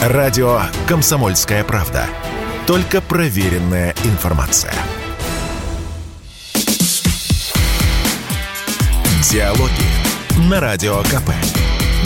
Радио 0.00 0.62
«Комсомольская 0.88 1.62
правда». 1.64 2.06
Только 2.66 3.00
проверенная 3.00 3.94
информация. 4.04 4.72
Диалоги 9.30 10.48
на 10.48 10.60
Радио 10.60 11.02
КП. 11.02 11.30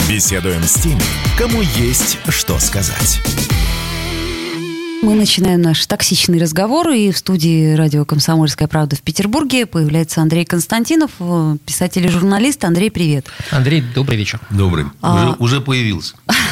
Беседуем 0.09 0.61
с 0.63 0.73
теми, 0.73 1.01
кому 1.37 1.61
есть 1.61 2.17
что 2.29 2.59
сказать. 2.59 3.21
Мы 5.01 5.13
начинаем 5.13 5.61
наш 5.61 5.85
токсичный 5.85 6.39
разговор, 6.39 6.89
и 6.89 7.11
в 7.11 7.17
студии 7.17 7.75
радио 7.75 8.05
«Комсомольская 8.05 8.67
правда» 8.67 8.95
в 8.95 9.01
Петербурге 9.01 9.65
появляется 9.67 10.21
Андрей 10.21 10.45
Константинов, 10.45 11.11
писатель 11.65 12.05
и 12.05 12.09
журналист. 12.09 12.63
Андрей, 12.65 12.89
привет. 12.91 13.27
Андрей, 13.51 13.81
добрый 13.81 14.17
вечер. 14.17 14.39
Добрый. 14.49 14.85
А- 15.01 15.35
Уже, 15.37 15.55
уже 15.57 15.61
появился. 15.61 16.15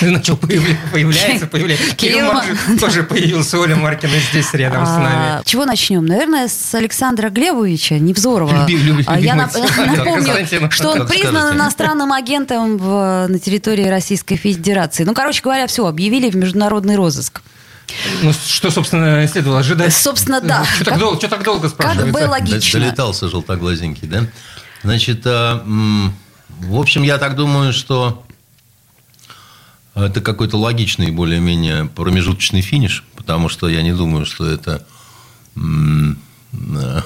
Начал 0.00 0.36
появля- 0.36 0.76
появляется, 0.92 1.46
появляется. 1.46 1.94
Кирилл 1.96 2.30
тоже 2.80 3.02
появился, 3.02 3.58
Оля 3.58 3.76
Маркина 3.76 4.12
здесь 4.30 4.52
рядом 4.54 4.84
с 4.86 4.90
А, 4.90 4.98
нами. 4.98 5.42
Чего 5.44 5.64
начнем? 5.64 6.04
Наверное, 6.06 6.48
с 6.48 6.74
Александра 6.74 7.28
Глебовича 7.30 7.98
Невзорова. 7.98 8.66
А, 9.06 9.18
Я 9.18 9.34
напомню, 9.34 9.68
что 10.70 10.90
он 10.90 10.98
Как 11.00 11.08
признан 11.08 11.54
иностранным 11.56 12.12
агентом 12.12 12.76
на 12.76 13.38
территории 13.38 13.86
Российской 13.86 14.36
Федерации. 14.36 15.04
Ну, 15.04 15.14
короче 15.14 15.42
говоря, 15.42 15.66
все, 15.66 15.86
объявили 15.86 16.30
в 16.30 16.36
международный 16.36 16.96
розыск. 16.96 17.40
Ну, 18.22 18.32
что, 18.32 18.70
собственно, 18.70 19.26
следовало 19.28 19.60
ожидать? 19.60 19.92
Собственно, 19.92 20.40
да. 20.40 20.64
Что 20.64 20.84
Как- 20.84 20.94
так 20.94 20.98
долго, 20.98 21.18
что 21.18 21.28
так 21.28 21.42
долго 21.42 21.62
Как 21.62 21.70
спрашивается? 21.70 22.12
было 22.12 22.22
Д- 22.22 22.28
логично. 22.30 22.80
Долетался 22.80 23.28
желтоглазенький, 23.28 24.08
да? 24.08 24.24
Значит, 24.82 25.22
а, 25.26 25.62
в 25.66 26.78
общем, 26.78 27.02
я 27.02 27.18
так 27.18 27.34
думаю, 27.36 27.72
что 27.72 28.24
это 29.94 30.20
какой-то 30.20 30.56
логичный, 30.58 31.10
более-менее 31.10 31.86
промежуточный 31.86 32.62
финиш, 32.62 33.04
потому 33.16 33.48
что 33.48 33.68
я 33.68 33.82
не 33.82 33.92
думаю, 33.92 34.24
что 34.26 34.46
это, 34.46 34.86
э, 35.56 35.60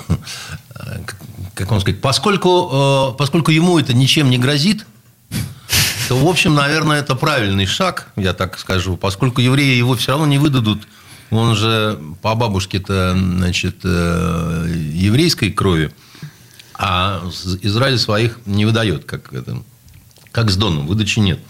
как- 1.54 1.70
вам 1.70 1.80
сказать, 1.80 2.00
поскольку, 2.00 2.70
э, 3.12 3.16
поскольку 3.18 3.50
ему 3.50 3.78
это 3.78 3.92
ничем 3.94 4.30
не 4.30 4.38
грозит, 4.38 4.86
то, 6.08 6.16
в 6.16 6.26
общем, 6.28 6.54
наверное, 6.54 7.00
это 7.00 7.16
правильный 7.16 7.66
шаг, 7.66 8.12
я 8.16 8.32
так 8.32 8.58
скажу, 8.58 8.96
поскольку 8.96 9.40
евреи 9.40 9.76
его 9.76 9.96
все 9.96 10.12
равно 10.12 10.26
не 10.26 10.38
выдадут. 10.38 10.86
Он 11.30 11.56
же 11.56 11.98
по 12.22 12.36
бабушке-то, 12.36 13.16
значит, 13.16 13.78
э, 13.82 14.72
еврейской 14.94 15.50
крови, 15.50 15.92
а 16.74 17.22
Израиль 17.62 17.98
своих 17.98 18.38
не 18.46 18.64
выдает, 18.64 19.04
как, 19.06 19.32
это, 19.32 19.62
как 20.30 20.50
с 20.50 20.56
Доном, 20.56 20.86
выдачи 20.86 21.18
нет. 21.18 21.40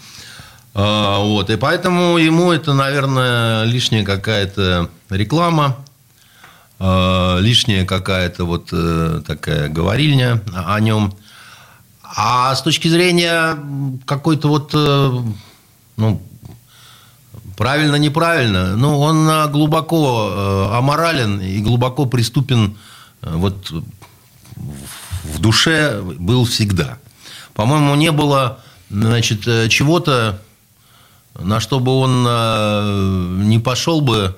А, 0.79 1.17
Вот, 1.23 1.49
и 1.49 1.55
поэтому 1.55 2.19
ему 2.19 2.51
это, 2.51 2.75
наверное, 2.75 3.63
лишняя 3.63 4.05
какая-то 4.05 4.91
реклама, 5.09 5.75
э, 6.79 7.37
лишняя 7.39 7.83
какая-то 7.83 8.45
вот 8.45 8.69
э, 8.71 9.23
такая 9.25 9.69
говорильня 9.69 10.39
о 10.53 10.79
нем. 10.79 11.15
А 12.03 12.53
с 12.53 12.61
точки 12.61 12.89
зрения 12.89 13.57
какой-то 14.05 14.49
вот, 14.49 14.69
э, 14.75 15.13
ну, 15.97 16.21
правильно-неправильно, 17.57 18.75
ну, 18.75 18.99
он 18.99 19.51
глубоко 19.51 20.29
э, 20.29 20.77
аморален 20.77 21.41
и 21.41 21.57
глубоко 21.59 22.05
преступен 22.05 22.77
вот 23.21 23.71
в 25.23 25.39
душе 25.39 26.01
был 26.03 26.45
всегда. 26.45 26.99
По-моему, 27.55 27.95
не 27.95 28.11
было, 28.11 28.59
значит, 28.91 29.41
чего-то, 29.71 30.39
на 31.39 31.59
что 31.59 31.79
бы 31.79 31.91
он 31.91 32.25
э, 32.27 33.41
не 33.43 33.59
пошел 33.59 34.01
бы, 34.01 34.35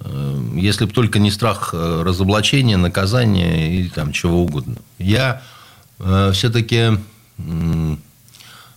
э, 0.00 0.40
если 0.54 0.84
бы 0.86 0.92
только 0.92 1.18
не 1.18 1.30
страх 1.30 1.70
э, 1.72 2.02
разоблачения, 2.04 2.76
наказания 2.76 3.78
или 3.78 3.88
там 3.88 4.12
чего 4.12 4.42
угодно. 4.42 4.76
Я 4.98 5.42
все-таки 5.98 6.90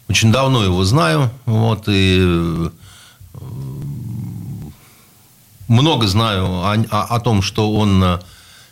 очень 0.07 0.31
давно 0.31 0.63
его 0.63 0.85
знаю, 0.85 1.31
вот, 1.46 1.84
и 1.88 2.69
много 5.68 6.07
знаю 6.07 6.45
о, 6.45 6.75
о- 6.90 7.16
о 7.16 7.19
том, 7.19 7.41
что 7.41 7.74
он 7.74 8.22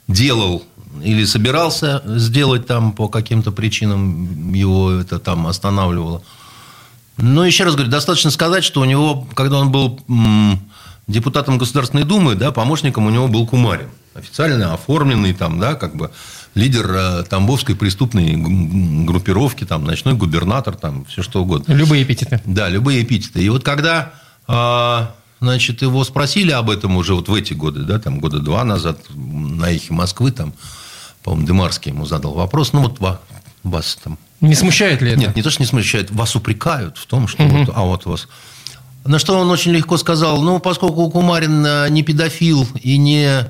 делал 0.07 0.63
или 1.03 1.25
собирался 1.25 2.01
сделать 2.05 2.65
там 2.67 2.93
по 2.93 3.09
каким-то 3.09 3.51
причинам, 3.51 4.53
его 4.53 4.91
это 4.91 5.19
там 5.19 5.45
останавливало. 5.47 6.21
Но 7.17 7.45
еще 7.45 7.63
раз 7.63 7.73
говорю, 7.73 7.91
достаточно 7.91 8.31
сказать, 8.31 8.63
что 8.63 8.81
у 8.81 8.85
него, 8.85 9.27
когда 9.33 9.57
он 9.57 9.71
был 9.71 9.99
депутатом 11.07 11.57
Государственной 11.57 12.03
Думы, 12.03 12.35
да, 12.35 12.51
помощником 12.51 13.05
у 13.05 13.09
него 13.09 13.27
был 13.27 13.47
Кумарин. 13.47 13.89
Официально 14.13 14.73
оформленный 14.73 15.33
там, 15.33 15.59
да, 15.59 15.75
как 15.75 15.95
бы 15.95 16.11
лидер 16.53 16.91
э, 16.91 17.23
Тамбовской 17.23 17.75
преступной 17.75 18.35
группировки, 19.05 19.63
там, 19.63 19.85
ночной 19.85 20.15
губернатор, 20.15 20.75
там, 20.75 21.05
все 21.05 21.21
что 21.21 21.43
угодно. 21.43 21.71
Любые 21.71 22.03
эпитеты. 22.03 22.41
Да, 22.45 22.67
любые 22.67 23.03
эпитеты. 23.03 23.43
И 23.43 23.49
вот 23.49 23.63
когда, 23.63 24.13
а, 24.47 25.15
значит, 25.39 25.83
его 25.83 26.03
спросили 26.03 26.51
об 26.51 26.69
этом 26.69 26.97
уже 26.97 27.13
вот 27.13 27.29
в 27.29 27.33
эти 27.33 27.53
годы, 27.53 27.81
да, 27.81 27.99
там 27.99 28.19
года 28.19 28.39
два 28.39 28.63
назад 28.63 28.99
на 29.13 29.71
эхе 29.71 29.93
Москвы, 29.93 30.31
там, 30.31 30.53
по-моему, 31.23 31.47
Демарский 31.47 31.91
ему 31.91 32.05
задал 32.05 32.33
вопрос, 32.33 32.73
ну 32.73 32.81
вот 32.81 32.99
вас 33.69 33.97
там... 34.03 34.17
Не 34.41 34.55
смущает 34.55 35.01
ли 35.01 35.11
это? 35.11 35.19
Нет, 35.19 35.35
не 35.35 35.41
то, 35.41 35.49
что 35.49 35.61
не 35.61 35.67
смущает, 35.67 36.11
вас 36.11 36.35
упрекают 36.35 36.97
в 36.97 37.05
том, 37.05 37.27
что 37.27 37.43
вот, 37.43 37.69
а 37.73 37.81
вот 37.83 38.05
вас... 38.05 38.27
На 39.05 39.19
что 39.19 39.39
он 39.39 39.49
очень 39.49 39.71
легко 39.71 39.97
сказал, 39.97 40.41
ну, 40.41 40.59
поскольку 40.59 41.09
Кумарин 41.09 41.65
э, 41.65 41.89
не 41.89 42.03
педофил 42.03 42.67
и 42.81 42.97
не 42.97 43.49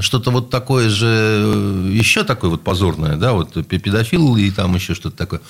что-то 0.00 0.30
вот 0.30 0.50
такое 0.50 0.88
же, 0.88 1.06
э, 1.06 1.90
еще 1.92 2.22
такое 2.22 2.50
вот 2.50 2.62
позорное, 2.62 3.16
да, 3.16 3.32
вот 3.32 3.54
пе- 3.66 3.78
педофил 3.78 4.36
и 4.36 4.50
там 4.50 4.74
еще 4.74 4.94
что-то 4.94 5.16
такое, 5.16 5.40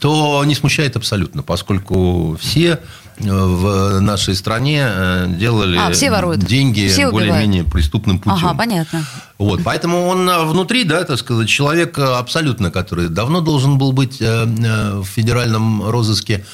то 0.00 0.44
не 0.44 0.54
смущает 0.54 0.96
абсолютно, 0.96 1.42
поскольку 1.42 2.36
все 2.40 2.72
э, 2.72 2.78
в 3.20 4.00
нашей 4.00 4.34
стране 4.34 4.84
э, 4.86 5.26
делали 5.28 5.76
А, 5.78 5.92
все 5.92 6.10
воруют. 6.10 6.40
деньги 6.40 6.90
более-менее 7.10 7.64
преступным 7.64 8.18
путем. 8.18 8.38
Ага, 8.46 8.54
понятно. 8.56 9.04
Вот, 9.38 9.60
поэтому 9.64 10.06
он 10.06 10.28
э, 10.28 10.44
внутри, 10.44 10.84
да, 10.84 11.04
так 11.04 11.18
сказать, 11.18 11.48
человек 11.48 11.98
э, 11.98 12.02
абсолютно, 12.02 12.70
который 12.70 13.08
давно 13.08 13.40
должен 13.40 13.78
был 13.78 13.92
быть 13.92 14.20
в 14.20 15.04
федеральном 15.04 15.88
розыске. 15.88 16.44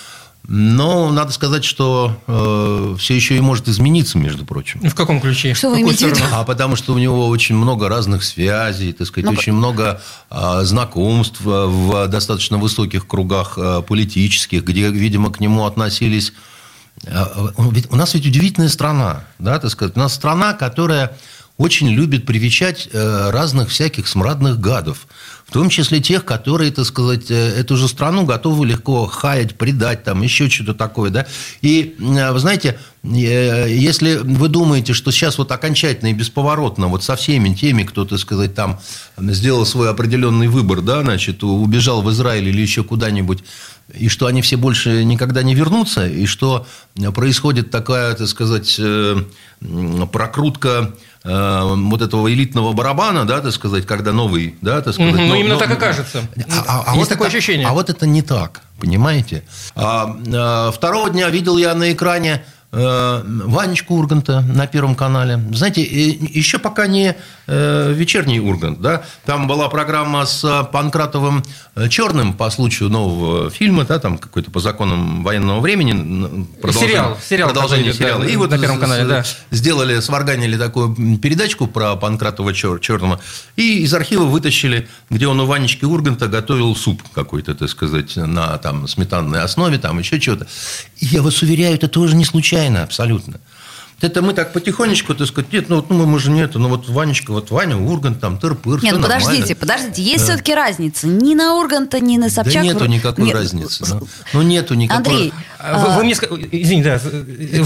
Но 0.46 1.10
надо 1.10 1.32
сказать, 1.32 1.64
что 1.64 2.18
э, 2.26 2.96
все 2.98 3.14
еще 3.16 3.34
и 3.36 3.40
может 3.40 3.66
измениться, 3.66 4.18
между 4.18 4.44
прочим. 4.44 4.78
В 4.80 4.94
каком 4.94 5.18
ключе? 5.18 5.54
Что 5.54 5.70
вы 5.70 5.80
имеете 5.80 6.06
в 6.08 6.10
виду? 6.10 6.22
А 6.32 6.44
потому 6.44 6.76
что 6.76 6.92
у 6.92 6.98
него 6.98 7.28
очень 7.28 7.54
много 7.54 7.88
разных 7.88 8.22
связей, 8.22 8.92
так 8.92 9.06
сказать, 9.06 9.30
Ну, 9.30 9.32
очень 9.38 9.54
много 9.54 10.02
а, 10.28 10.62
знакомств 10.64 11.40
э, 11.46 11.48
в 11.48 12.08
достаточно 12.08 12.58
высоких 12.58 13.06
кругах 13.06 13.54
э, 13.56 13.80
политических, 13.88 14.64
где, 14.64 14.90
видимо, 14.90 15.32
к 15.32 15.40
нему 15.40 15.64
относились. 15.64 16.34
Он 17.56 17.70
ведь- 17.72 17.90
У 17.92 17.96
нас 17.96 18.14
ведь 18.14 18.26
удивительная 18.26 18.68
страна, 18.68 19.24
да, 19.38 19.58
так 19.58 19.70
сказать. 19.70 19.96
У 19.96 20.00
нас 20.00 20.14
страна, 20.14 20.52
которая 20.54 21.16
очень 21.56 21.88
любит 21.88 22.26
привечать 22.26 22.88
э, 22.92 23.30
разных 23.30 23.68
всяких 23.70 24.08
смрадных 24.08 24.58
гадов. 24.58 25.06
В 25.46 25.52
том 25.52 25.68
числе 25.68 26.00
тех, 26.00 26.24
которые, 26.24 26.72
так 26.72 26.84
сказать, 26.84 27.30
э, 27.30 27.34
эту 27.60 27.76
же 27.76 27.86
страну 27.86 28.24
готовы 28.24 28.66
легко 28.66 29.06
хаять, 29.06 29.56
предать, 29.56 30.02
там, 30.02 30.22
еще 30.22 30.50
что-то 30.50 30.74
такое, 30.74 31.10
да. 31.10 31.26
И, 31.62 31.94
э, 32.00 32.32
вы 32.32 32.38
знаете, 32.40 32.76
если 33.04 34.16
вы 34.16 34.48
думаете, 34.48 34.94
что 34.94 35.12
сейчас 35.12 35.38
вот 35.38 35.52
окончательно 35.52 36.08
и 36.08 36.12
бесповоротно 36.14 36.88
вот 36.88 37.04
со 37.04 37.14
всеми 37.16 37.54
теми, 37.54 37.84
кто, 37.84 38.04
так 38.04 38.18
сказать, 38.18 38.54
там 38.54 38.80
сделал 39.18 39.64
свой 39.66 39.90
определенный 39.90 40.48
выбор, 40.48 40.80
да, 40.80 41.02
значит, 41.02 41.44
убежал 41.44 42.02
в 42.02 42.10
Израиль 42.10 42.48
или 42.48 42.62
еще 42.62 42.82
куда-нибудь, 42.82 43.44
и 43.92 44.08
что 44.08 44.26
они 44.26 44.40
все 44.42 44.56
больше 44.56 45.04
никогда 45.04 45.42
не 45.42 45.54
вернутся, 45.54 46.06
и 46.06 46.26
что 46.26 46.66
происходит 47.14 47.70
такая, 47.70 48.14
так 48.14 48.28
сказать, 48.28 48.76
э, 48.78 49.16
прокрутка 50.12 50.92
э, 51.22 51.60
вот 51.74 52.02
этого 52.02 52.32
элитного 52.32 52.72
барабана, 52.72 53.26
да, 53.26 53.40
так 53.40 53.52
сказать, 53.52 53.86
когда 53.86 54.12
новый, 54.12 54.56
да, 54.60 54.80
так 54.80 54.94
сказать. 54.94 55.14
Ну, 55.14 55.26
но- 55.26 55.36
именно 55.36 55.54
но- 55.54 55.60
так 55.60 55.72
и 55.72 55.76
кажется. 55.76 56.22
а, 56.66 56.94
Есть 56.96 57.08
такое 57.10 57.28
это, 57.28 57.36
ощущение. 57.36 57.66
А 57.66 57.72
вот 57.72 57.88
это 57.90 58.06
не 58.06 58.22
так, 58.22 58.62
понимаете? 58.78 59.44
А, 59.74 60.16
а, 60.34 60.70
второго 60.70 61.10
дня 61.10 61.28
видел 61.30 61.56
я 61.56 61.74
на 61.74 61.92
экране 61.92 62.44
Ванечку 62.74 63.94
Урганта 63.96 64.40
на 64.40 64.66
Первом 64.66 64.94
канале. 64.94 65.40
Знаете, 65.52 65.82
еще 65.82 66.58
пока 66.58 66.86
не 66.86 67.14
э, 67.46 67.92
вечерний 67.94 68.40
Ургант, 68.40 68.80
да, 68.80 69.02
там 69.24 69.46
была 69.46 69.68
программа 69.68 70.26
с 70.26 70.42
э, 70.44 70.64
Панкратовым 70.72 71.42
э, 71.76 71.88
Черным 71.88 72.32
по 72.32 72.50
случаю 72.50 72.88
нового 72.88 73.50
фильма, 73.50 73.84
да, 73.84 73.98
там 73.98 74.18
какой-то 74.18 74.50
по 74.50 74.60
законам 74.60 75.22
военного 75.22 75.60
времени. 75.60 76.46
Сериал, 76.72 77.18
сериал 77.28 77.50
продолжение 77.50 77.92
такой, 77.92 78.06
да, 78.06 78.12
сериала. 78.12 78.24
И 78.24 78.32
на 78.32 78.38
вот 78.38 78.50
Первом 78.60 78.76
с- 78.78 78.80
канале, 78.80 79.04
с- 79.04 79.08
да. 79.08 79.24
сделали, 79.56 80.00
сварганили 80.00 80.56
такую 80.56 80.94
передачку 81.18 81.66
про 81.66 81.94
Панкратова 81.96 82.50
Чер- 82.50 82.80
Черного, 82.80 83.20
и 83.56 83.80
из 83.84 83.94
архива 83.94 84.24
вытащили, 84.24 84.88
где 85.10 85.26
он 85.28 85.38
у 85.40 85.46
Ванечки 85.46 85.84
Урганта 85.84 86.26
готовил 86.28 86.74
суп 86.74 87.02
какой-то, 87.14 87.54
так 87.54 87.68
сказать, 87.68 88.16
на 88.16 88.56
там, 88.58 88.88
сметанной 88.88 89.40
основе, 89.42 89.78
там 89.78 89.98
еще 89.98 90.20
что-то. 90.20 90.46
Я 91.10 91.20
вас 91.22 91.42
уверяю, 91.42 91.74
это 91.74 91.86
тоже 91.86 92.16
не 92.16 92.24
случайно 92.24 92.82
абсолютно. 92.82 93.38
Это 94.04 94.20
мы 94.20 94.34
так 94.34 94.52
потихонечку, 94.52 95.14
так 95.14 95.26
сказать, 95.26 95.50
нет, 95.50 95.70
ну, 95.70 95.76
вот, 95.76 95.88
ну 95.88 96.04
мы 96.04 96.18
же 96.18 96.30
нет, 96.30 96.54
ну 96.56 96.68
вот 96.68 96.88
Ванечка, 96.90 97.32
вот 97.32 97.50
Ваня, 97.50 97.76
Ургант, 97.78 98.20
там, 98.20 98.38
тыр-пыр, 98.38 98.82
Нет, 98.82 98.94
ну 98.96 99.00
подождите, 99.02 99.32
нормально. 99.38 99.56
подождите, 99.56 100.02
есть 100.02 100.24
все-таки 100.24 100.54
разница. 100.54 101.06
Ни 101.06 101.34
на 101.34 101.54
Урганта, 101.56 102.00
ни 102.00 102.18
на 102.18 102.28
Собчак. 102.28 102.54
Да 102.54 102.60
нету 102.62 102.84
никакой 102.86 103.24
Нет, 103.24 103.34
разницы. 103.34 103.84
Ну, 103.88 104.06
ну, 104.34 104.42
нету 104.42 104.74
никакой 104.74 104.98
Андрей, 105.14 105.32
А 105.58 105.78
Вы, 105.78 105.96
вы 105.96 106.04
мне, 106.04 106.12
ска- 106.12 106.48
извини, 106.52 106.82
да, 106.82 107.00
вы, 107.02 107.22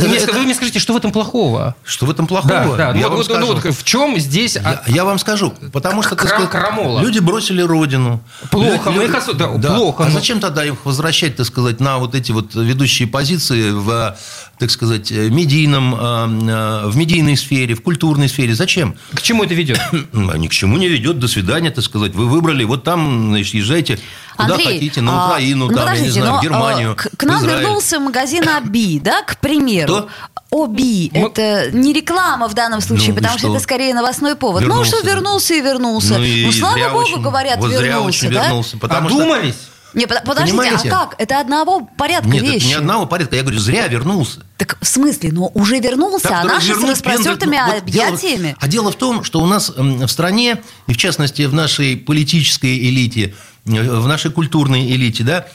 мне, 0.08 0.18
это- 0.18 0.32
вы 0.32 0.42
мне 0.42 0.54
скажите, 0.54 0.78
что 0.78 0.92
в 0.92 0.96
этом 0.96 1.10
плохого? 1.10 1.74
Что 1.82 2.06
в 2.06 2.10
этом 2.10 2.26
Да, 2.26 2.28
плохого? 2.28 2.76
да. 2.76 2.88
Я 2.90 2.94
Ну, 2.94 3.00
вам 3.08 3.16
вот, 3.16 3.28
ну, 3.28 3.34
скажу. 3.34 3.46
вот 3.54 3.74
в 3.76 3.82
чем 3.82 4.16
здесь... 4.20 4.54
Я, 4.54 4.62
а, 4.64 4.82
я 4.86 5.04
вам 5.04 5.18
скажу, 5.18 5.52
потому 5.72 6.02
что 6.02 6.14
так 6.14 6.28
сказать, 6.28 6.48
крамола. 6.50 7.00
люди 7.00 7.18
бросили 7.18 7.60
родину. 7.62 8.20
Плохо, 8.52 8.90
Лю- 8.90 8.96
мы 8.96 9.02
лю- 9.02 9.08
их 9.08 9.14
осу- 9.16 9.34
да, 9.34 9.48
плохо, 9.48 10.04
А 10.04 10.08
но- 10.08 10.12
зачем 10.14 10.38
тогда 10.38 10.64
их 10.64 10.84
возвращать, 10.86 11.34
так 11.34 11.46
сказать, 11.46 11.80
на 11.80 11.98
вот 11.98 12.14
эти 12.14 12.30
вот 12.30 12.54
ведущие 12.54 13.08
позиции 13.08 13.70
в, 13.72 14.16
так 14.60 14.70
сказать, 14.70 15.10
медийном, 15.10 15.96
э, 15.98 16.26
в 16.28 16.96
медийной 16.96 17.36
сфере, 17.36 17.74
в 17.74 17.82
культурной 17.82 18.28
сфере? 18.28 18.54
Зачем? 18.54 18.96
К 19.14 19.22
чему 19.22 19.44
это 19.44 19.54
ведет? 19.54 19.80
А 20.12 20.36
Ни 20.38 20.48
к 20.48 20.52
чему 20.52 20.76
не 20.78 20.88
ведет. 20.88 21.18
До 21.18 21.28
свидания, 21.28 21.70
так 21.70 21.84
сказать. 21.84 22.14
Вы 22.14 22.26
выбрали, 22.28 22.64
вот 22.64 22.84
там, 22.84 23.28
значит, 23.30 23.54
езжайте 23.54 23.98
куда 24.36 24.54
Андрей, 24.54 24.74
хотите, 24.74 25.00
на 25.00 25.24
а, 25.24 25.26
Украину, 25.28 25.66
ну, 25.68 25.76
там, 25.76 25.92
я 25.94 26.00
не 26.00 26.10
знаю, 26.10 26.32
но, 26.32 26.38
в 26.38 26.42
Германию, 26.42 26.92
а, 26.92 26.94
К, 26.94 27.08
к 27.16 27.24
нам 27.24 27.40
Израиль. 27.40 27.60
вернулся 27.62 27.98
магазин 27.98 28.44
Оби, 28.48 29.00
да, 29.00 29.22
к 29.22 29.38
примеру. 29.40 29.92
Кто? 29.94 30.08
Оби. 30.50 31.10
Мы- 31.12 31.26
Это 31.28 31.70
не 31.72 31.92
реклама 31.92 32.48
в 32.48 32.54
данном 32.54 32.80
случае, 32.80 33.08
Ну, 33.10 33.14
потому 33.16 33.38
что 33.38 33.48
что? 33.48 33.54
это 33.56 33.62
скорее 33.62 33.94
новостной 33.94 34.34
повод. 34.36 34.62
Ну, 34.62 34.68
Вернулся, 34.68 34.96
что 34.96 35.04
да. 35.04 35.10
вернулся 35.12 35.54
и 35.54 35.60
вернулся. 35.60 36.18
Ну, 36.18 36.24
и 36.24 36.46
Ну, 36.46 36.52
слава 36.52 36.74
зря 36.74 36.88
богу, 36.90 37.04
очень- 37.04 37.20
говорят, 37.22 37.58
вот 37.58 37.70
зря 37.70 37.80
вернулся, 37.80 38.06
очень 38.26 38.30
да? 38.34 38.44
вернулся, 38.44 38.78
потому 38.78 39.08
что... 39.08 39.18
Одумались? 39.18 39.54
Не, 39.94 40.06
под- 40.06 40.22
подождите, 40.24 40.56
Понимаете? 40.58 40.88
а 40.88 40.90
как? 41.06 41.14
Это 41.18 41.40
одного 41.40 41.88
порядка 41.96 42.28
Нет, 42.28 42.42
вещи. 42.42 42.56
это 42.56 42.66
не 42.66 42.74
одного 42.74 43.06
порядка. 43.06 43.36
Я 43.36 43.42
говорю, 43.42 43.58
зря 43.58 43.86
вернулся. 43.88 44.40
Так 44.58 44.76
в 44.80 44.86
смысле? 44.86 45.30
Ну, 45.32 45.50
уже 45.54 45.78
вернулся, 45.80 46.28
Так, 46.28 46.44
а 46.44 46.48
наши 46.48 46.74
с 46.74 46.82
распростертыми 46.82 47.52
пендель. 47.52 47.66
Ну, 47.66 47.74
вот 47.74 47.84
дело- 47.86 48.06
объятиями. 48.08 48.56
а 48.60 48.68
дело 48.68 48.92
в 48.92 48.96
том, 48.96 49.24
что 49.24 49.40
у 49.40 49.46
нас 49.46 49.70
в 49.74 50.06
стране, 50.08 50.62
и 50.86 50.92
в 50.92 50.96
частности 50.98 51.42
в 51.42 51.54
нашей 51.54 51.96
политической 51.96 52.78
элите, 52.88 53.34
в 53.64 54.06
нашей 54.06 54.30
культурной 54.30 54.86
элите, 54.90 55.24
да, 55.24 55.46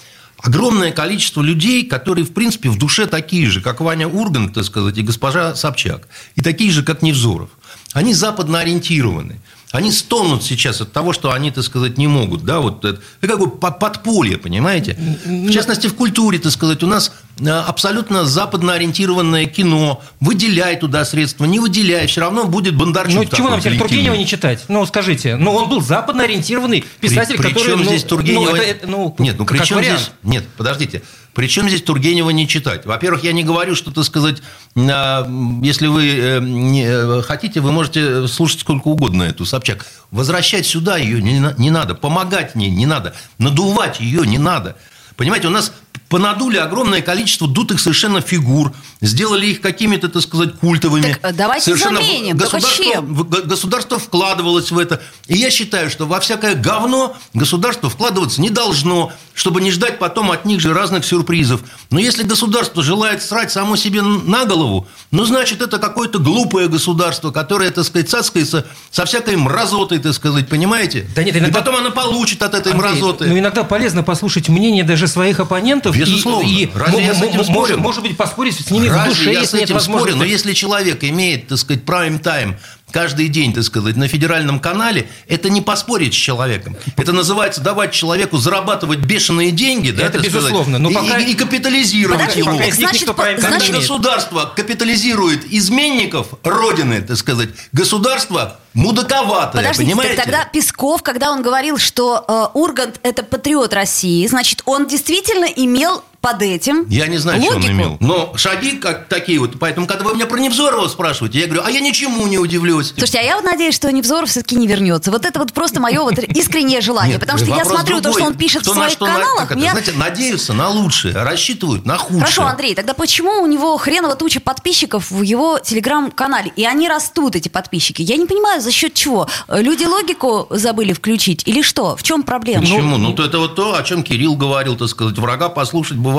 огромное 0.42 0.92
количество 0.92 1.42
людей, 1.42 1.86
которые, 1.86 2.26
в 2.26 2.34
принципе, 2.34 2.70
в 2.70 2.78
душе 2.78 3.06
такие 3.06 3.50
же, 3.50 3.62
как 3.62 3.82
Ваня 3.82 4.08
Ургант, 4.08 4.54
так 4.56 4.64
сказать, 4.66 4.98
и 4.98 5.02
госпожа 5.04 5.56
Собчак, 5.56 6.08
и 6.36 6.42
такие 6.42 6.72
же, 6.72 6.84
как 6.84 7.02
Невзоров. 7.02 7.50
Они 7.94 8.14
западно 8.14 8.60
ориентированы. 8.60 9.40
Они 9.74 9.92
стонут 9.92 10.44
сейчас 10.44 10.82
от 10.82 10.92
того, 10.94 11.14
что 11.14 11.32
они, 11.32 11.50
так 11.50 11.64
сказать, 11.64 11.98
не 11.98 12.06
могут. 12.08 12.46
Да, 12.46 12.60
вот 12.60 12.86
это, 12.86 13.02
это 13.22 13.28
как 13.28 13.40
бы 13.40 13.50
по- 13.50 13.72
подполье, 13.72 14.38
понимаете? 14.38 14.96
В 15.26 15.50
частности, 15.52 15.88
в 15.88 15.96
культуре, 15.96 16.38
так 16.38 16.52
сказать, 16.52 16.84
у 16.84 16.88
нас 16.88 17.12
абсолютно 17.40 18.26
западно 18.26 18.74
ориентированное 18.74 19.46
кино. 19.46 20.02
Выделяй 20.20 20.76
туда 20.76 21.04
средства, 21.06 21.46
не 21.46 21.60
выделяй, 21.60 22.08
все 22.08 22.22
равно 22.22 22.46
будет 22.46 22.76
Бондарчук. 22.76 23.16
Ну, 23.32 23.38
чего 23.38 23.50
нам 23.50 23.60
теперь. 23.60 23.80
Тургенева 23.80 24.16
не 24.16 24.28
читать? 24.28 24.66
Ну, 24.68 24.86
скажите. 24.86 25.36
Ну, 25.36 25.52
он 25.52 25.70
был 25.70 25.82
западно 25.82 26.24
ориентированный 26.24 26.84
писатель, 27.00 27.38
при, 27.38 27.50
который... 27.50 27.66
чем 27.66 27.80
ну, 27.80 27.86
здесь 27.86 28.04
Тургенева? 28.04 28.52
Ну, 28.52 28.56
это- 28.56 28.88
ну, 28.88 29.16
нет, 29.18 29.36
ну 29.38 29.46
при 29.46 29.58
как 29.58 29.68
чем 29.68 29.78
вариант. 29.78 30.00
здесь? 30.00 30.12
Нет, 30.24 30.46
подождите. 30.58 31.02
При 31.34 31.48
чем 31.48 31.68
здесь 31.68 31.82
Тургенева 31.82 32.30
не 32.30 32.48
читать? 32.48 32.86
Во-первых, 32.86 33.24
я 33.24 33.32
не 33.32 33.44
говорю, 33.44 33.74
что, 33.76 33.92
так 33.92 34.04
сказать, 34.04 34.44
а, 34.76 35.28
если 35.64 35.88
вы 35.88 36.08
э, 36.16 36.40
не, 36.40 36.86
э, 36.86 37.22
хотите, 37.24 37.60
вы 37.60 37.72
можете 37.72 38.28
слушать 38.28 38.60
сколько 38.60 38.88
угодно 38.88 39.24
эту 39.24 39.44
Собчак. 39.44 39.88
Возвращать 40.12 40.68
сюда 40.68 40.98
ее 40.98 41.24
не, 41.24 41.44
не 41.58 41.72
надо, 41.72 41.96
помогать 41.96 42.54
ней 42.54 42.70
не 42.70 42.86
надо, 42.86 43.16
надувать 43.40 44.00
ее 44.00 44.28
не 44.28 44.38
надо. 44.38 44.76
Понимаете, 45.16 45.48
у 45.48 45.52
нас 45.52 45.74
понадули 46.14 46.58
огромное 46.58 47.02
количество 47.02 47.48
дутых 47.48 47.80
совершенно 47.80 48.22
фигур, 48.22 48.72
сделали 49.02 49.48
их 49.48 49.62
какими-то, 49.62 50.10
так 50.10 50.22
сказать, 50.22 50.60
культовыми. 50.60 51.02
Так, 51.14 51.20
э, 51.24 51.34
давайте 51.34 51.66
Совершенно 51.66 52.02
заменим, 52.04 52.38
только 52.38 52.58
государство- 52.58 52.86
чем? 52.86 53.24
государство 53.48 53.98
вкладывалось 53.98 54.70
в 54.70 54.78
это. 54.78 55.02
И 55.26 55.36
я 55.36 55.50
считаю, 55.50 55.90
что 55.90 56.06
во 56.06 56.20
всякое 56.20 56.54
говно 56.54 57.18
государство 57.34 57.90
вкладываться 57.90 58.42
не 58.42 58.52
должно, 58.52 59.12
чтобы 59.34 59.60
не 59.62 59.72
ждать 59.72 59.98
потом 59.98 60.30
от 60.30 60.46
них 60.46 60.60
же 60.60 60.72
разных 60.76 61.04
сюрпризов. 61.04 61.62
Но 61.90 61.98
если 61.98 62.22
государство 62.22 62.84
желает 62.84 63.24
срать 63.24 63.52
само 63.52 63.76
себе 63.76 64.04
на 64.04 64.46
голову, 64.46 64.88
ну, 65.10 65.26
значит, 65.26 65.64
это 65.64 65.80
какое-то 65.80 66.20
глупое 66.20 66.68
государство, 66.68 67.32
которое, 67.32 67.72
так 67.72 67.86
сказать, 67.86 68.08
цацкается 68.08 68.68
со 68.92 69.06
всякой 69.06 69.36
мразотой, 69.38 69.98
так 69.98 70.14
сказать, 70.14 70.48
понимаете? 70.48 71.08
Да 71.16 71.24
нет, 71.24 71.36
И 71.36 71.40
иногда- 71.40 71.58
потом 71.60 71.78
она 71.78 71.90
получит 71.90 72.44
от 72.44 72.54
этой 72.54 72.72
Андрей, 72.74 72.92
мразоты. 72.92 73.26
Ну, 73.26 73.40
иногда 73.40 73.64
полезно 73.64 74.04
послушать 74.04 74.48
мнение 74.48 74.84
даже 74.84 75.08
своих 75.08 75.40
оппонентов. 75.40 75.96
И- 76.04 76.12
Безусловно. 76.12 76.48
И, 76.48 76.70
Разве 76.74 77.06
я 77.06 77.14
с 77.14 77.22
этим 77.22 77.44
спорю? 77.44 77.78
может, 77.80 78.02
быть, 78.04 78.16
поспорить 78.18 78.56
с 78.60 78.70
ними 78.72 78.88
в 78.88 78.92
Разве 78.94 79.10
душе, 79.12 79.34
я 79.34 79.40
если 79.42 79.58
с 79.58 79.60
нет 79.60 79.64
этим 79.70 79.80
спорю? 79.80 79.96
возможности. 79.96 80.20
Но 80.20 80.26
если 80.26 80.54
человек 80.54 81.04
имеет, 81.04 81.48
так 81.48 81.58
сказать, 81.58 81.84
прайм-тайм 81.84 82.58
каждый 82.94 83.28
день, 83.28 83.54
так 83.54 83.64
сказать, 83.64 83.98
на 83.98 84.08
федеральном 84.08 84.60
канале, 84.60 85.10
это 85.28 85.50
не 85.50 85.62
поспорить 85.62 86.14
с 86.14 86.18
человеком. 86.18 86.78
Это 86.96 87.12
называется 87.12 87.60
давать 87.60 87.92
человеку 87.92 88.38
зарабатывать 88.38 89.00
бешеные 89.00 89.52
деньги, 89.52 89.90
да, 89.90 90.04
Это 90.04 90.20
так 90.20 90.22
сказать, 90.22 90.42
безусловно, 90.44 90.78
но 90.80 90.90
и, 90.92 90.94
пока- 90.94 91.18
и- 91.20 91.32
и 91.32 91.36
капитализировать 91.36 92.36
его. 92.36 92.52
Пока 92.52 92.72
значит, 92.72 93.08
по- 93.08 93.14
Когда 93.24 93.50
значит, 93.50 93.76
государство 93.76 94.54
капитализирует 94.56 95.44
изменников 95.52 96.28
Родины, 96.44 97.02
так 97.02 97.18
сказать, 97.18 97.50
государство 97.72 98.60
мудаковатое, 98.74 99.62
Подождите, 99.64 99.84
понимаете? 99.92 100.16
так 100.16 100.26
тогда 100.26 100.46
Песков, 100.46 101.02
когда 101.02 101.32
он 101.32 101.42
говорил, 101.42 101.78
что 101.80 102.24
э, 102.28 102.58
Ургант 102.58 103.00
это 103.04 103.24
патриот 103.24 103.74
России, 103.74 104.26
значит, 104.28 104.62
он 104.66 104.88
действительно 104.88 105.46
имел 105.46 106.04
под 106.24 106.42
этим 106.42 106.86
Я 106.88 107.08
не 107.08 107.18
знаю, 107.18 107.42
что 107.42 107.50
он 107.52 107.56
логику. 107.58 107.74
имел. 107.74 107.98
Но 108.00 108.32
шаги 108.38 108.78
как 108.78 109.10
такие 109.10 109.40
вот. 109.40 109.60
Поэтому, 109.60 109.88
когда 109.88 110.06
вы 110.06 110.16
меня 110.16 110.26
про 110.26 110.40
Невзорова 110.40 110.88
спрашиваете, 110.88 111.40
я 111.40 111.48
говорю, 111.48 111.64
а 111.66 111.70
я 111.70 111.82
ничему 111.82 112.26
не 112.28 112.38
удивлюсь. 112.38 112.92
Слушайте, 112.98 113.20
а 113.20 113.24
я 113.24 113.36
вот 113.36 113.44
надеюсь, 113.44 113.76
что 113.76 113.92
Невзоров 113.92 114.30
все-таки 114.30 114.56
не 114.56 114.66
вернется. 114.66 115.12
Вот 115.12 115.26
это 115.26 115.38
вот 115.38 115.52
просто 115.52 115.82
мое 115.82 116.00
вот 116.02 116.18
искреннее 116.20 116.80
желание. 116.80 117.16
Нет, 117.16 117.20
потому 117.20 117.38
что 117.40 117.50
я 117.54 117.66
смотрю 117.66 118.00
то, 118.00 118.14
что 118.14 118.24
он 118.24 118.36
пишет 118.36 118.62
Кто 118.62 118.72
в 118.72 118.76
на 118.78 118.84
своих 118.90 119.00
на- 119.02 119.08
каналах. 119.08 119.46
это, 119.52 119.56
меня- 119.60 119.72
знаете, 119.72 119.92
надеются 119.98 120.54
на 120.54 120.70
лучшее, 120.70 121.14
рассчитывают 121.14 121.86
на 121.86 121.98
худшее. 121.98 122.22
Хорошо, 122.22 122.44
Андрей, 122.46 122.74
тогда 122.74 122.94
почему 122.94 123.42
у 123.42 123.46
него 123.46 123.76
хреново 123.76 124.16
туча 124.16 124.40
подписчиков 124.40 125.12
в 125.12 125.22
его 125.24 125.60
телеграм-канале? 125.60 126.54
И 126.56 126.66
они 126.66 126.88
растут, 126.88 127.36
эти 127.36 127.50
подписчики. 127.50 128.02
Я 128.02 128.16
не 128.16 128.26
понимаю, 128.26 128.62
за 128.62 128.72
счет 128.72 128.94
чего? 128.94 129.28
Люди 129.50 129.84
логику 129.84 130.48
забыли 130.52 130.94
включить 130.94 131.44
или 131.46 131.62
что? 131.62 131.98
В 131.98 132.04
чем 132.04 132.24
проблема? 132.24 132.62
Почему? 132.62 132.96
Ну, 132.98 133.12
то 133.12 133.26
это 133.26 133.40
вот 133.40 133.56
то, 133.56 133.76
о 133.76 133.84
чем 133.84 134.04
Кирилл 134.04 134.38
говорил, 134.38 134.78
так 134.78 134.88
сказать, 134.88 135.18
врага 135.18 135.50
послушать 135.50 135.98
бывает 135.98 136.13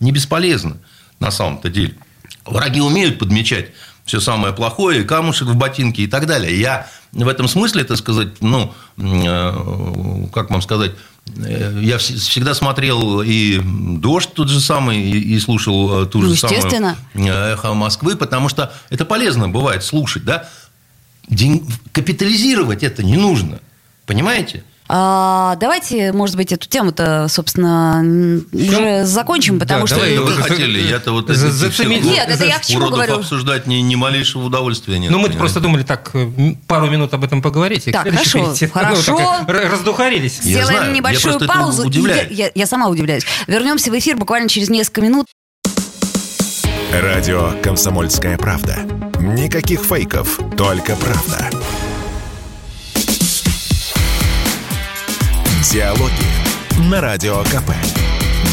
не 0.00 0.12
бесполезно 0.12 0.76
на 1.20 1.30
самом-то 1.30 1.68
деле. 1.70 1.94
Враги 2.44 2.80
умеют 2.80 3.18
подмечать 3.18 3.70
все 4.04 4.20
самое 4.20 4.54
плохое, 4.54 5.02
и 5.02 5.04
камушек 5.04 5.48
в 5.48 5.54
ботинке 5.54 6.02
и 6.02 6.06
так 6.06 6.26
далее. 6.26 6.58
Я 6.58 6.86
в 7.12 7.28
этом 7.28 7.46
смысле, 7.48 7.84
так 7.84 7.96
сказать, 7.98 8.40
ну, 8.40 8.72
э, 8.96 10.26
как 10.32 10.50
вам 10.50 10.62
сказать, 10.62 10.92
э, 11.36 11.78
я 11.82 11.96
вс- 11.96 12.16
всегда 12.16 12.54
смотрел 12.54 13.20
и 13.22 13.60
«Дождь» 13.62 14.30
тот 14.32 14.48
же 14.48 14.60
самый, 14.60 14.98
и 15.02 15.38
слушал 15.40 16.04
э, 16.04 16.06
ту 16.06 16.20
Ну, 16.20 16.28
же 16.28 16.36
самую 16.36 16.60
«Эхо 17.14 17.74
Москвы», 17.74 18.16
потому 18.16 18.48
что 18.48 18.72
это 18.88 19.04
полезно 19.04 19.48
бывает 19.48 19.84
слушать, 19.84 20.24
да? 20.24 20.48
День- 21.28 21.66
Капитализировать 21.92 22.82
это 22.82 23.02
не 23.02 23.16
нужно, 23.16 23.60
понимаете? 24.06 24.64
А, 24.90 25.56
давайте, 25.56 26.12
может 26.12 26.36
быть, 26.36 26.50
эту 26.50 26.66
тему-то, 26.66 27.26
собственно, 27.28 28.00
м, 28.02 28.46
уже 28.52 29.04
закончим, 29.04 29.58
потому 29.60 29.82
Да, 29.82 29.86
что... 29.86 29.96
давай, 29.96 30.16
вы 30.18 30.32
хотели? 30.32 30.80
Я-то 30.80 31.12
вот 31.12 31.28
за- 31.28 31.50
за- 31.52 31.70
все 31.70 31.84
Нет, 31.84 32.26
это 32.28 32.44
я 32.46 32.58
к 32.58 32.64
чему 32.64 32.88
говорю? 32.88 33.16
обсуждать 33.16 33.66
ни, 33.66 33.74
ни 33.76 33.96
малейшего 33.96 34.44
удовольствия 34.44 34.98
нет. 34.98 35.10
Ну, 35.10 35.18
мы 35.18 35.28
просто 35.28 35.60
думали 35.60 35.82
так 35.82 36.10
э, 36.14 36.30
пару 36.66 36.88
минут 36.88 37.12
об 37.12 37.22
этом 37.22 37.42
поговорить. 37.42 37.86
и 37.88 37.92
Так, 37.92 38.08
хорошо, 38.08 38.44
перейти. 38.46 38.66
Ну, 38.74 38.80
хорошо. 38.80 39.16
так, 39.18 39.48
р- 39.50 39.70
раздухарились. 39.70 40.38
Я 40.42 40.62
Сделаем 40.62 40.66
знаю, 40.68 40.90
я 40.90 40.96
небольшую 40.96 41.34
этому 41.36 41.52
паузу. 41.52 41.90
Я, 41.90 42.22
я- 42.30 42.50
я 42.54 42.66
сама 42.66 42.88
удивляюсь. 42.88 43.24
Вернемся 43.46 43.90
в 43.90 43.98
эфир 43.98 44.16
буквально 44.16 44.48
через 44.48 44.70
несколько 44.70 45.02
минут. 45.02 45.26
Радио 46.92 47.52
«Комсомольская 47.62 48.38
правда». 48.38 48.78
Никаких 49.20 49.82
фейков, 49.82 50.38
только 50.56 50.96
правда. 50.96 51.50
Диалоги 55.70 56.88
на 56.88 57.02
Радио 57.02 57.42
КП. 57.42 57.72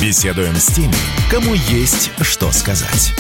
Беседуем 0.02 0.54
с 0.56 0.66
теми, 0.66 0.94
кому 1.32 1.54
есть 1.54 2.12
что 2.20 2.52
сказать. 2.52 3.14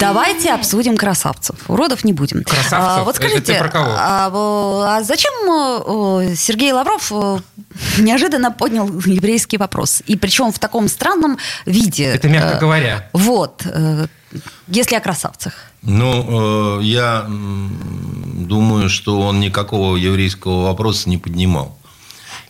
Давайте 0.00 0.50
обсудим 0.54 0.96
красавцев. 0.96 1.56
Уродов 1.68 2.04
не 2.04 2.14
будем. 2.14 2.42
Красавцев? 2.42 3.04
вот 3.04 3.16
Это 3.18 3.28
скажите, 3.28 3.52
ты 3.52 3.58
про 3.58 3.68
кого? 3.68 3.90
А, 3.90 4.30
а 4.32 5.02
зачем 5.02 5.32
э, 5.46 6.30
э, 6.30 6.34
Сергей 6.36 6.72
Лавров 6.72 7.12
э, 7.12 7.38
неожиданно 7.98 8.50
поднял 8.50 8.88
еврейский 9.04 9.58
вопрос? 9.58 10.02
И 10.06 10.16
причем 10.16 10.50
в 10.50 10.58
таком 10.58 10.88
странном 10.88 11.36
виде. 11.66 12.04
Это 12.04 12.30
мягко 12.30 12.60
говоря. 12.60 13.10
Вот. 13.12 13.62
Если 14.68 14.94
о 14.94 15.00
красавцах. 15.00 15.52
Ну, 15.82 16.80
я 16.80 17.26
думаю, 17.28 18.88
что 18.88 19.20
он 19.20 19.40
никакого 19.40 19.96
еврейского 19.96 20.64
вопроса 20.64 21.10
не 21.10 21.18
поднимал. 21.18 21.78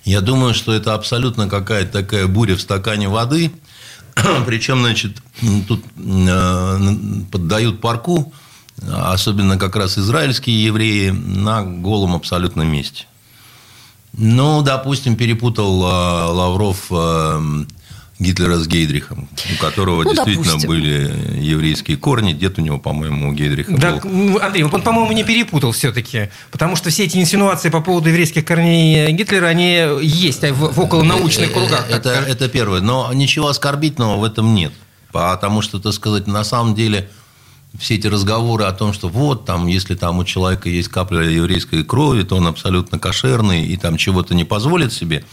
Я 0.04 0.20
думаю, 0.20 0.54
что 0.54 0.72
это 0.72 0.94
абсолютно 0.94 1.48
какая-то 1.48 2.02
такая 2.02 2.26
буря 2.26 2.56
в 2.56 2.60
стакане 2.60 3.08
воды. 3.08 3.52
Причем, 4.46 4.80
значит, 4.80 5.22
тут 5.66 5.82
э, 5.96 6.78
поддают 7.32 7.80
парку, 7.80 8.32
особенно 8.86 9.58
как 9.58 9.76
раз 9.76 9.98
израильские 9.98 10.62
евреи, 10.62 11.10
на 11.10 11.62
голом 11.62 12.14
абсолютном 12.14 12.68
месте. 12.68 13.06
Ну, 14.12 14.62
допустим, 14.62 15.16
перепутал 15.16 15.82
э, 15.82 16.32
Лавров 16.32 16.86
э, 16.90 17.64
Гитлера 18.20 18.58
с 18.58 18.68
Гейдрихом, 18.68 19.28
у 19.54 19.60
которого 19.60 20.04
Ну, 20.04 20.10
действительно 20.14 20.44
допустим. 20.46 20.68
были 20.70 21.38
еврейские 21.40 21.96
корни. 21.96 22.32
Дед 22.32 22.58
у 22.58 22.62
него, 22.62 22.78
по-моему, 22.78 23.30
у 23.30 23.32
Гейдриха 23.32 23.76
Да, 23.76 23.96
был. 23.96 24.38
Андрей, 24.40 24.62
он, 24.62 24.82
по-моему, 24.82 25.10
не 25.12 25.24
перепутал 25.24 25.72
все-таки. 25.72 26.30
Потому 26.52 26.76
что 26.76 26.90
все 26.90 27.04
эти 27.04 27.18
инсинуации 27.18 27.70
по 27.70 27.80
поводу 27.80 28.08
еврейских 28.10 28.44
корней 28.44 29.10
Гитлера, 29.12 29.46
они 29.46 29.86
есть 30.02 30.42
в, 30.42 30.72
в 30.72 30.80
околонаучных 30.80 31.52
кругах. 31.52 31.88
так 31.88 31.98
Это, 31.98 32.10
скажем. 32.14 32.30
это 32.30 32.48
первое. 32.48 32.80
Но 32.80 33.12
ничего 33.12 33.48
оскорбительного 33.48 34.16
в 34.18 34.24
этом 34.24 34.54
нет. 34.54 34.72
Потому 35.10 35.60
что, 35.62 35.80
так 35.80 35.92
сказать, 35.92 36.26
на 36.28 36.44
самом 36.44 36.74
деле 36.76 37.08
все 37.76 37.96
эти 37.96 38.06
разговоры 38.06 38.64
о 38.64 38.72
том, 38.72 38.92
что 38.92 39.08
вот 39.08 39.44
там, 39.44 39.66
если 39.66 39.96
там 39.96 40.18
у 40.18 40.24
человека 40.24 40.68
есть 40.68 40.88
капля 40.88 41.22
еврейской 41.28 41.82
крови, 41.82 42.22
то 42.22 42.36
он 42.36 42.46
абсолютно 42.46 43.00
кошерный 43.00 43.66
и 43.66 43.76
там 43.76 43.96
чего-то 43.96 44.34
не 44.36 44.44
позволит 44.44 44.92
себе, 44.92 45.24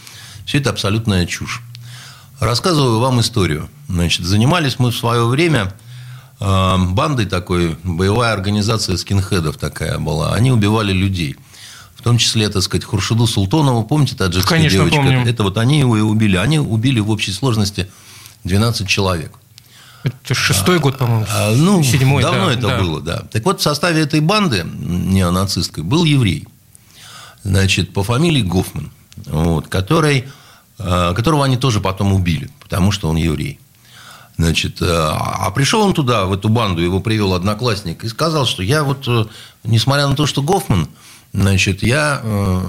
все 0.44 0.58
это 0.58 0.70
абсолютная 0.70 1.26
чушь. 1.26 1.62
Рассказываю 2.42 2.98
вам 2.98 3.20
историю. 3.20 3.68
Значит, 3.88 4.26
занимались 4.26 4.80
мы 4.80 4.90
в 4.90 4.96
свое 4.96 5.24
время 5.26 5.72
э, 6.40 6.76
бандой 6.76 7.26
такой, 7.26 7.76
боевая 7.84 8.32
организация 8.32 8.96
скинхедов 8.96 9.58
такая 9.58 10.00
была. 10.00 10.34
Они 10.34 10.50
убивали 10.50 10.92
людей. 10.92 11.36
В 11.94 12.02
том 12.02 12.18
числе, 12.18 12.48
так 12.48 12.64
сказать, 12.64 12.84
Хуршиду 12.84 13.28
Султонову, 13.28 13.84
помните, 13.84 14.16
таджикская 14.16 14.58
Конечно, 14.58 14.78
девочка? 14.78 14.96
помню. 14.96 15.24
Это 15.24 15.44
вот 15.44 15.56
они 15.56 15.78
его 15.78 15.96
и 15.96 16.00
убили. 16.00 16.34
Они 16.36 16.58
убили 16.58 16.98
в 16.98 17.10
общей 17.10 17.30
сложности 17.30 17.88
12 18.42 18.88
человек. 18.88 19.38
Это 20.02 20.34
шестой 20.34 20.80
год, 20.80 20.98
по-моему. 20.98 21.26
А, 21.30 21.54
ну, 21.54 21.80
седьмой. 21.84 22.24
давно 22.24 22.46
да, 22.46 22.52
это 22.54 22.66
да. 22.66 22.78
было, 22.80 23.00
да. 23.00 23.22
Так 23.30 23.44
вот, 23.44 23.60
в 23.60 23.62
составе 23.62 24.02
этой 24.02 24.18
банды 24.18 24.64
неонацистской 24.64 25.84
был 25.84 26.02
еврей. 26.02 26.48
Значит, 27.44 27.92
по 27.92 28.02
фамилии 28.02 28.42
Гофман, 28.42 28.90
вот, 29.26 29.68
который, 29.68 30.24
которого 31.14 31.44
они 31.44 31.56
тоже 31.56 31.80
потом 31.80 32.12
убили, 32.12 32.50
потому 32.60 32.92
что 32.92 33.08
он 33.08 33.16
еврей. 33.16 33.58
Значит, 34.38 34.80
э, 34.80 34.86
а 34.88 35.50
пришел 35.50 35.82
он 35.82 35.92
туда, 35.92 36.24
в 36.24 36.32
эту 36.32 36.48
банду, 36.48 36.80
его 36.80 37.00
привел 37.00 37.34
одноклассник 37.34 38.02
и 38.02 38.08
сказал, 38.08 38.46
что 38.46 38.62
я 38.62 38.82
вот, 38.82 39.06
э, 39.06 39.26
несмотря 39.62 40.06
на 40.06 40.16
то, 40.16 40.26
что 40.26 40.42
Гофман, 40.42 40.88
значит, 41.32 41.82
я 41.82 42.20
э, 42.22 42.60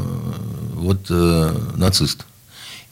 вот 0.75 1.07
э, 1.09 1.57
нацист. 1.75 2.25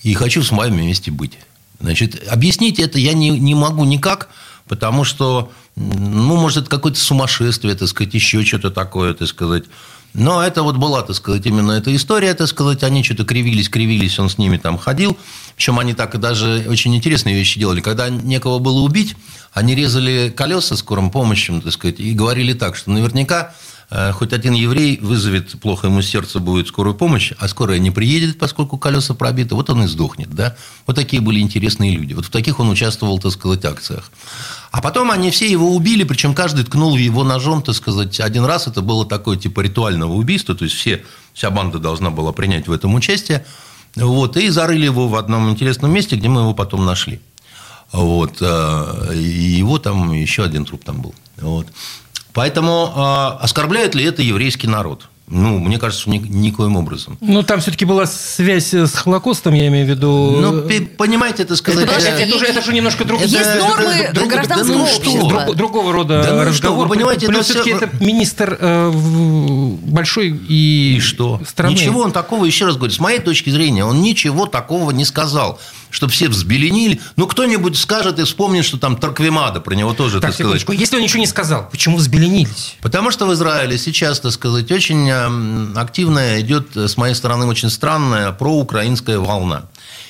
И 0.04 0.14
хочу 0.14 0.42
с 0.42 0.52
вами 0.52 0.82
вместе 0.82 1.12
быть. 1.12 1.38
Значит, 1.80 2.28
объяснить 2.28 2.80
это 2.80 2.98
я 2.98 3.14
не, 3.14 3.30
не 3.30 3.56
могу 3.56 3.84
никак, 3.84 4.30
потому 4.68 5.04
что, 5.04 5.52
ну, 5.76 6.38
может, 6.38 6.64
это 6.64 6.70
какое-то 6.70 7.00
сумасшествие, 7.00 7.76
так 7.76 7.88
сказать, 7.88 8.14
еще 8.14 8.44
что-то 8.44 8.72
такое, 8.72 9.14
так 9.14 9.28
сказать. 9.28 9.66
Но 10.14 10.44
это 10.44 10.64
вот 10.64 10.76
была, 10.78 11.04
так 11.04 11.16
сказать, 11.16 11.46
именно 11.46 11.72
эта 11.72 11.96
история, 11.96 12.34
так 12.34 12.48
сказать, 12.48 12.84
они 12.84 13.04
что-то 13.04 13.24
кривились, 13.24 13.70
кривились, 13.70 14.20
он 14.20 14.30
с 14.30 14.38
ними 14.38 14.58
там 14.58 14.78
ходил. 14.78 15.18
Причем 15.56 15.80
они 15.80 15.94
так 15.94 16.16
и 16.16 16.18
даже 16.18 16.66
очень 16.68 16.96
интересные 16.96 17.36
вещи 17.36 17.60
делали. 17.60 17.82
Когда 17.82 18.10
некого 18.10 18.60
было 18.60 18.82
убить, 18.82 19.16
они 19.54 19.74
резали 19.74 20.34
колеса 20.36 20.76
скорым 20.76 21.12
помощью, 21.12 21.62
так 21.62 21.72
сказать, 21.72 22.00
и 22.00 22.12
говорили 22.14 22.54
так, 22.54 22.76
что 22.76 22.92
наверняка 22.92 23.54
хоть 24.14 24.32
один 24.32 24.54
еврей 24.54 25.00
вызовет, 25.02 25.60
плохо 25.60 25.88
ему 25.88 26.02
сердце 26.02 26.40
будет 26.40 26.68
скорую 26.70 26.96
помощь, 26.96 27.34
а 27.38 27.50
скорая 27.50 27.78
не 27.78 27.92
приедет, 27.92 28.40
поскольку 28.40 28.78
колеса 28.78 29.14
пробиты, 29.14 29.54
вот 29.54 29.70
он 29.70 29.84
и 29.84 29.88
сдохнет, 29.88 30.30
да. 30.34 30.56
Вот 30.88 30.96
такие 30.96 31.22
были 31.22 31.42
интересные 31.42 31.98
люди. 31.98 32.14
Вот 32.14 32.26
в 32.26 32.30
таких 32.30 32.62
он 32.62 32.70
участвовал, 32.70 33.20
так 33.20 33.34
сказать, 33.34 33.66
акциях. 33.66 34.10
А 34.72 34.82
потом 34.82 35.12
они 35.12 35.30
все 35.30 35.52
его 35.52 35.76
убили, 35.76 36.06
причем 36.06 36.34
каждый 36.34 36.64
ткнул 36.64 36.96
его 36.96 37.26
ножом, 37.26 37.62
так 37.62 37.76
сказать, 37.76 38.22
один 38.22 38.46
раз. 38.46 38.68
Это 38.68 38.82
было 38.82 39.06
такое 39.06 39.36
типа 39.36 39.60
ритуального 39.60 40.14
убийства, 40.14 40.56
то 40.56 40.64
есть 40.64 40.78
все, 40.78 41.04
вся 41.34 41.50
банда 41.50 41.78
должна 41.78 42.12
была 42.12 42.32
принять 42.32 42.70
в 42.70 42.72
этом 42.72 42.96
участие. 42.96 43.46
Вот, 43.98 44.38
и 44.38 44.48
зарыли 44.48 44.86
его 44.86 45.10
в 45.10 45.16
одном 45.16 45.50
интересном 45.50 45.92
месте, 45.92 46.16
где 46.16 46.30
мы 46.30 46.42
его 46.42 46.54
потом 46.54 46.86
нашли. 46.86 47.20
Вот, 47.92 48.38
э, 48.40 49.14
и 49.16 49.18
его 49.18 49.80
там 49.80 50.14
еще 50.14 50.46
один 50.46 50.64
труп 50.64 50.86
там 50.86 51.02
был. 51.02 51.14
Вот. 51.38 51.68
Поэтому 52.34 52.92
э, 52.96 53.44
оскорбляет 53.44 53.96
ли 53.96 54.04
это 54.06 54.22
еврейский 54.22 54.68
народ? 54.68 55.08
Ну, 55.34 55.60
мне 55.60 55.78
кажется, 55.80 56.10
ни- 56.10 56.18
никоим 56.18 56.76
образом. 56.76 57.18
Ну, 57.22 57.42
там 57.42 57.62
все-таки 57.62 57.86
была 57.86 58.06
связь 58.06 58.74
с 58.74 58.94
Холокостом, 58.96 59.54
я 59.54 59.68
имею 59.70 59.86
в 59.86 59.90
виду. 59.90 60.38
Ну, 60.42 60.62
понимаете, 60.98 61.44
это 61.44 61.56
сказать... 61.56 61.86
Подождите, 61.88 62.18
э, 62.18 62.26
это 62.28 62.36
уже, 62.36 62.46
это 62.48 62.62
же 62.62 62.74
немножко 62.74 63.06
другое. 63.06 63.28
Есть 63.28 63.40
Это- 63.40 63.60
нормы 63.60 63.84
это- 63.94 64.14
да, 64.20 64.26
гражданского 64.26 64.74
да 64.74 64.80
ну 64.80 64.88
что? 64.88 64.98
общества. 65.10 65.30
Друг- 65.30 65.56
другого 65.56 65.94
рода 65.94 66.22
Да 66.22 66.32
ну 66.32 66.40
что, 66.42 66.50
разговор. 66.50 66.88
вы 66.90 66.96
понимаете, 66.96 67.28
Плюс 67.28 67.50
это 67.50 67.64
все-таки 67.64 67.86
это 67.86 68.04
министр 68.04 68.58
э, 68.60 68.92
большой 69.86 70.38
и, 70.50 70.96
И 70.98 71.00
что? 71.00 71.40
страны. 71.48 71.72
Ничего 71.74 72.02
он 72.02 72.12
такого, 72.12 72.44
еще 72.44 72.66
раз 72.66 72.76
говорю, 72.76 72.92
с 72.92 73.00
моей 73.00 73.20
точки 73.20 73.50
зрения, 73.52 73.86
он 73.86 74.02
ничего 74.02 74.48
такого 74.48 74.92
не 74.92 75.06
сказал. 75.06 75.60
Чтобы 75.92 76.14
все 76.14 76.30
взбеленили. 76.30 77.00
Ну, 77.18 77.28
кто-нибудь 77.28 77.78
скажет 77.78 78.18
и 78.18 78.24
вспомнит, 78.24 78.66
что 78.66 78.78
там 78.78 78.96
Тарквимада, 78.96 79.60
про 79.60 79.76
него 79.76 79.94
тоже, 79.94 80.20
Так, 80.20 80.32
так 80.32 80.34
сказать. 80.34 80.66
Если 80.80 80.96
он 80.96 81.04
ничего 81.04 81.20
не 81.20 81.28
сказал, 81.28 81.70
почему 81.70 81.98
взбеленились? 81.98 82.78
Потому 82.82 83.12
что 83.12 83.28
в 83.28 83.34
Израиле 83.34 83.78
сейчас, 83.78 84.22
так 84.22 84.32
сказать, 84.32 84.72
очень 84.72 85.10
эм, 85.10 85.74
активная 85.76 86.40
идет, 86.42 86.76
э, 86.78 86.88
с 86.88 86.98
моей 86.98 87.14
стороны, 87.14 87.46
очень 87.46 87.70
странная 87.70 88.32
проукраинская 88.32 89.20
волна. 89.20 89.66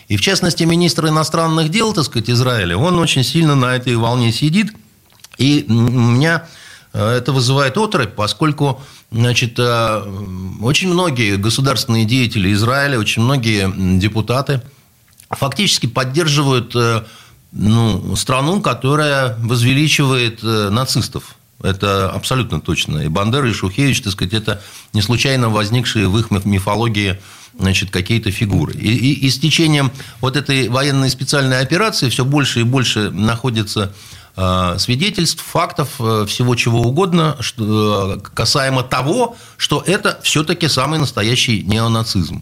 И, 0.08 0.18
в 0.18 0.22
частности, 0.22 0.64
министр 0.64 1.08
иностранных 1.08 1.70
дел, 1.70 1.94
так 1.94 2.06
сказать, 2.06 2.30
Израиля, 2.30 2.78
он 2.78 3.00
очень 3.00 3.24
сильно 3.24 3.56
на 3.56 3.76
этой 3.76 3.96
волне 3.96 4.32
сидит. 4.32 4.72
И 5.38 5.66
у 5.68 5.74
меня 5.74 6.46
э, 6.94 7.18
это 7.18 7.32
вызывает 7.32 7.78
отрыв, 7.78 8.12
поскольку 8.16 8.82
значит, 9.12 9.58
э, 9.58 10.04
очень 10.62 10.90
многие 10.90 11.38
государственные 11.38 12.06
деятели 12.06 12.54
Израиля, 12.54 13.00
очень 13.00 13.24
многие 13.24 13.72
депутаты 14.00 14.62
фактически 15.32 15.88
поддерживают 15.88 16.76
э, 16.76 17.04
ну, 17.52 18.16
страну, 18.16 18.62
которая 18.62 19.36
возвеличивает 19.40 20.40
э, 20.44 20.70
нацистов. 20.70 21.36
Это 21.64 22.10
абсолютно 22.12 22.60
точно. 22.60 23.00
И 23.00 23.08
Бандера, 23.08 23.48
и 23.50 23.54
Шухевич, 23.54 24.02
так 24.02 24.14
сказать, 24.14 24.34
это 24.34 24.62
не 24.94 25.02
случайно 25.02 25.50
возникшие 25.50 26.08
в 26.08 26.18
их 26.18 26.32
миф- 26.32 26.46
мифологии 26.46 27.20
значит, 27.60 27.92
какие-то 27.92 28.32
фигуры. 28.32 28.74
И, 28.74 28.90
и- 28.96 29.26
и 29.26 29.30
с 29.30 29.38
течением 29.38 29.92
вот 30.22 30.36
этой 30.38 30.70
военной 30.70 31.10
специальной 31.10 31.60
операции 31.60 32.10
все 32.10 32.26
больше 32.26 32.62
и 32.62 32.64
больше 32.64 33.12
находится 33.12 33.94
э, 34.38 34.76
свидетельств, 34.80 35.44
фактов, 35.44 35.90
э, 36.00 36.26
всего 36.28 36.56
чего 36.56 36.82
угодно, 36.82 37.36
что, 37.42 38.16
э, 38.18 38.20
касаемо 38.34 38.82
того, 38.82 39.36
что 39.58 39.84
это 39.86 40.20
все-таки 40.24 40.68
самый 40.70 40.98
настоящий 41.00 41.62
неонацизм. 41.64 42.42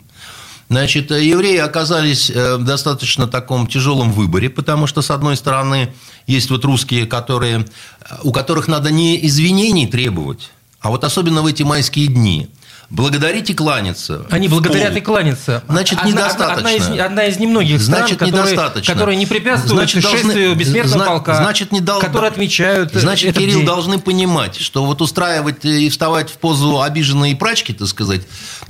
Значит, 0.69 1.09
евреи 1.09 1.57
оказались 1.57 2.29
э, 2.29 2.57
в 2.57 2.63
достаточно 2.63 3.27
таком 3.27 3.65
тяжелом 3.65 4.11
выборе, 4.11 4.51
потому 4.51 4.85
что, 4.85 5.01
с 5.01 5.09
одной 5.09 5.35
стороны, 5.35 5.91
есть 6.27 6.51
вот 6.51 6.63
русские, 6.63 7.07
которые, 7.07 7.65
э, 8.01 8.15
у 8.21 8.31
которых 8.31 8.67
надо 8.67 8.91
не 8.91 9.25
извинений 9.25 9.87
требовать, 9.87 10.51
а 10.79 10.89
вот 10.89 11.03
особенно 11.03 11.41
в 11.41 11.47
эти 11.47 11.63
майские 11.63 12.05
дни. 12.05 12.49
Благодарить 12.89 13.49
и 13.51 13.53
кланяться. 13.53 14.25
Они 14.31 14.47
в 14.47 14.51
благодарят 14.51 14.89
пол. 14.93 14.97
и 14.97 15.01
кланяться. 15.01 15.63
Значит, 15.69 15.99
Одна- 15.99 16.09
недостаточно. 16.11 16.55
Одна, 16.57 16.71
из, 16.73 16.99
одна 16.99 17.25
из 17.25 17.37
немногих 17.37 17.81
стран, 17.81 17.99
Значит, 17.99 18.17
которые, 18.19 18.41
недостаточно. 18.43 18.93
которые 18.93 19.15
не 19.17 19.25
препятствуют 19.27 19.77
Значит, 19.77 20.01
должны- 20.03 20.21
шествию 20.23 20.55
бессмертного 20.55 20.97
зна- 20.97 21.05
полка, 21.05 21.35
значит, 21.35 21.71
не 21.71 21.81
дол- 21.81 21.99
которые 22.01 22.29
отмечают 22.31 22.91
Значит, 22.93 23.29
этот 23.29 23.43
Кирилл, 23.43 23.57
день. 23.59 23.65
должны 23.67 23.99
понимать, 23.99 24.55
что 24.59 24.85
вот 24.85 25.01
устраивать 25.03 25.63
и 25.65 25.87
вставать 25.89 26.31
в 26.31 26.37
позу 26.37 26.81
обиженной 26.81 27.35
прачки, 27.35 27.73
так 27.73 27.87
сказать, 27.87 28.21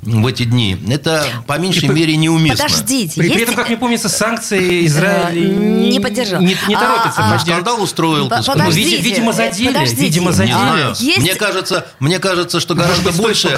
в 0.02 0.28
эти 0.28 0.44
дни, 0.44 0.78
это 0.90 1.26
по 1.48 1.58
меньшей 1.58 1.86
И 1.86 1.88
мере 1.92 2.18
неуместно. 2.18 2.66
Подождите, 2.66 3.20
При, 3.22 3.30
при 3.30 3.34
есть- 3.36 3.44
этом, 3.44 3.56
как 3.56 3.70
мне 3.70 3.78
помнится, 3.78 4.10
санкции 4.10 4.86
Израиль 4.86 5.38
Э, 5.46 5.90
не 5.92 6.00
поддержал. 6.02 6.42
Не, 6.42 6.58
не 6.68 6.76
А, 6.76 6.80
торопится 6.80 7.22
а, 7.22 7.26
Ну, 7.28 7.32
поддержать. 7.38 7.42
скандал 7.64 7.82
устроил, 7.82 8.28
По- 8.28 8.44
подождите, 8.44 8.98
види- 8.98 9.02
видимо, 9.02 9.32
задели, 9.32 9.68
подождите. 9.68 10.02
видимо, 10.02 10.32
задели. 10.34 10.52
знаю. 10.54 10.96
Есть- 11.00 11.20
Мне 11.20 11.36
кажется, 11.36 11.88
мне 12.00 12.20
кажется, 12.20 12.60
что 12.60 12.76
гораздо 12.76 13.06
быть, 13.06 13.14
стоит 13.14 13.26
больше... 13.28 13.50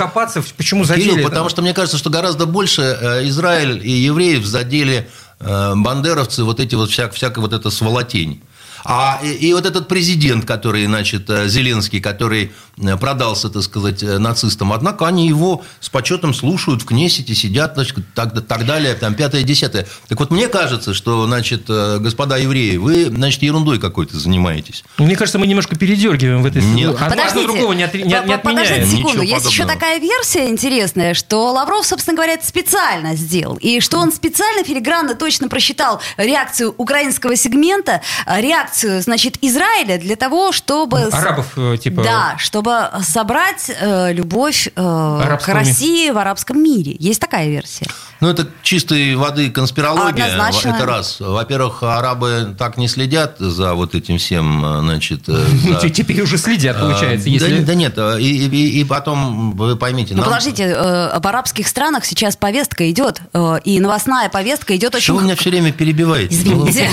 почему 0.57 0.83
задели. 0.83 1.11
Кирилл, 1.11 1.27
потому 1.27 1.49
что 1.49 1.61
мне 1.61 1.73
кажется, 1.73 1.97
что 1.97 2.09
гораздо 2.09 2.45
больше 2.45 2.81
э, 2.81 3.27
Израиль 3.27 3.85
и 3.85 3.91
евреев 3.91 4.45
задели 4.45 5.09
э, 5.39 5.73
бандеровцы, 5.75 6.43
вот 6.43 6.59
эти 6.59 6.75
вот 6.75 6.89
всяк, 6.89 7.13
всякая 7.13 7.41
вот 7.41 7.53
эта 7.53 7.69
сволотень. 7.69 8.41
А 8.83 9.19
и, 9.23 9.29
и 9.49 9.53
вот 9.53 9.65
этот 9.65 9.87
президент, 9.87 10.45
который, 10.45 10.85
значит, 10.85 11.29
э, 11.29 11.47
Зеленский, 11.47 12.01
который 12.01 12.51
э, 12.77 12.97
продался, 12.97 13.49
так 13.49 13.63
сказать, 13.63 14.03
э, 14.03 14.17
нацистам, 14.17 14.73
однако 14.73 15.07
они 15.07 15.27
его 15.27 15.63
с 15.79 15.89
почетом 15.89 16.33
слушают 16.33 16.81
в 16.81 16.85
Кнессете, 16.85 17.35
сидят, 17.35 17.73
значит, 17.75 17.97
так, 18.15 18.45
так 18.45 18.65
далее, 18.65 18.95
там, 18.95 19.13
пятое, 19.15 19.43
десятое. 19.43 19.87
Так 20.07 20.19
вот, 20.19 20.31
мне 20.31 20.47
кажется, 20.47 20.93
что, 20.93 21.25
значит, 21.25 21.67
господа 21.67 22.37
евреи, 22.37 22.77
вы, 22.77 23.05
значит, 23.05 23.41
ерундой 23.43 23.79
какой-то 23.79 24.17
занимаетесь. 24.17 24.83
Мне 24.97 25.15
кажется, 25.15 25.39
мы 25.39 25.47
немножко 25.47 25.75
передергиваем 25.75 26.41
в 26.41 26.45
этой 26.45 26.61
Нет. 26.63 26.95
Одно 26.95 27.09
Подождите, 27.09 27.45
другого 27.45 27.73
не, 27.73 27.83
от, 27.83 27.93
не, 27.93 28.03
не 28.03 28.13
отменяет. 28.13 28.43
Подождите 28.43 28.85
секунду, 28.85 29.21
Ничего 29.21 29.35
есть 29.35 29.45
еще 29.45 29.63
подобного. 29.63 29.79
такая 29.79 29.99
версия 29.99 30.49
интересная, 30.49 31.13
что 31.13 31.51
Лавров, 31.51 31.85
собственно 31.85 32.15
говоря, 32.15 32.33
это 32.33 32.45
специально 32.45 33.15
сделал, 33.15 33.57
и 33.57 33.79
что 33.79 33.97
он 33.97 34.11
специально 34.11 34.63
филигранно 34.63 35.15
точно 35.15 35.47
просчитал 35.47 36.01
реакцию 36.17 36.73
украинского 36.77 37.35
сегмента, 37.35 38.01
э, 38.25 38.41
реакцию, 38.71 39.01
значит, 39.01 39.37
Израиля 39.41 39.97
для 39.97 40.15
того, 40.15 40.51
чтобы... 40.51 41.01
Арабов, 41.11 41.47
э, 41.57 41.77
типа... 41.77 42.03
Да, 42.03 42.35
чтобы 42.37 42.89
собрать 43.03 43.69
э, 43.69 44.13
любовь 44.13 44.67
э, 44.75 45.37
к 45.43 45.47
России 45.47 46.09
в 46.09 46.17
арабском 46.17 46.61
мире. 46.61 46.95
Есть 46.99 47.19
такая 47.19 47.49
версия. 47.49 47.87
Ну, 48.21 48.29
это 48.29 48.47
чистой 48.63 49.15
воды 49.15 49.49
конспирология. 49.49 50.25
Однозначно. 50.25 50.69
Это 50.75 50.85
раз. 50.85 51.17
Во-первых, 51.19 51.83
арабы 51.83 52.55
так 52.57 52.77
не 52.77 52.87
следят 52.87 53.37
за 53.39 53.73
вот 53.73 53.95
этим 53.95 54.17
всем, 54.17 54.61
значит... 54.83 55.27
э, 55.27 55.33
за- 55.81 55.89
Теперь 55.89 56.21
уже 56.21 56.37
следят, 56.37 56.79
получается. 56.79 57.27
А, 57.27 57.31
если... 57.31 57.59
да, 57.59 57.65
да 57.65 57.73
нет, 57.75 57.97
и, 57.97 58.47
и- 58.47 58.79
и 58.81 58.83
потом, 58.85 59.51
вы 59.51 59.75
поймите... 59.75 60.13
Ну, 60.13 60.21
нам- 60.21 60.29
подождите, 60.29 60.63
э, 60.63 61.19
в 61.19 61.27
арабских 61.27 61.67
странах 61.67 62.05
сейчас 62.05 62.35
повестка 62.37 62.89
идет, 62.89 63.21
э, 63.33 63.55
и 63.65 63.79
новостная 63.79 64.29
повестка 64.29 64.75
идет 64.75 64.95
очень... 64.95 65.03
Что 65.03 65.15
вы 65.15 65.23
меня 65.23 65.35
все 65.35 65.49
время 65.49 65.71
перебиваете? 65.73 66.33
Извините. 66.35 66.89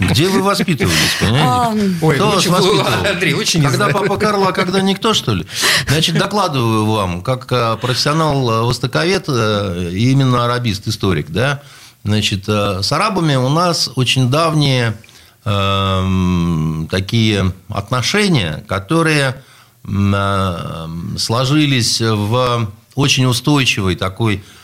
Где 0.00 0.28
вы 0.28 0.42
воспитывались, 0.42 1.16
понимаете? 1.22 1.96
Ой, 2.02 2.14
Кто 2.16 2.30
вас 2.30 2.46
воспитывал? 2.46 3.06
Андрей, 3.10 3.34
очень 3.34 3.62
Когда 3.62 3.88
папа 3.88 4.16
Карло, 4.16 4.48
а 4.48 4.52
когда 4.52 4.80
никто, 4.80 5.14
что 5.14 5.34
ли? 5.34 5.46
Значит, 5.88 6.18
докладываю 6.18 6.86
вам, 6.86 7.22
как 7.22 7.50
э, 7.50 7.76
профессионал-востоковед 7.80 9.24
э, 9.28 9.90
и 9.92 10.10
именно 10.10 10.44
арабист-историк, 10.44 11.30
да, 11.30 11.62
значит, 12.04 12.44
э, 12.48 12.80
с 12.82 12.92
арабами 12.92 13.36
у 13.36 13.48
нас 13.48 13.90
очень 13.94 14.30
давние 14.30 14.96
эм, 15.44 16.88
такие 16.90 17.52
отношения, 17.68 18.64
которые 18.68 19.42
э, 19.84 20.86
сложились 21.18 22.00
в 22.00 22.70
очень 22.94 23.26
устойчивый 23.26 23.96
такой 23.96 24.36
э, 24.36 24.61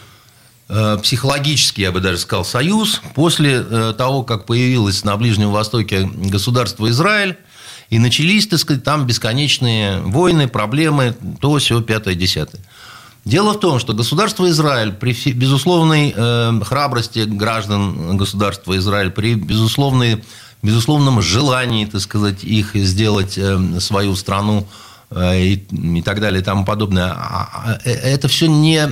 психологический, 0.68 1.82
я 1.82 1.92
бы 1.92 2.00
даже 2.00 2.18
сказал, 2.18 2.44
союз 2.44 3.00
после 3.14 3.64
э, 3.68 3.94
того, 3.96 4.22
как 4.22 4.44
появилось 4.44 5.02
на 5.02 5.16
Ближнем 5.16 5.50
Востоке 5.50 6.10
государство 6.14 6.88
Израиль, 6.90 7.38
и 7.88 7.98
начались, 7.98 8.46
так 8.46 8.58
сказать, 8.58 8.84
там 8.84 9.06
бесконечные 9.06 10.00
войны, 10.00 10.46
проблемы, 10.46 11.16
то, 11.40 11.56
все, 11.56 11.80
пятое, 11.80 12.14
десятое. 12.14 12.60
Дело 13.24 13.54
в 13.54 13.60
том, 13.60 13.78
что 13.78 13.94
государство 13.94 14.48
Израиль 14.50 14.92
при 14.92 15.14
безусловной 15.32 16.12
э, 16.14 16.60
храбрости 16.62 17.20
граждан 17.20 18.18
государства 18.18 18.76
Израиль, 18.76 19.10
при 19.10 19.34
безусловной, 19.34 20.22
безусловном 20.62 21.22
желании, 21.22 21.86
так 21.86 22.02
сказать, 22.02 22.44
их 22.44 22.74
сделать 22.74 23.38
э, 23.38 23.80
свою 23.80 24.14
страну 24.16 24.66
э, 24.66 24.87
и, 25.14 25.54
и 25.54 26.02
так 26.02 26.20
далее 26.20 26.40
и 26.40 26.44
тому 26.44 26.64
подобное, 26.64 27.12
а- 27.12 27.48
а, 27.52 27.78
э, 27.84 27.92
это 27.92 28.28
все 28.28 28.46
не 28.46 28.86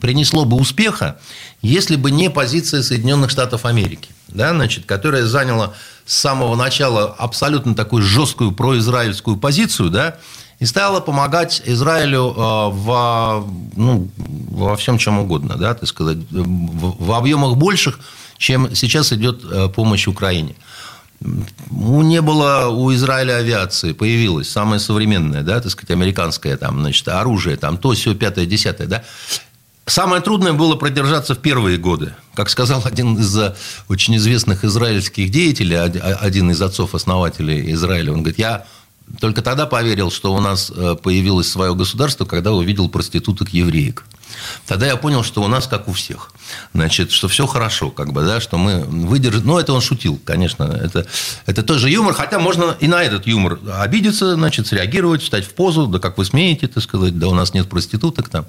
принесло 0.00 0.44
бы 0.44 0.56
успеха, 0.56 1.18
если 1.60 1.96
бы 1.96 2.10
не 2.10 2.30
позиция 2.30 2.82
Соединенных 2.82 3.30
Штатов 3.30 3.66
Америки, 3.66 4.10
да, 4.28 4.50
значит, 4.50 4.86
которая 4.86 5.26
заняла 5.26 5.74
с 6.06 6.16
самого 6.16 6.56
начала 6.56 7.14
абсолютно 7.18 7.74
такую 7.74 8.02
жесткую 8.02 8.52
произраильскую 8.52 9.36
позицию, 9.36 9.90
да, 9.90 10.16
и 10.60 10.66
стала 10.66 11.00
помогать 11.00 11.62
Израилю 11.64 12.30
э, 12.30 12.34
во, 12.36 13.46
ну, 13.76 14.08
во 14.16 14.76
всем 14.76 14.98
чем 14.98 15.18
угодно, 15.18 15.56
да, 15.56 15.74
так 15.74 15.88
сказать, 15.88 16.18
в, 16.30 17.12
объемах 17.12 17.56
больших, 17.56 18.00
чем 18.38 18.74
сейчас 18.74 19.12
идет 19.12 19.42
э, 19.44 19.68
помощь 19.68 20.06
Украине. 20.06 20.54
Не 21.70 22.22
было 22.22 22.68
у 22.68 22.92
Израиля 22.94 23.36
авиации, 23.36 23.92
появилась 23.92 24.48
самая 24.48 24.78
современная, 24.78 25.42
да, 25.42 25.60
так 25.60 25.70
сказать, 25.70 25.90
американская 25.90 26.56
там, 26.56 26.80
значит, 26.80 27.06
оружие, 27.08 27.56
там, 27.56 27.76
то, 27.76 27.92
все, 27.92 28.14
пятое, 28.14 28.46
десятое, 28.46 28.86
да. 28.86 29.04
Самое 29.86 30.22
трудное 30.22 30.52
было 30.52 30.76
продержаться 30.76 31.34
в 31.34 31.38
первые 31.38 31.76
годы. 31.76 32.14
Как 32.34 32.48
сказал 32.48 32.82
один 32.84 33.18
из 33.18 33.36
э, 33.36 33.54
очень 33.88 34.16
известных 34.16 34.64
израильских 34.64 35.30
деятелей, 35.30 35.76
од- 35.78 35.96
один 35.96 36.50
из 36.52 36.62
отцов-основателей 36.62 37.72
Израиля, 37.72 38.12
он 38.12 38.18
говорит, 38.20 38.38
я 38.38 38.66
только 39.20 39.42
тогда 39.42 39.66
поверил, 39.66 40.10
что 40.12 40.32
у 40.32 40.40
нас 40.40 40.70
э, 40.74 40.96
появилось 41.02 41.50
свое 41.50 41.74
государство, 41.74 42.24
когда 42.24 42.52
увидел 42.52 42.88
проституток 42.88 43.48
евреек. 43.50 44.04
Тогда 44.66 44.86
я 44.86 44.96
понял, 44.96 45.24
что 45.24 45.42
у 45.42 45.48
нас 45.48 45.66
как 45.66 45.88
у 45.88 45.92
всех. 45.92 46.29
Значит, 46.74 47.10
что 47.12 47.28
все 47.28 47.46
хорошо, 47.46 47.90
как 47.90 48.12
бы, 48.12 48.22
да, 48.24 48.40
что 48.40 48.58
мы 48.58 48.80
выдержим. 48.84 49.42
Ну, 49.44 49.58
это 49.58 49.72
он 49.72 49.80
шутил, 49.80 50.18
конечно. 50.24 50.64
Это, 50.64 51.06
это 51.46 51.62
тоже 51.62 51.90
юмор, 51.90 52.14
хотя 52.14 52.38
можно 52.38 52.76
и 52.80 52.86
на 52.88 53.02
этот 53.02 53.26
юмор 53.26 53.58
обидеться, 53.78 54.34
значит, 54.34 54.66
среагировать, 54.66 55.22
встать 55.22 55.44
в 55.44 55.54
позу, 55.54 55.86
да 55.86 55.98
как 55.98 56.18
вы 56.18 56.24
смеете, 56.24 56.68
так 56.68 56.82
сказать, 56.82 57.18
да 57.18 57.28
у 57.28 57.34
нас 57.34 57.54
нет 57.54 57.68
проституток 57.68 58.28
там, 58.28 58.46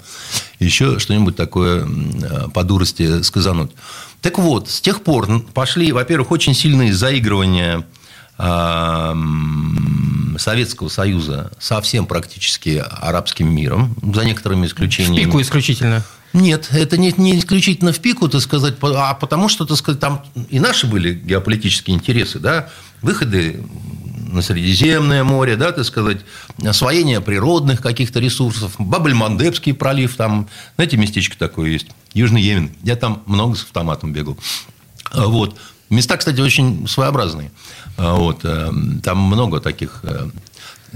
еще 0.58 0.98
что-нибудь 0.98 1.36
такое 1.36 1.82
м, 1.82 2.50
по 2.52 2.62
дурости 2.64 3.22
сказануть. 3.22 3.72
Так 4.20 4.38
вот, 4.38 4.70
с 4.70 4.80
тех 4.80 5.02
пор 5.02 5.42
пошли, 5.52 5.90
во-первых, 5.92 6.30
очень 6.30 6.54
сильные 6.54 6.92
заигрывания 6.94 7.84
а, 8.38 9.16
Советского 10.38 10.88
Союза 10.88 11.50
со 11.58 11.80
всем 11.80 12.06
практически 12.06 12.82
арабским 13.00 13.52
миром, 13.54 13.94
за 14.14 14.24
некоторыми 14.24 14.66
В 14.66 14.68
исключениями. 14.70 15.24
пику 15.24 15.40
исключительно. 15.40 16.04
Нет, 16.32 16.68
это 16.72 16.96
не, 16.96 17.12
не 17.16 17.38
исключительно 17.38 17.92
в 17.92 18.00
пику, 18.00 18.28
так 18.28 18.40
сказать, 18.40 18.74
а 18.82 19.14
потому 19.14 19.48
что, 19.48 19.66
так 19.66 19.76
сказать, 19.76 20.00
там 20.00 20.24
и 20.48 20.58
наши 20.60 20.86
были 20.86 21.12
геополитические 21.12 21.96
интересы, 21.96 22.38
да, 22.38 22.70
выходы 23.02 23.62
на 24.32 24.40
Средиземное 24.40 25.24
море, 25.24 25.56
да, 25.56 25.72
так 25.72 25.84
сказать, 25.84 26.18
освоение 26.64 27.20
природных 27.20 27.82
каких-то 27.82 28.18
ресурсов, 28.18 28.76
Бабель-Мандебский 28.78 29.74
пролив, 29.74 30.16
там, 30.16 30.48
знаете, 30.76 30.96
местечко 30.96 31.36
такое 31.36 31.70
есть, 31.70 31.88
Южный 32.14 32.40
Йемен, 32.40 32.72
я 32.82 32.96
там 32.96 33.22
много 33.26 33.56
с 33.56 33.62
автоматом 33.62 34.12
бегал. 34.12 34.38
А, 35.10 35.26
Вот. 35.26 35.58
Места, 35.90 36.16
кстати, 36.16 36.40
очень 36.40 36.88
своеобразные. 36.88 37.52
А, 37.98 38.14
Вот. 38.14 38.40
э, 38.44 38.70
Там 39.02 39.18
много 39.18 39.60
таких 39.60 40.00
э, 40.04 40.30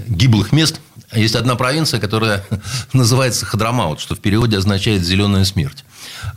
гиблых 0.07 0.51
мест. 0.51 0.81
Есть 1.13 1.35
одна 1.35 1.55
провинция, 1.55 1.99
которая 1.99 2.43
называется 2.93 3.45
Хадрамаут, 3.45 3.99
что 3.99 4.15
в 4.15 4.19
переводе 4.19 4.57
означает 4.57 5.03
«зеленая 5.03 5.45
смерть». 5.45 5.85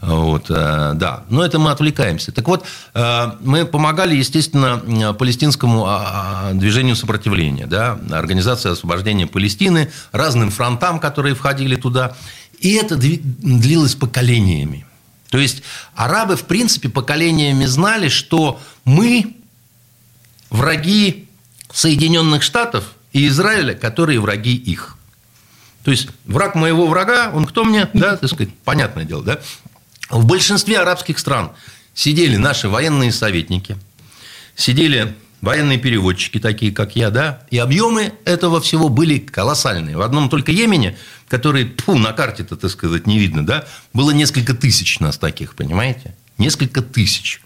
Вот, 0.01 0.47
э, 0.49 0.93
да, 0.95 1.25
но 1.29 1.45
это 1.45 1.59
мы 1.59 1.71
отвлекаемся. 1.73 2.33
Так 2.33 2.47
вот, 2.47 2.65
э, 2.95 3.33
мы 3.41 3.65
помогали, 3.65 4.15
естественно, 4.15 5.15
палестинскому 5.15 5.87
а, 5.87 6.51
а, 6.51 6.53
движению 6.53 6.97
сопротивления, 6.97 7.67
да, 7.67 7.99
организации 8.11 8.71
освобождения 8.71 9.27
Палестины, 9.27 9.91
разным 10.13 10.51
фронтам, 10.51 11.01
которые 11.01 11.35
входили 11.35 11.77
туда. 11.77 12.17
И 12.61 12.75
это 12.75 12.97
длилось 12.97 13.95
поколениями. 13.95 14.87
То 15.31 15.39
есть 15.39 15.63
арабы, 15.95 16.37
в 16.37 16.45
принципе, 16.45 16.89
поколениями 16.89 17.65
знали, 17.65 18.09
что 18.09 18.61
мы 18.85 19.37
враги 20.51 21.29
Соединенных 21.73 22.43
Штатов 22.43 22.85
и 23.13 23.27
Израиля, 23.29 23.75
которые 23.75 24.21
враги 24.21 24.55
их. 24.55 24.97
То 25.85 25.91
есть 25.91 26.09
враг 26.25 26.55
моего 26.55 26.87
врага, 26.87 27.31
он 27.33 27.47
кто 27.47 27.65
мне, 27.65 27.89
да, 27.95 28.17
так 28.17 28.31
сказать, 28.31 28.53
понятное 28.65 29.05
дело, 29.05 29.23
да. 29.23 29.41
В 30.11 30.27
большинстве 30.27 30.79
арабских 30.79 31.19
стран 31.19 31.53
сидели 31.95 32.37
наши 32.37 32.69
военные 32.69 33.13
советники, 33.13 33.77
сидели 34.57 35.15
военные 35.41 35.79
переводчики, 35.79 36.39
такие 36.39 36.73
как 36.73 36.97
я, 36.97 37.11
да, 37.11 37.43
и 37.51 37.59
объемы 37.59 38.13
этого 38.25 38.61
всего 38.61 38.89
были 38.89 39.19
колоссальные. 39.19 39.97
В 39.97 40.03
одном 40.03 40.29
только 40.29 40.53
Йемене, 40.53 40.99
который, 41.29 41.71
тьфу, 41.71 41.97
на 41.97 42.13
карте-то, 42.13 42.57
так 42.57 42.71
сказать, 42.71 43.07
не 43.07 43.19
видно, 43.19 43.45
да, 43.47 43.65
было 43.93 44.11
несколько 44.11 44.55
тысяч 44.55 45.01
нас 45.01 45.17
таких, 45.17 45.55
понимаете? 45.55 46.15
Несколько 46.37 46.83
тысяч. 46.83 47.41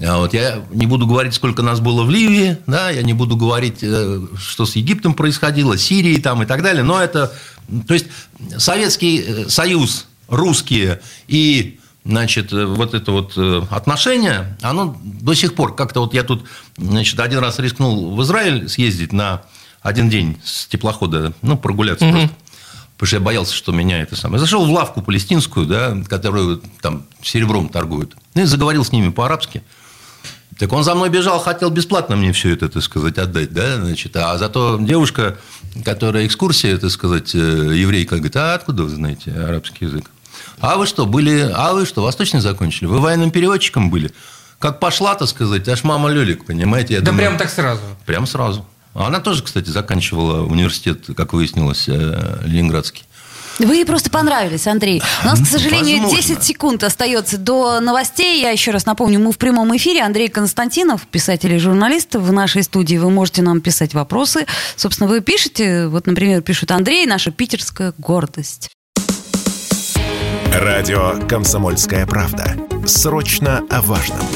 А 0.00 0.18
вот 0.18 0.32
я 0.32 0.64
не 0.70 0.86
буду 0.86 1.06
говорить, 1.06 1.34
сколько 1.34 1.62
нас 1.62 1.80
было 1.80 2.02
в 2.04 2.10
Ливии, 2.10 2.56
да, 2.66 2.90
я 2.90 3.02
не 3.02 3.12
буду 3.12 3.36
говорить, 3.36 3.78
э, 3.82 4.20
что 4.38 4.64
с 4.64 4.74
Египтом 4.76 5.14
происходило, 5.14 5.76
Сирией 5.76 6.20
там 6.20 6.42
и 6.42 6.46
так 6.46 6.62
далее, 6.62 6.82
но 6.82 7.00
это, 7.00 7.32
то 7.86 7.94
есть 7.94 8.06
Советский 8.56 9.22
э, 9.26 9.48
Союз, 9.48 10.06
русские 10.28 11.02
и 11.28 11.78
значит, 12.06 12.52
э, 12.54 12.64
вот 12.64 12.94
это 12.94 13.12
вот 13.12 13.36
отношение, 13.70 14.56
оно 14.62 14.96
до 15.04 15.34
сих 15.34 15.54
пор, 15.54 15.74
как-то 15.74 16.00
вот 16.00 16.14
я 16.14 16.22
тут, 16.22 16.46
значит, 16.78 17.20
один 17.20 17.40
раз 17.40 17.58
рискнул 17.58 18.16
в 18.16 18.22
Израиль 18.22 18.70
съездить 18.70 19.12
на 19.12 19.42
один 19.82 20.08
день 20.08 20.38
с 20.42 20.66
теплохода, 20.66 21.34
ну, 21.42 21.58
прогуляться 21.58 22.08
просто. 22.08 22.30
Потому 22.96 23.08
что 23.08 23.16
я 23.16 23.20
боялся, 23.20 23.54
что 23.54 23.72
меня 23.72 24.00
это 24.00 24.14
самое. 24.14 24.38
Зашел 24.38 24.64
в 24.64 24.70
лавку 24.70 25.02
палестинскую, 25.02 25.66
да, 25.66 25.96
которую 26.08 26.62
там 26.80 27.04
серебром 27.20 27.68
торгуют. 27.68 28.14
Ну, 28.34 28.42
и 28.42 28.44
заговорил 28.44 28.84
с 28.84 28.92
ними 28.92 29.08
по-арабски. 29.08 29.64
Так 30.62 30.72
он 30.72 30.84
за 30.84 30.94
мной 30.94 31.10
бежал, 31.10 31.40
хотел 31.40 31.70
бесплатно 31.70 32.14
мне 32.14 32.32
все 32.32 32.52
это, 32.52 32.68
так 32.68 32.84
сказать, 32.84 33.18
отдать, 33.18 33.52
да, 33.52 33.78
значит, 33.78 34.16
а 34.16 34.38
зато 34.38 34.78
девушка, 34.80 35.36
которая 35.84 36.24
экскурсия, 36.24 36.78
так 36.78 36.92
сказать, 36.92 37.34
э, 37.34 37.38
еврейка, 37.38 38.14
говорит, 38.14 38.36
а 38.36 38.54
откуда 38.54 38.84
вы 38.84 38.90
знаете 38.90 39.32
арабский 39.32 39.86
язык? 39.86 40.08
А 40.60 40.76
вы 40.76 40.86
что, 40.86 41.04
были, 41.04 41.50
а 41.52 41.72
вы 41.72 41.84
что, 41.84 42.04
восточный 42.04 42.38
закончили? 42.38 42.86
Вы 42.86 43.00
военным 43.00 43.32
переводчиком 43.32 43.90
были? 43.90 44.12
Как 44.60 44.78
пошла, 44.78 45.16
так 45.16 45.28
сказать, 45.28 45.68
аж 45.68 45.82
мама 45.82 46.10
Лелик, 46.10 46.44
понимаете? 46.44 46.94
Я 46.94 47.00
Да 47.00 47.06
думаю, 47.06 47.26
прям 47.26 47.38
так 47.38 47.50
сразу. 47.50 47.82
Прям 48.06 48.28
сразу. 48.28 48.64
Она 48.94 49.18
тоже, 49.18 49.42
кстати, 49.42 49.68
заканчивала 49.68 50.42
университет, 50.46 51.06
как 51.16 51.32
выяснилось, 51.32 51.88
э, 51.88 52.38
ленинградский. 52.44 53.02
Вы 53.58 53.76
ей 53.76 53.84
просто 53.84 54.10
понравились, 54.10 54.66
Андрей. 54.66 55.02
У 55.22 55.26
нас, 55.26 55.40
к 55.40 55.46
сожалению, 55.46 56.02
Возможно. 56.02 56.34
10 56.34 56.42
секунд 56.42 56.84
остается 56.84 57.38
до 57.38 57.80
новостей. 57.80 58.40
Я 58.40 58.50
еще 58.50 58.70
раз 58.70 58.86
напомню, 58.86 59.20
мы 59.20 59.32
в 59.32 59.38
прямом 59.38 59.76
эфире. 59.76 60.02
Андрей 60.02 60.28
Константинов, 60.28 61.06
писатель 61.06 61.52
и 61.52 61.58
журналист 61.58 62.14
в 62.14 62.32
нашей 62.32 62.62
студии. 62.62 62.96
Вы 62.96 63.10
можете 63.10 63.42
нам 63.42 63.60
писать 63.60 63.94
вопросы. 63.94 64.46
Собственно, 64.76 65.08
вы 65.08 65.20
пишете, 65.20 65.86
вот, 65.86 66.06
например, 66.06 66.42
пишет 66.42 66.70
Андрей, 66.70 67.06
наша 67.06 67.30
питерская 67.30 67.92
гордость. 67.98 68.70
Радио 70.54 71.14
«Комсомольская 71.28 72.06
правда». 72.06 72.56
Срочно 72.86 73.64
о 73.70 73.80
важном. 73.82 74.26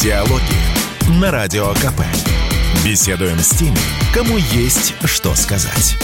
Диалоги 0.00 1.20
на 1.20 1.30
Радио 1.30 1.72
КП. 1.74 2.27
Беседуем 2.88 3.38
с 3.38 3.50
теми, 3.50 3.76
кому 4.14 4.38
есть 4.38 4.94
что 5.04 5.34
сказать. 5.34 5.94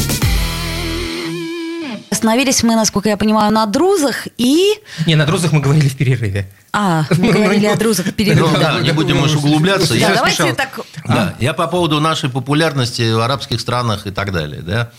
Остановились 2.10 2.62
мы, 2.62 2.76
насколько 2.76 3.08
я 3.08 3.16
понимаю, 3.16 3.50
на 3.54 3.64
друзах 3.64 4.28
и... 4.36 4.74
Не, 5.06 5.14
на 5.14 5.24
друзах 5.24 5.52
мы 5.52 5.60
говорили 5.60 5.88
в 5.88 5.96
перерыве. 5.96 6.46
А, 6.74 7.06
мы 7.16 7.32
говорили 7.32 7.64
о 7.64 7.76
друзах 7.76 8.08
в 8.08 8.12
перерыве. 8.12 8.42
Ну, 8.42 8.58
да, 8.60 8.80
не 8.80 8.92
будем 8.92 9.22
уж 9.22 9.34
углубляться. 9.34 9.94
Да, 9.94 9.98
Я- 9.98 10.14
давайте 10.14 10.42
смешал. 10.42 10.56
так... 10.56 10.80
Да, 11.06 11.34
я 11.40 11.54
по 11.54 11.68
поводу 11.68 12.00
нашей 12.00 12.28
популярности 12.28 13.14
в 13.14 13.20
арабских 13.20 13.62
странах 13.62 14.06
и 14.06 14.10
так 14.10 14.30
далее. 14.30 14.60
Да. 14.60 14.90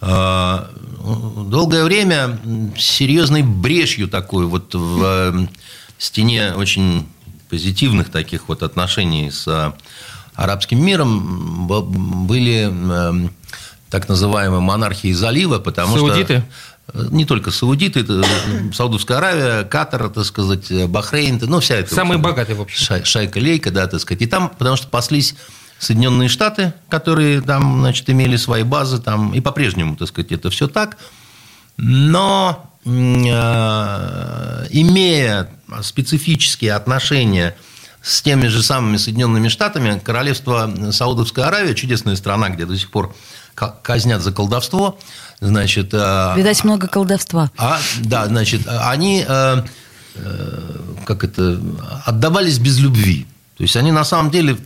А, 0.00 0.70
Долгое 1.02 1.82
время 1.82 2.38
серьезной 2.76 3.42
брешью 3.42 4.06
такой 4.06 4.46
вот 4.46 4.72
в 4.72 5.02
э, 5.02 5.48
стене 5.98 6.52
очень 6.52 7.08
позитивных 7.50 8.08
таких 8.12 8.46
вот 8.46 8.62
отношений 8.62 9.32
с 9.32 9.74
арабским 10.38 10.84
миром 10.84 11.66
были 11.66 12.70
э, 12.70 13.28
так 13.90 14.08
называемые 14.08 14.60
монархии 14.60 15.12
залива, 15.12 15.58
потому 15.58 15.96
Саудиты? 15.98 16.44
что... 16.92 17.08
Не 17.10 17.26
только 17.26 17.50
саудиты, 17.50 18.00
это 18.00 18.24
Саудовская 18.72 19.18
Аравия, 19.18 19.64
Катар, 19.64 20.08
так 20.08 20.24
сказать, 20.24 20.72
Бахрейн, 20.88 21.38
ну, 21.42 21.60
вся 21.60 21.74
эта... 21.74 21.94
Самые 21.94 22.16
богатые, 22.16 22.56
в 22.56 22.62
общем. 22.62 22.78
Шай- 22.82 23.04
шайка-лейка, 23.04 23.70
да, 23.70 23.86
так 23.86 24.00
сказать. 24.00 24.22
И 24.22 24.26
там, 24.26 24.48
потому 24.48 24.76
что 24.76 24.88
паслись 24.88 25.34
Соединенные 25.78 26.30
Штаты, 26.30 26.72
которые 26.88 27.42
там, 27.42 27.80
значит, 27.80 28.08
имели 28.08 28.36
свои 28.36 28.62
базы 28.62 28.98
там, 29.00 29.34
и 29.34 29.40
по-прежнему, 29.40 29.96
так 29.96 30.08
сказать, 30.08 30.32
это 30.32 30.48
все 30.48 30.66
так. 30.66 30.96
Но 31.76 32.72
э, 32.86 32.88
имея 34.70 35.50
специфические 35.82 36.72
отношения 36.72 37.54
с 38.08 38.22
теми 38.22 38.46
же 38.46 38.62
самыми 38.62 38.96
Соединенными 38.96 39.48
Штатами, 39.48 39.98
королевство 40.02 40.72
Саудовская 40.92 41.44
Аравия, 41.46 41.74
чудесная 41.74 42.16
страна, 42.16 42.48
где 42.48 42.64
до 42.64 42.76
сих 42.76 42.90
пор 42.90 43.14
ка- 43.54 43.76
казнят 43.82 44.22
за 44.22 44.32
колдовство, 44.32 44.98
значит... 45.40 45.90
э, 45.92 46.32
Видать, 46.36 46.64
много 46.64 46.86
колдовства. 46.86 47.50
а, 47.58 47.78
да, 48.00 48.26
значит, 48.26 48.62
они, 48.66 49.22
э, 49.28 49.62
э, 50.14 50.76
как 51.04 51.22
это, 51.22 51.60
отдавались 52.06 52.58
без 52.58 52.78
любви. 52.78 53.26
То 53.58 53.62
есть 53.64 53.76
они 53.76 53.92
на 53.92 54.04
самом 54.04 54.30
деле 54.30 54.56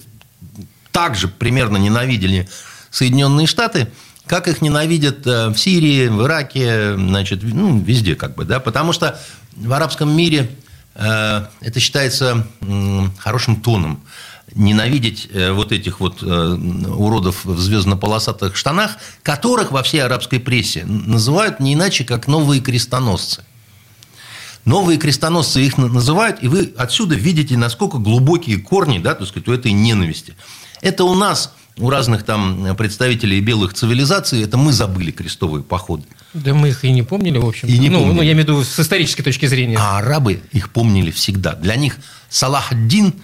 также 0.92 1.26
примерно 1.26 1.78
ненавидели 1.78 2.48
Соединенные 2.92 3.48
Штаты, 3.48 3.88
как 4.26 4.46
их 4.46 4.62
ненавидят 4.62 5.26
в 5.26 5.56
Сирии, 5.56 6.06
в 6.06 6.22
Ираке, 6.26 6.94
значит, 6.94 7.40
ну, 7.42 7.80
везде 7.80 8.14
как 8.14 8.36
бы, 8.36 8.44
да, 8.44 8.60
потому 8.60 8.92
что 8.92 9.18
в 9.56 9.72
арабском 9.72 10.14
мире 10.16 10.48
это 10.94 11.80
считается 11.80 12.46
хорошим 13.18 13.60
тоном 13.62 14.02
ненавидеть 14.54 15.28
э, 15.32 15.52
вот 15.52 15.72
этих 15.72 16.00
вот 16.00 16.22
э, 16.22 16.26
уродов 16.26 17.44
в 17.44 17.58
звездно-полосатых 17.58 18.56
штанах, 18.56 18.96
которых 19.22 19.72
во 19.72 19.82
всей 19.82 20.00
арабской 20.00 20.40
прессе 20.40 20.84
называют 20.84 21.60
не 21.60 21.74
иначе, 21.74 22.04
как 22.04 22.26
новые 22.26 22.60
крестоносцы. 22.60 23.44
Новые 24.64 24.98
крестоносцы 24.98 25.62
их 25.64 25.78
на- 25.78 25.88
называют, 25.88 26.42
и 26.42 26.48
вы 26.48 26.72
отсюда 26.76 27.14
видите, 27.14 27.56
насколько 27.56 27.98
глубокие 27.98 28.58
корни, 28.58 28.98
да, 28.98 29.14
так 29.14 29.26
сказать, 29.26 29.48
у 29.48 29.52
этой 29.52 29.72
ненависти. 29.72 30.36
Это 30.82 31.04
у 31.04 31.14
нас, 31.14 31.54
у 31.78 31.90
разных 31.90 32.24
там 32.24 32.76
представителей 32.76 33.40
белых 33.40 33.74
цивилизаций, 33.74 34.42
это 34.42 34.56
мы 34.56 34.72
забыли 34.72 35.10
крестовые 35.10 35.64
походы. 35.64 36.04
Да 36.34 36.54
мы 36.54 36.70
их 36.70 36.84
и 36.84 36.92
не 36.92 37.02
помнили, 37.02 37.38
в 37.38 37.46
общем. 37.46 37.68
И 37.68 37.78
не 37.78 37.90
ну, 37.90 37.98
помнили. 37.98 38.16
ну, 38.16 38.22
я 38.22 38.32
имею 38.32 38.46
в 38.46 38.48
виду 38.48 38.64
с 38.64 38.78
исторической 38.78 39.22
точки 39.22 39.46
зрения. 39.46 39.76
А 39.78 39.98
арабы 39.98 40.42
их 40.52 40.70
помнили 40.70 41.10
всегда. 41.10 41.54
Для 41.54 41.76
них 41.76 41.98
Салах 42.30 42.72
ад-Дин, 42.72 43.14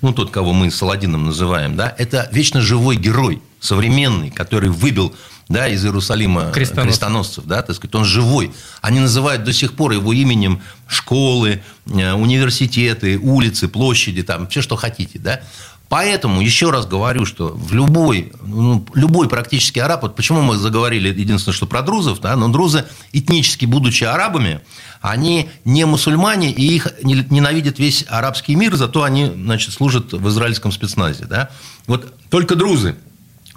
ну, 0.00 0.12
тот, 0.12 0.30
кого 0.30 0.52
мы 0.52 0.70
Саладином 0.70 1.26
называем, 1.26 1.76
да, 1.76 1.94
это 1.98 2.28
вечно 2.32 2.60
живой 2.60 2.96
герой, 2.96 3.42
современный, 3.60 4.30
который 4.30 4.70
выбил 4.70 5.14
да, 5.48 5.66
из 5.66 5.84
Иерусалима 5.84 6.50
Крестоносцев. 6.52 6.84
крестоносцев, 6.84 7.44
да, 7.44 7.62
так 7.62 7.76
сказать, 7.76 7.94
он 7.94 8.04
живой. 8.04 8.52
Они 8.82 9.00
называют 9.00 9.44
до 9.44 9.52
сих 9.52 9.74
пор 9.74 9.92
его 9.92 10.12
именем 10.12 10.60
школы, 10.86 11.62
э, 11.86 12.12
университеты, 12.12 13.18
улицы, 13.18 13.68
площади, 13.68 14.22
там, 14.22 14.46
все, 14.48 14.60
что 14.60 14.76
хотите, 14.76 15.18
да. 15.18 15.40
Поэтому 15.88 16.42
еще 16.42 16.70
раз 16.70 16.86
говорю, 16.86 17.24
что 17.24 17.48
в 17.48 17.72
любой, 17.72 18.32
ну, 18.42 18.84
любой 18.94 19.28
практически 19.28 19.78
араб, 19.78 20.02
вот 20.02 20.16
почему 20.16 20.42
мы 20.42 20.56
заговорили 20.58 21.08
единственное, 21.08 21.54
что 21.54 21.66
про 21.66 21.80
друзов, 21.80 22.20
да, 22.20 22.36
но 22.36 22.48
друзы, 22.48 22.84
этнически 23.12 23.64
будучи 23.64 24.04
арабами, 24.04 24.60
они 25.00 25.48
не 25.64 25.86
мусульмане, 25.86 26.50
и 26.50 26.74
их 26.74 26.88
не- 27.02 27.26
ненавидит 27.30 27.78
весь 27.78 28.04
арабский 28.08 28.54
мир, 28.54 28.76
зато 28.76 29.02
они, 29.02 29.26
значит, 29.26 29.72
служат 29.72 30.12
в 30.12 30.28
израильском 30.28 30.72
спецназе, 30.72 31.24
да. 31.24 31.48
Вот 31.86 32.12
только 32.28 32.54
друзы 32.54 32.96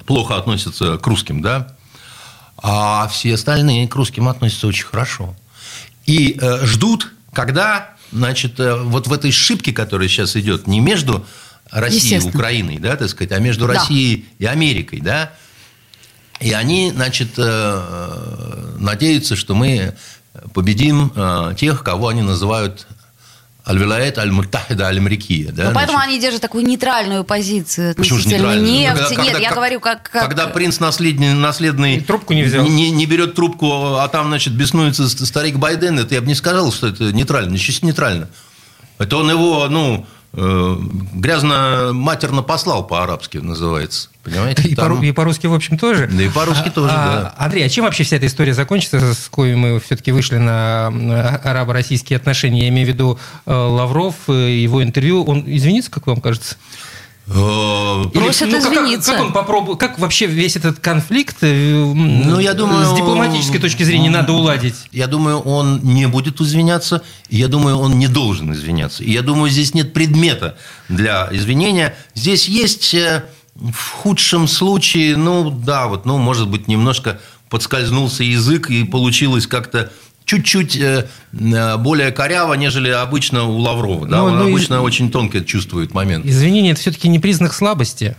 плохо 0.06 0.38
относятся 0.38 0.98
к 0.98 1.06
русским, 1.08 1.42
да, 1.42 1.76
а 2.64 3.10
все 3.10 3.34
остальные 3.34 3.90
к 3.90 3.96
русским 3.96 4.30
относятся 4.30 4.68
очень 4.68 4.86
хорошо. 4.86 5.36
И 6.06 6.38
э, 6.40 6.66
ждут, 6.66 7.12
когда, 7.34 7.90
значит, 8.14 8.58
э, 8.60 8.76
вот 8.76 9.08
в 9.08 9.14
этой 9.14 9.32
шибке, 9.32 9.74
которая 9.74 10.08
сейчас 10.08 10.38
идет 10.38 10.68
не 10.68 10.80
между 10.80 11.26
Россией 11.72 12.22
и. 12.22 12.28
Украиной, 12.28 12.78
да, 12.80 12.96
так 12.98 13.10
сказать, 13.10 13.32
а 13.32 13.40
между 13.40 13.68
Да. 13.68 13.74
Россией 13.76 14.26
и 14.40 14.46
Америкой, 14.46 15.00
да, 15.00 15.32
и 16.40 16.52
они, 16.54 16.92
значит, 16.92 17.30
э, 17.38 18.76
надеются, 18.80 19.36
что 19.36 19.56
мы 19.56 19.94
победим 20.54 21.12
э, 21.16 21.54
тех, 21.58 21.84
кого 21.84 22.08
они 22.10 22.22
называют 22.24 22.88
Аль-Вилаэт 23.68 24.18
Аль-Муртахида 24.18 24.88
Аль-Амрикия. 24.88 25.52
Да, 25.52 25.66
Ну, 25.70 25.76
поэтому 25.76 26.00
значит. 26.00 26.10
они 26.14 26.20
держат 26.20 26.42
такую 26.42 26.66
нейтральную 26.66 27.24
позицию 27.24 27.94
Почему 27.96 28.18
же 28.18 28.28
нейтрально? 28.28 28.66
Ну, 28.66 28.68
нефти. 28.74 28.88
когда- 28.98 29.10
Нет, 29.10 29.18
когда- 29.34 29.38
я 29.40 29.48
как- 29.50 29.56
говорю, 29.58 29.80
как... 29.80 30.10
как- 30.10 30.24
Когда 30.24 30.48
принц 30.48 30.80
наследный, 30.80 31.34
наследный 31.36 31.98
И 31.98 32.02
трубку 32.02 32.34
не 32.34 32.42
взял. 32.42 32.66
Не, 32.66 32.90
не 32.90 33.06
берет 33.06 33.36
трубку, 33.36 33.98
а 33.98 34.08
там, 34.08 34.30
значит, 34.30 34.54
беснуется 34.54 35.08
ст- 35.08 35.24
старик 35.28 35.58
Байден, 35.58 36.00
это 36.00 36.16
я 36.16 36.22
бы 36.22 36.28
не 36.28 36.34
сказал, 36.36 36.72
что 36.74 36.88
это 36.88 37.14
нейтрально, 37.14 37.56
чисто 37.60 37.86
нейтрально. 37.86 38.30
Это 38.98 39.18
он 39.18 39.30
его, 39.30 39.68
ну, 39.70 40.08
э, 40.34 40.76
грязно-матерно 41.14 42.42
послал 42.44 42.86
по-арабски, 42.86 43.38
называется. 43.38 44.10
Понимаете? 44.24 44.64
И, 44.68 44.76
Там- 44.76 45.00
по- 45.00 45.04
и 45.04 45.12
по-русски, 45.12 45.48
в 45.48 45.54
общем, 45.54 45.78
тоже. 45.78 46.08
Да 46.08 46.22
и 46.24 46.30
по-русски 46.30 46.70
тоже, 46.70 46.94
А, 46.94 47.22
да. 47.22 47.36
Андрей, 47.38 47.66
а 47.66 47.70
чем 47.70 47.86
вообще 47.86 48.04
вся 48.04 48.18
эта 48.18 48.28
история 48.28 48.54
закончится, 48.54 49.14
с 49.14 49.28
коей 49.30 49.56
мы 49.56 49.80
все-таки 49.80 50.12
вышли 50.12 50.38
на 50.38 50.88
арабо-российские 51.44 52.18
отношения? 52.18 52.64
Я 52.64 52.70
имею 52.70 52.86
в 52.88 52.90
виду 52.90 53.20
э, 53.46 53.54
Лавров, 53.54 54.16
э, 54.28 54.34
его 54.62 54.84
интервью. 54.84 55.24
Он 55.24 55.44
извинится, 55.48 55.90
как 55.90 56.06
вам 56.08 56.22
кажется? 56.22 56.56
Э, 57.28 58.04
Или, 58.14 58.20
Просят 58.24 58.50
ну, 58.50 58.62
как- 58.62 58.74
извиниться. 58.74 59.12
Как, 59.12 59.22
он 59.22 59.34
попробует, 59.34 59.80
как 59.80 60.00
вообще 60.00 60.26
весь 60.26 60.56
этот 60.56 60.80
конфликт 60.80 61.38
ну, 61.42 61.94
Ну, 61.94 62.40
я 62.40 62.54
думаю, 62.54 62.86
с 62.86 62.96
дипломатической 62.96 63.60
точки 63.60 63.84
зрения 63.84 64.10
надо 64.10 64.34
уладить? 64.34 64.76
Я 64.92 65.08
думаю, 65.08 65.40
он 65.40 65.80
не 65.84 66.08
будет 66.08 66.42
извиняться, 66.42 67.04
и 67.30 67.38
я 67.38 67.48
думаю, 67.48 67.78
он 67.78 68.00
не 68.00 68.08
должен 68.08 68.52
извиняться. 68.54 69.04
И 69.04 69.12
я 69.12 69.22
думаю, 69.22 69.50
здесь 69.50 69.74
нет 69.74 69.94
предмета 69.94 70.58
для 70.90 71.30
извинения. 71.32 71.96
Здесь 72.16 72.50
есть 72.50 72.94
э, 72.94 73.24
в 73.56 73.92
худшем 73.92 74.48
случае, 74.48 75.16
ну 75.16 75.50
да, 75.52 75.88
вот, 75.88 76.06
ну, 76.06 76.18
может 76.18 76.50
быть, 76.50 76.68
немножко 76.68 77.20
подскользнулся 77.50 78.24
язык, 78.24 78.70
и 78.70 78.84
получилось 78.84 79.46
как-то 79.46 79.92
чуть-чуть 80.32 80.78
э, 80.78 81.10
э, 81.34 81.78
более 81.78 82.12
коряво, 82.12 82.54
нежели 82.54 82.90
обычно 82.90 83.44
у 83.44 83.58
Лаврова. 83.58 84.08
Да? 84.08 84.18
Ну, 84.20 84.24
он 84.26 84.40
ну, 84.40 84.48
и- 84.48 84.52
обычно 84.52 84.82
очень 84.82 85.12
тонко 85.12 85.42
чувствует 85.42 85.94
момент. 85.94 86.26
Извинение– 86.26 86.72
это 86.74 86.80
все-таки 86.80 87.10
не 87.10 87.20
признак 87.20 87.54
слабости. 87.54 88.16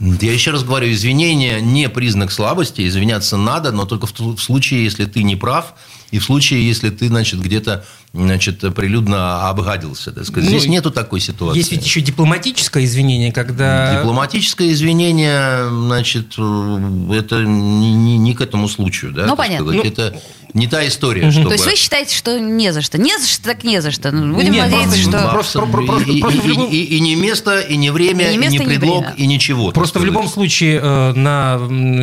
Я 0.00 0.32
еще 0.32 0.50
раз 0.50 0.62
говорю, 0.62 0.92
извинения 0.92 1.60
не 1.60 1.88
признак 1.88 2.30
слабости, 2.30 2.86
извиняться 2.86 3.36
надо, 3.36 3.72
но 3.72 3.86
только 3.86 4.06
в 4.06 4.38
случае, 4.38 4.84
если 4.84 5.06
ты 5.06 5.22
не 5.22 5.36
прав, 5.36 5.74
и 6.10 6.18
в 6.18 6.24
случае, 6.24 6.66
если 6.66 6.90
ты, 6.90 7.08
значит, 7.08 7.40
где-то 7.40 7.84
значит, 8.12 8.60
прилюдно 8.74 9.48
обгадился. 9.48 10.12
Так 10.12 10.24
сказать. 10.24 10.48
Здесь 10.48 10.64
ну, 10.66 10.72
нету 10.72 10.90
такой 10.90 11.20
ситуации. 11.20 11.58
Есть 11.58 11.72
ведь 11.72 11.84
еще 11.84 12.00
дипломатическое 12.00 12.84
извинение, 12.84 13.32
когда... 13.32 13.98
Дипломатическое 13.98 14.72
извинение, 14.72 15.68
значит, 15.68 16.32
это 16.32 17.44
не, 17.44 17.92
не, 17.92 18.18
не 18.18 18.34
к 18.34 18.40
этому 18.40 18.68
случаю. 18.68 19.12
Да, 19.12 19.26
ну, 19.26 19.36
понятно. 19.36 19.66
Сказать. 19.66 19.84
Ну... 19.84 19.90
Это 19.90 20.22
не 20.54 20.66
та 20.66 20.86
история, 20.86 21.30
чтобы... 21.30 21.48
То 21.48 21.54
есть 21.54 21.66
вы 21.66 21.76
считаете, 21.76 22.16
что 22.16 22.40
не 22.40 22.72
за 22.72 22.80
что? 22.80 22.98
Не 22.98 23.18
за 23.18 23.26
что, 23.26 23.42
так 23.42 23.62
не 23.64 23.82
за 23.82 23.90
что. 23.90 24.10
Ну, 24.10 24.34
будем 24.34 24.52
Нет, 24.52 24.70
надеяться, 24.70 24.96
что... 24.96 25.28
Просто, 25.30 25.60
просто, 25.66 26.10
и, 26.10 26.20
просто 26.20 26.40
и, 26.40 26.48
любом... 26.48 26.70
и, 26.70 26.76
и, 26.76 26.96
и 26.96 27.00
не 27.00 27.14
место, 27.14 27.60
и 27.60 27.76
не 27.76 27.90
время, 27.90 28.30
и, 28.30 28.32
не, 28.32 28.38
место, 28.38 28.62
и 28.62 28.66
не 28.66 28.66
предлог, 28.66 29.04
и, 29.16 29.24
и 29.24 29.26
ничего. 29.26 29.70
Просто 29.72 29.98
в 29.98 30.04
любом 30.04 30.28
случае 30.28 30.80
э, 30.82 31.12
на 31.12 31.58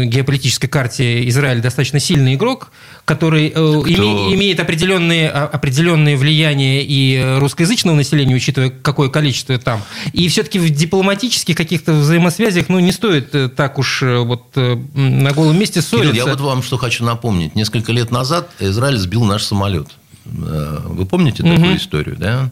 геополитической 0.06 0.68
карте 0.68 1.28
Израиль 1.30 1.62
достаточно 1.62 2.00
сильный 2.00 2.36
игрок, 2.36 2.72
который 3.06 3.48
э, 3.48 3.52
Кто... 3.52 4.34
имеет 4.34 4.60
определенные, 4.60 5.30
а, 5.30 5.46
определенные 5.46 6.16
влияния 6.16 6.84
и 6.84 7.38
русскоязычного 7.40 7.96
населения, 7.96 8.36
учитывая 8.36 8.70
какое 8.70 9.10
количество 9.10 9.58
там. 9.58 9.82
И 10.14 10.28
все-таки 10.30 10.60
в 10.60 10.70
дипломатических 10.70 11.56
каких-то 11.56 11.94
взаимосвязях 11.94 12.70
ну, 12.70 12.80
не 12.80 12.92
стоит 12.92 13.36
э, 13.36 13.50
так 13.50 13.78
уж 13.80 14.04
вот 14.04 14.56
на 14.56 15.32
голом 15.32 15.60
месте 15.60 15.82
ссориться. 15.82 16.12
Кирилл, 16.12 16.28
я 16.28 16.32
вот 16.32 16.42
вам 16.42 16.64
что 16.64 16.78
хочу 16.78 17.04
напомнить. 17.04 17.56
Несколько 17.56 17.92
лет 17.92 18.12
назад 18.12 18.50
Израиль 18.60 18.98
сбил 18.98 19.26
наш 19.26 19.44
самолет. 19.44 19.88
Э, 20.26 20.80
вы 20.86 21.06
помните 21.06 21.44
такую 21.44 21.70
угу. 21.70 21.76
историю, 21.78 22.16
да? 22.18 22.52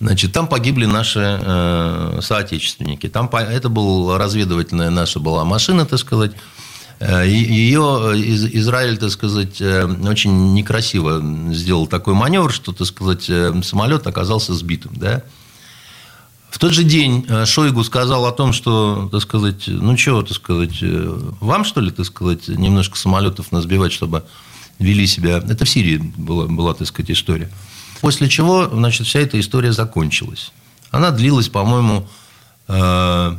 Значит, 0.00 0.32
там 0.32 0.46
погибли 0.46 0.86
наши 0.86 1.40
э, 1.40 2.20
соотечественники. 2.22 3.08
Там 3.08 3.28
это 3.28 3.68
была 3.68 4.16
разведывательная 4.18 4.90
наша 4.90 5.18
была 5.18 5.44
машина, 5.44 5.86
так 5.86 5.98
сказать. 5.98 6.32
Э, 7.00 7.26
Ее 7.26 8.12
из, 8.16 8.44
Израиль, 8.44 8.98
так 8.98 9.10
сказать, 9.10 9.60
э, 9.60 9.86
очень 10.08 10.54
некрасиво 10.54 11.22
сделал 11.52 11.86
такой 11.86 12.14
маневр, 12.14 12.52
что, 12.52 12.72
так 12.72 12.86
сказать, 12.86 13.30
самолет 13.64 14.06
оказался 14.06 14.54
сбитым, 14.54 14.92
да. 14.96 15.22
В 16.50 16.58
тот 16.58 16.72
же 16.72 16.82
день 16.82 17.26
Шойгу 17.44 17.84
сказал 17.84 18.24
о 18.24 18.32
том, 18.32 18.54
что, 18.54 19.08
так 19.12 19.20
сказать, 19.20 19.64
ну 19.66 19.98
что, 19.98 20.22
так 20.22 20.34
сказать, 20.34 20.78
вам 20.80 21.64
что 21.64 21.80
ли, 21.82 21.90
так 21.90 22.06
сказать, 22.06 22.48
немножко 22.48 22.96
самолетов 22.96 23.52
насбивать, 23.52 23.92
чтобы 23.92 24.24
вели 24.78 25.06
себя. 25.06 25.38
Это 25.38 25.64
в 25.64 25.68
Сирии 25.68 25.98
была, 25.98 26.46
была 26.46 26.74
так 26.74 26.86
сказать, 26.86 27.10
история. 27.10 27.50
После 28.00 28.28
чего, 28.28 28.68
значит, 28.68 29.06
вся 29.06 29.20
эта 29.20 29.38
история 29.40 29.72
закончилась. 29.72 30.52
Она 30.90 31.10
длилась, 31.10 31.48
по-моему, 31.48 32.08
э, 32.68 33.36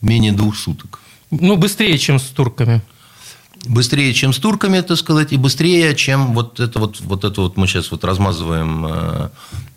менее 0.00 0.32
двух 0.32 0.56
суток. 0.56 1.00
Ну, 1.30 1.56
быстрее, 1.56 1.98
чем 1.98 2.18
с 2.18 2.24
турками. 2.24 2.82
Быстрее, 3.66 4.14
чем 4.14 4.32
с 4.32 4.38
турками, 4.38 4.80
так 4.80 4.96
сказать, 4.96 5.32
и 5.32 5.36
быстрее, 5.36 5.94
чем 5.94 6.32
вот 6.32 6.60
это 6.60 6.78
вот, 6.78 7.00
вот 7.00 7.24
это 7.24 7.40
вот 7.40 7.56
мы 7.56 7.66
сейчас 7.66 7.90
вот 7.90 8.04
размазываем 8.04 8.86
э, 8.86 9.30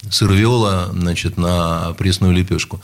сыр 0.10 0.32
виола, 0.32 0.90
значит, 0.94 1.38
на 1.38 1.94
пресную 1.98 2.34
лепешку. 2.34 2.80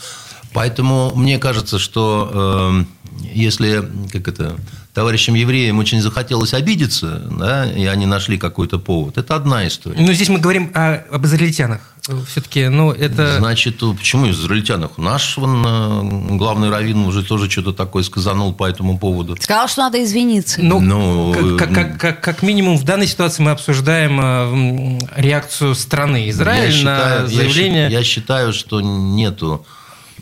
Поэтому 0.53 1.13
мне 1.15 1.38
кажется, 1.38 1.77
что 1.77 2.84
э, 2.84 3.25
если, 3.34 3.88
как 4.12 4.27
это, 4.27 4.58
товарищам 4.97 5.36
евреям 5.36 5.77
очень 5.77 6.01
захотелось 6.01 6.55
обидеться, 6.55 7.21
да, 7.29 7.71
и 7.71 7.86
они 7.86 8.07
нашли 8.07 8.39
какой-то 8.39 8.79
повод. 8.79 9.19
Это 9.19 9.36
одна 9.36 9.67
история. 9.67 10.01
Но 10.01 10.12
здесь 10.12 10.27
мы 10.27 10.39
говорим 10.39 10.71
о, 10.73 10.95
об 11.12 11.23
израильтянах. 11.23 11.81
Все-таки, 12.27 12.67
ну, 12.67 12.91
это... 12.91 13.38
Значит, 13.38 13.77
почему 13.77 14.27
израильтянах? 14.31 14.97
Наш 14.97 15.38
вон, 15.38 16.36
главный 16.39 16.71
раввин 16.71 17.05
уже 17.05 17.23
тоже 17.23 17.47
что-то 17.47 17.73
такое 17.73 18.01
сказанул 18.01 18.53
по 18.53 18.67
этому 18.67 18.97
поводу. 18.97 19.38
Сказал, 19.39 19.67
что 19.67 19.81
надо 19.81 20.03
извиниться. 20.03 20.63
Ну, 20.63 20.79
ну 20.79 21.55
как, 21.60 21.71
как, 21.71 21.99
как, 21.99 22.21
как 22.21 22.41
минимум 22.41 22.79
в 22.79 22.83
данной 22.83 23.05
ситуации 23.05 23.43
мы 23.43 23.51
обсуждаем 23.51 24.19
э, 24.19 24.99
реакцию 25.15 25.75
страны 25.75 26.27
Израиль 26.31 26.71
я 26.71 26.71
считаю, 26.71 27.21
на 27.21 27.27
заявление... 27.27 27.83
Я, 27.83 27.99
я 27.99 28.03
считаю, 28.03 28.51
что 28.51 28.81
нету 28.81 29.63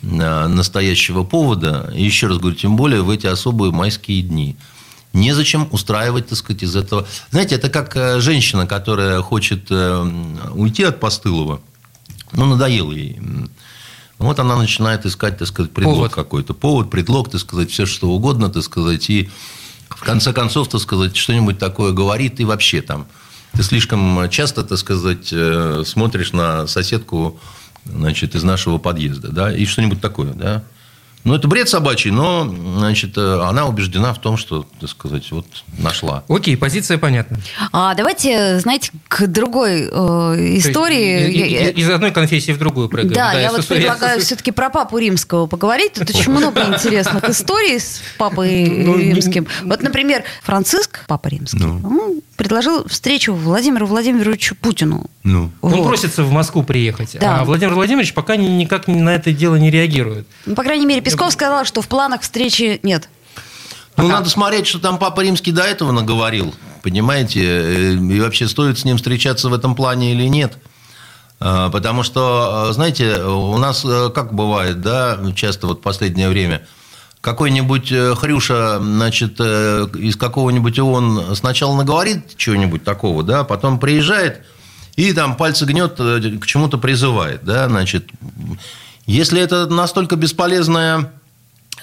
настоящего 0.02 1.24
повода, 1.24 1.92
и 1.94 2.04
еще 2.04 2.26
раз 2.26 2.38
говорю, 2.38 2.56
тем 2.56 2.76
более 2.76 3.02
в 3.02 3.10
эти 3.10 3.26
особые 3.26 3.72
майские 3.72 4.22
дни. 4.22 4.56
Незачем 5.12 5.68
устраивать, 5.70 6.28
так 6.28 6.38
сказать, 6.38 6.62
из 6.62 6.76
этого. 6.76 7.06
Знаете, 7.30 7.54
это 7.54 7.70
как 7.70 7.96
э, 7.96 8.20
женщина, 8.20 8.66
которая 8.66 9.22
хочет 9.22 9.68
э, 9.70 10.10
уйти 10.52 10.82
от 10.82 11.00
постылого, 11.00 11.62
ну, 12.32 12.44
надоело 12.44 12.92
ей. 12.92 13.18
Вот 14.18 14.38
она 14.38 14.56
начинает 14.56 15.06
искать, 15.06 15.38
так 15.38 15.48
сказать, 15.48 15.72
предлог 15.72 15.96
повод. 15.96 16.12
какой-то. 16.12 16.52
Повод, 16.52 16.90
предлог, 16.90 17.30
так 17.30 17.40
сказать, 17.40 17.70
все 17.70 17.86
что 17.86 18.10
угодно, 18.10 18.50
так 18.50 18.62
сказать. 18.62 19.08
И 19.08 19.30
в 19.88 20.02
конце 20.02 20.34
концов, 20.34 20.68
так 20.68 20.82
сказать, 20.82 21.16
что-нибудь 21.16 21.58
такое 21.58 21.92
говорит. 21.92 22.38
И 22.40 22.44
вообще 22.44 22.82
там 22.82 23.06
ты 23.52 23.62
слишком 23.62 24.28
часто, 24.28 24.64
так 24.64 24.76
сказать, 24.76 25.32
смотришь 25.86 26.32
на 26.32 26.66
соседку 26.66 27.38
значит, 27.86 28.34
из 28.34 28.42
нашего 28.42 28.78
подъезда, 28.78 29.28
да, 29.28 29.52
и 29.52 29.64
что-нибудь 29.66 30.00
такое, 30.00 30.32
да. 30.32 30.64
Ну, 31.26 31.34
это 31.34 31.48
бред 31.48 31.68
собачий, 31.68 32.12
но, 32.12 32.48
значит, 32.78 33.18
э, 33.18 33.40
она 33.42 33.66
убеждена 33.66 34.14
в 34.14 34.20
том, 34.20 34.36
что, 34.36 34.64
так 34.80 34.88
сказать, 34.88 35.32
вот 35.32 35.44
нашла. 35.76 36.22
Окей, 36.28 36.56
позиция 36.56 36.98
понятна. 36.98 37.38
А 37.72 37.96
давайте, 37.96 38.60
знаете, 38.60 38.92
к 39.08 39.26
другой 39.26 39.88
э, 39.90 40.56
истории. 40.56 41.36
Есть, 41.36 41.78
из 41.78 41.90
одной 41.90 42.12
конфессии 42.12 42.52
в 42.52 42.58
другую 42.58 42.88
прыгаем. 42.88 43.14
Да, 43.14 43.32
да 43.32 43.40
я 43.40 43.50
вот 43.50 43.66
предлагаю 43.66 44.20
все-таки 44.20 44.52
про 44.52 44.70
папу 44.70 44.98
римского 44.98 45.48
поговорить. 45.48 45.94
Тут 45.94 46.08
очень 46.10 46.30
много 46.30 46.62
интересных 46.62 47.28
историй 47.28 47.80
с 47.80 48.02
папой 48.18 48.84
ну, 48.84 48.96
римским. 48.96 49.48
Вот, 49.64 49.82
например, 49.82 50.22
Франциск, 50.44 51.06
папа 51.08 51.26
римский, 51.26 51.58
ну. 51.58 52.22
Предложил 52.36 52.86
встречу 52.86 53.34
Владимиру 53.34 53.86
Владимировичу 53.86 54.54
Путину. 54.54 55.06
Ну. 55.24 55.50
Он 55.62 55.84
просится 55.84 56.22
в 56.22 56.30
Москву 56.30 56.62
приехать, 56.62 57.16
да. 57.20 57.40
а 57.40 57.44
Владимир 57.44 57.74
Владимирович 57.74 58.14
пока 58.14 58.36
никак 58.36 58.86
на 58.86 59.14
это 59.14 59.32
дело 59.32 59.56
не 59.56 59.70
реагирует. 59.70 60.26
Ну, 60.44 60.54
по 60.54 60.62
крайней 60.62 60.86
мере, 60.86 61.00
Песков 61.00 61.32
сказал, 61.32 61.64
что 61.64 61.82
в 61.82 61.88
планах 61.88 62.22
встречи 62.22 62.80
нет. 62.82 63.08
Ну, 63.96 64.08
надо 64.08 64.28
смотреть, 64.28 64.66
что 64.66 64.78
там 64.78 64.98
Папа 64.98 65.22
Римский 65.22 65.52
до 65.52 65.62
этого 65.62 65.90
наговорил, 65.90 66.54
понимаете, 66.82 67.40
э, 67.42 67.92
и 67.94 68.20
вообще 68.20 68.46
стоит 68.46 68.78
с 68.78 68.84
ним 68.84 68.98
встречаться 68.98 69.48
в 69.48 69.54
этом 69.54 69.74
плане 69.74 70.12
или 70.12 70.24
нет. 70.24 70.58
А, 71.40 71.70
потому 71.70 72.02
что, 72.02 72.72
знаете, 72.72 73.22
у 73.22 73.56
нас 73.58 73.84
э, 73.84 74.10
как 74.14 74.34
бывает, 74.34 74.80
да, 74.80 75.18
часто 75.34 75.66
вот 75.66 75.78
в 75.78 75.82
последнее 75.82 76.28
время, 76.28 76.66
какой-нибудь 77.26 77.90
э, 77.90 78.14
Хрюша, 78.14 78.78
значит, 78.80 79.40
из 79.40 80.14
какого-нибудь 80.14 80.78
ООН 80.78 81.34
сначала 81.34 81.76
наговорит 81.76 82.36
чего-нибудь 82.36 82.84
такого, 82.84 83.24
да, 83.24 83.42
потом 83.42 83.80
приезжает 83.80 84.44
и 84.94 85.12
там 85.12 85.34
пальцы 85.34 85.64
гнет, 85.64 85.96
к 85.96 86.46
чему-то 86.46 86.78
призывает, 86.78 87.44
да, 87.44 87.68
значит, 87.68 88.08
если 89.06 89.40
это 89.40 89.66
настолько 89.66 90.14
бесполезная 90.14 91.10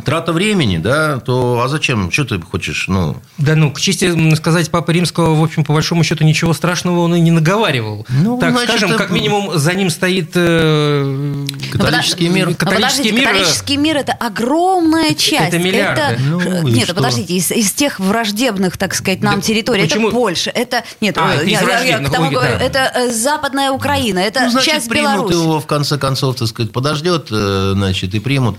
трата 0.03 0.33
времени, 0.33 0.77
да, 0.77 1.19
то 1.19 1.61
а 1.63 1.67
зачем? 1.67 2.11
Что 2.11 2.25
ты 2.25 2.41
хочешь? 2.41 2.87
Ну... 2.87 3.17
Да 3.37 3.55
ну, 3.55 3.71
к 3.71 3.79
чести 3.79 4.35
сказать, 4.35 4.71
Папа 4.71 4.91
Римского, 4.91 5.35
в 5.35 5.43
общем, 5.43 5.63
по 5.63 5.73
большому 5.73 6.03
счету, 6.03 6.23
ничего 6.23 6.53
страшного 6.53 7.01
он 7.01 7.15
и 7.15 7.19
не 7.19 7.29
наговаривал. 7.29 8.05
Ну, 8.09 8.39
так 8.39 8.51
значит, 8.51 8.69
скажем, 8.69 8.89
это... 8.89 8.97
как 8.97 9.11
минимум, 9.11 9.57
за 9.57 9.73
ним 9.73 9.89
стоит 9.89 10.31
э... 10.33 11.45
католический 11.71 12.27
мир. 12.27 12.49
А 12.49 12.53
католический 12.55 13.11
мир. 13.11 13.27
Католический 13.27 13.77
мир– 13.77 13.97
это 13.97 14.13
огромная 14.13 15.13
часть. 15.13 15.53
Это 15.53 15.59
миллиарды. 15.59 16.01
Это... 16.01 16.21
Ну, 16.21 16.67
нет, 16.67 16.85
что? 16.85 16.95
подождите, 16.95 17.35
из, 17.35 17.51
из 17.51 17.71
тех 17.71 17.99
враждебных, 17.99 18.77
так 18.77 18.95
сказать, 18.95 19.21
нам 19.21 19.35
да, 19.35 19.41
территорий, 19.41 19.83
почему? 19.83 20.07
это 20.07 20.17
Польша, 20.17 20.49
это... 20.49 20.83
Нет, 21.01 21.17
а, 21.19 21.43
я, 21.43 21.61
я, 21.61 21.79
я 21.81 21.99
к 21.99 22.11
тому 22.11 22.31
говорю, 22.31 22.57
да. 22.57 22.65
это 22.65 22.91
э, 22.95 23.11
западная 23.11 23.71
Украина, 23.71 24.19
это 24.19 24.41
ну, 24.41 24.49
значит, 24.49 24.73
часть 24.73 24.89
Беларуси. 24.89 25.33
его, 25.33 25.59
в 25.59 25.67
конце 25.67 25.97
концов, 25.97 26.35
так 26.37 26.47
сказать, 26.47 26.71
подождет, 26.71 27.27
э, 27.31 27.73
значит, 27.75 28.15
и 28.15 28.19
примут. 28.19 28.57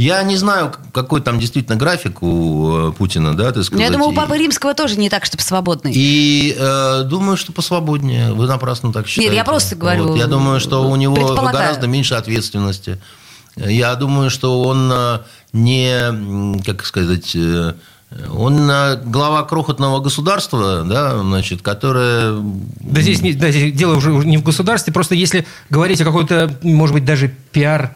Я 0.00 0.22
не 0.22 0.36
знаю, 0.38 0.72
какой 0.92 1.20
там 1.20 1.38
действительно 1.38 1.76
график 1.76 2.22
у 2.22 2.88
э, 2.88 2.92
Путина, 2.92 3.36
да, 3.36 3.52
ты 3.52 3.62
сказать. 3.62 3.84
Я 3.84 3.92
думаю, 3.92 4.12
у 4.12 4.14
Папы 4.14 4.38
Римского 4.38 4.72
тоже 4.72 4.96
не 4.96 5.10
так, 5.10 5.26
чтобы 5.26 5.42
свободный. 5.42 5.92
И 5.94 6.56
э, 6.58 7.02
думаю, 7.04 7.36
что 7.36 7.52
посвободнее. 7.52 8.32
Вы 8.32 8.46
напрасно 8.46 8.94
так 8.94 9.06
считаете. 9.06 9.28
Нет, 9.28 9.36
я 9.36 9.44
просто 9.44 9.76
говорю. 9.76 10.08
Вот. 10.08 10.16
Я 10.16 10.26
думаю, 10.26 10.58
что 10.58 10.88
у 10.88 10.96
него 10.96 11.34
гораздо 11.34 11.86
меньше 11.86 12.14
ответственности. 12.14 12.98
Я 13.56 13.94
думаю, 13.94 14.30
что 14.30 14.62
он 14.62 14.90
э, 14.90 15.18
не, 15.52 16.62
как 16.64 16.86
сказать, 16.86 17.36
э, 17.36 17.74
он 18.34 18.72
глава 19.04 19.42
крохотного 19.42 20.00
государства, 20.00 20.82
да, 20.82 21.18
значит, 21.18 21.60
которое... 21.60 22.42
Да 22.80 23.02
здесь, 23.02 23.20
не, 23.20 23.34
да, 23.34 23.50
здесь 23.50 23.74
дело 23.74 23.96
уже 23.96 24.12
не 24.12 24.38
в 24.38 24.42
государстве, 24.42 24.94
просто 24.94 25.14
если 25.14 25.46
говорить 25.68 26.00
о 26.00 26.04
какой-то, 26.06 26.56
может 26.62 26.94
быть, 26.94 27.04
даже 27.04 27.28
пиар 27.52 27.94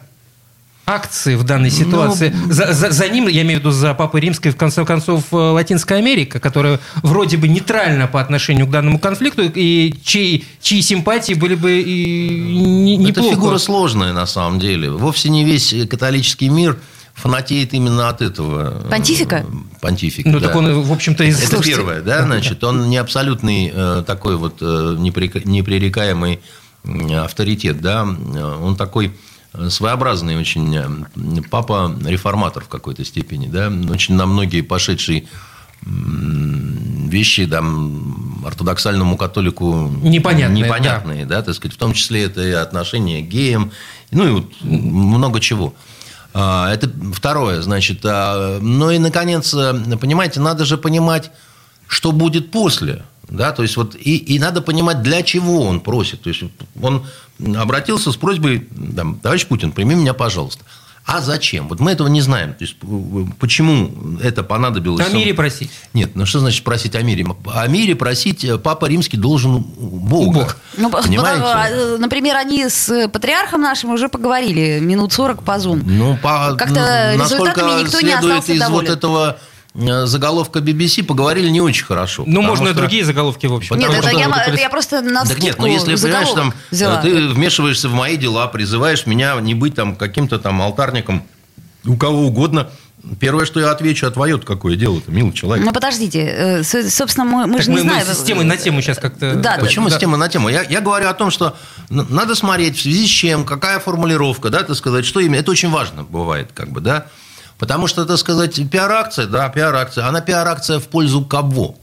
акции 0.85 1.35
в 1.35 1.43
данной 1.43 1.71
ну, 1.71 1.75
ситуации. 1.75 2.33
Ну, 2.35 2.53
за, 2.53 2.73
за, 2.73 2.91
за 2.91 3.09
ним, 3.09 3.27
я 3.27 3.41
имею 3.41 3.59
в 3.59 3.63
виду 3.63 3.71
за 3.71 3.93
Папой 3.93 4.21
Римской, 4.21 4.51
в 4.51 4.57
конце 4.57 4.85
концов, 4.85 5.23
э, 5.31 5.35
Латинская 5.35 5.95
Америка, 5.95 6.39
которая 6.39 6.79
вроде 7.01 7.37
бы 7.37 7.47
нейтральна 7.47 8.07
по 8.07 8.21
отношению 8.21 8.67
к 8.67 8.69
данному 8.69 8.99
конфликту, 8.99 9.43
и 9.43 9.93
чьи, 10.03 10.45
чьи 10.61 10.81
симпатии 10.81 11.33
были 11.33 11.55
бы 11.55 11.81
и 11.81 12.39
не, 12.39 12.97
неплохо. 12.97 13.27
Это 13.27 13.35
фигура 13.35 13.57
сложная, 13.57 14.13
на 14.13 14.25
самом 14.25 14.59
деле. 14.59 14.91
Вовсе 14.91 15.29
не 15.29 15.43
весь 15.43 15.73
католический 15.89 16.49
мир 16.49 16.77
фанатеет 17.15 17.73
именно 17.73 18.09
от 18.09 18.21
этого. 18.21 18.83
Понтифика? 18.89 19.45
Понтифика, 19.81 20.29
Ну, 20.29 20.39
да. 20.39 20.47
так 20.47 20.55
он, 20.55 20.81
в 20.81 20.91
общем-то, 20.91 21.23
из... 21.23 21.39
Это 21.39 21.55
Слушайте. 21.55 21.77
первое, 21.77 22.01
да, 22.01 22.23
значит, 22.23 22.63
он 22.63 22.89
не 22.89 22.97
абсолютный 22.97 23.71
э, 23.73 24.03
такой 24.05 24.35
вот 24.35 24.57
э, 24.61 24.95
непререкаемый 24.97 26.41
авторитет, 27.17 27.81
да, 27.81 28.03
он 28.03 28.75
такой 28.75 29.11
своеобразный 29.69 30.37
очень 30.37 30.75
э, 30.75 31.41
папа-реформатор 31.49 32.63
в 32.63 32.67
какой-то 32.67 33.03
степени, 33.05 33.47
да, 33.47 33.71
очень 33.89 34.15
на 34.15 34.25
многие 34.25 34.61
пошедшие 34.61 35.25
вещи 35.85 37.45
там 37.45 38.43
ортодоксальному 38.45 39.17
католику 39.17 39.91
Непонятные, 40.01 40.63
непонятные, 40.63 41.25
да. 41.25 41.41
так 41.41 41.53
сказать, 41.53 41.75
в 41.75 41.77
том 41.77 41.93
числе 41.93 42.23
это 42.23 42.41
и 42.41 42.51
отношение 42.51 43.21
к 43.21 43.27
геям, 43.27 43.71
ну 44.11 44.27
и 44.27 44.31
вот 44.31 44.51
много 44.63 45.39
чего. 45.39 45.75
А, 46.33 46.71
Это 46.73 46.91
второе, 47.13 47.61
значит. 47.61 47.99
а, 48.03 48.59
Ну 48.59 48.89
и, 48.89 48.97
наконец, 48.97 49.53
э, 49.53 49.73
понимаете, 49.99 50.39
надо 50.41 50.65
же 50.65 50.77
понимать, 50.77 51.31
что 51.87 52.11
будет 52.11 52.51
после. 52.51 53.03
Да, 53.29 53.51
то 53.51 53.63
есть 53.63 53.75
вот 53.77 53.95
и, 53.95 54.17
и 54.17 54.39
надо 54.39 54.61
понимать, 54.61 55.01
для 55.01 55.21
чего 55.23 55.61
он 55.63 55.79
просит. 55.79 56.21
То 56.21 56.29
есть 56.29 56.43
он 56.81 57.05
обратился 57.57 58.11
с 58.11 58.15
просьбой, 58.17 58.67
там, 58.95 59.15
товарищ 59.19 59.45
Путин, 59.47 59.71
прими 59.71 59.95
меня, 59.95 60.13
пожалуйста. 60.13 60.63
А 61.07 61.21
зачем? 61.21 61.67
Вот 61.67 61.79
мы 61.79 61.91
этого 61.91 62.07
не 62.07 62.19
знаем. 62.21 62.53
То 62.55 62.63
есть 62.63 62.77
э, 62.81 63.25
почему 63.39 63.91
это 64.23 64.41
понадобилось? 64.41 65.05
О 65.07 65.09
мире 65.11 65.35
просить. 65.35 65.69
Нет, 65.93 66.15
ну 66.15 66.25
что 66.25 66.39
значит 66.39 66.63
просить 66.63 66.95
о 66.95 67.03
мире? 67.03 67.23
О 67.53 67.67
мире 67.67 67.95
просить 67.95 68.43
э, 68.43 68.57
Папа 68.57 68.87
Римский 68.87 69.17
должен 69.17 69.59
Бога. 69.59 70.27
У 70.27 70.31
Бога. 70.31 70.55
Ну, 70.77 70.89
по- 70.89 71.03
Понимаете? 71.03 71.41
потому- 71.41 71.97
например, 71.99 72.37
они 72.37 72.67
с 72.67 73.07
патриархом 73.09 73.61
нашим 73.61 73.91
уже 73.91 74.09
поговорили 74.09 74.79
минут 74.79 75.13
40 75.13 75.43
по 75.43 75.51
Zoom. 75.57 75.83
Ну, 75.85 76.17
по, 76.17 76.55
Как-то 76.57 77.13
результатами 77.13 77.83
никто 77.83 78.01
не 78.01 78.11
остался 78.13 78.53
из 78.53 78.59
доволен. 78.59 78.87
вот 78.89 78.97
этого 78.97 79.37
э, 79.39 79.54
заголовка 79.75 80.59
BBC, 80.59 81.03
поговорили 81.03 81.49
не 81.49 81.61
очень 81.61 81.85
хорошо. 81.85 82.23
Ну, 82.25 82.41
можно 82.41 82.69
и 82.69 82.71
что- 82.71 82.79
другие 82.79 83.03
заголовки, 83.03 83.45
в 83.45 83.53
общем. 83.53 83.77
Нет, 83.77 83.91
это 83.91 84.09
что 84.09 84.17
я, 84.17 84.27
это 84.47 84.57
я 84.57 84.69
просто 84.69 85.01
на 85.01 85.25
Так 85.25 85.39
нет, 85.39 85.57
ну 85.59 85.65
если, 85.67 85.95
понимаешь, 85.95 86.29
там, 86.29 86.53
взяла. 86.71 86.99
э, 86.99 87.01
ты 87.03 87.27
вмешиваешься 87.27 87.89
в 87.89 87.93
мои 87.93 88.15
дела, 88.17 88.47
призываешь 88.47 89.05
меня 89.05 89.35
не 89.41 89.53
быть 89.53 89.75
там 89.75 89.95
каким-то 89.95 90.39
там 90.39 90.61
алтарником 90.61 91.23
у 91.85 91.97
кого 91.97 92.21
угодно, 92.21 92.69
первое, 93.19 93.45
что 93.45 93.59
я 93.59 93.69
отвечу, 93.71 94.07
а 94.07 94.11
твое 94.11 94.39
какое 94.39 94.75
дело-то, 94.77 95.11
милый 95.11 95.33
человек. 95.33 95.63
Ну, 95.65 95.71
подождите, 95.73 96.21
э, 96.21 96.63
собственно, 96.63 97.25
мы, 97.25 97.45
мы 97.45 97.57
Так 97.57 97.63
же 97.65 97.69
не 97.71 97.77
мы, 97.77 97.83
мы 97.83 97.89
знаем. 97.89 98.07
с 98.07 98.23
темы 98.23 98.43
на 98.45 98.57
тему 98.57 98.81
сейчас 98.81 98.97
как-то... 98.97 99.35
Да, 99.35 99.57
Почему 99.59 99.89
Да. 99.89 99.95
с 99.95 99.99
темы 99.99 100.17
на 100.17 100.29
тему? 100.29 100.49
Я, 100.49 100.63
я 100.63 100.79
говорю 100.81 101.09
о 101.09 101.13
том, 101.13 101.29
что 101.31 101.55
надо 101.89 102.33
смотреть, 102.33 102.77
в 102.77 102.81
связи 102.81 103.05
с 103.05 103.09
чем, 103.09 103.43
какая 103.45 103.79
формулировка, 103.79 104.49
да, 104.49 104.63
так 104.63 104.75
сказать, 104.77 105.05
что 105.05 105.19
именно. 105.19 105.35
Это 105.41 105.51
очень 105.51 105.69
важно 105.69 106.03
бывает, 106.03 106.49
как 106.53 106.69
бы, 106.71 106.79
да. 106.81 107.07
Потому 107.57 107.87
что, 107.87 108.05
так 108.05 108.17
сказать, 108.17 108.59
пиар-акция, 108.69 109.27
да, 109.27 109.47
пиар-акция, 109.49 110.07
она 110.07 110.21
пиар-акция 110.21 110.79
в 110.79 110.87
пользу 110.87 111.23
кого? 111.23 111.75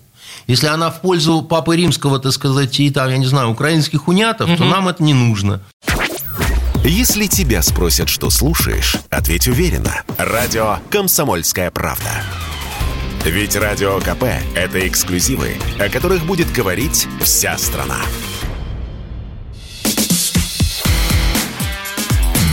Если 0.46 0.66
она 0.66 0.90
в 0.90 1.00
пользу 1.00 1.42
Папы 1.42 1.76
Римского, 1.76 2.18
так 2.18 2.32
сказать, 2.32 2.78
и 2.80 2.90
там, 2.90 3.08
я 3.10 3.16
не 3.16 3.26
знаю, 3.26 3.50
украинских 3.50 4.08
унятов, 4.08 4.56
то 4.56 4.64
нам 4.64 4.88
это 4.88 5.02
не 5.02 5.14
нужно. 5.14 5.60
Если 6.84 7.26
тебя 7.26 7.62
спросят, 7.62 8.08
что 8.08 8.28
слушаешь, 8.28 8.96
ответь 9.08 9.46
уверенно. 9.46 10.02
Радио 10.18 10.78
«Комсомольская 10.90 11.70
правда». 11.70 12.10
Ведь 13.24 13.54
Радио 13.54 14.00
КП– 14.00 14.24
это 14.56 14.86
эксклюзивы, 14.88 15.56
о 15.78 15.88
которых 15.88 16.26
будет 16.26 16.50
говорить 16.50 17.06
вся 17.22 17.56
страна. 17.56 17.98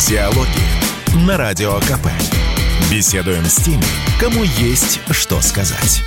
Диалоги 0.07 1.25
на 1.25 1.37
Радио 1.37 1.79
КП. 1.79 2.07
Беседуем 2.91 3.45
с 3.45 3.55
теми, 3.57 3.83
кому 4.19 4.43
есть 4.43 4.99
что 5.11 5.41
сказать. 5.41 6.01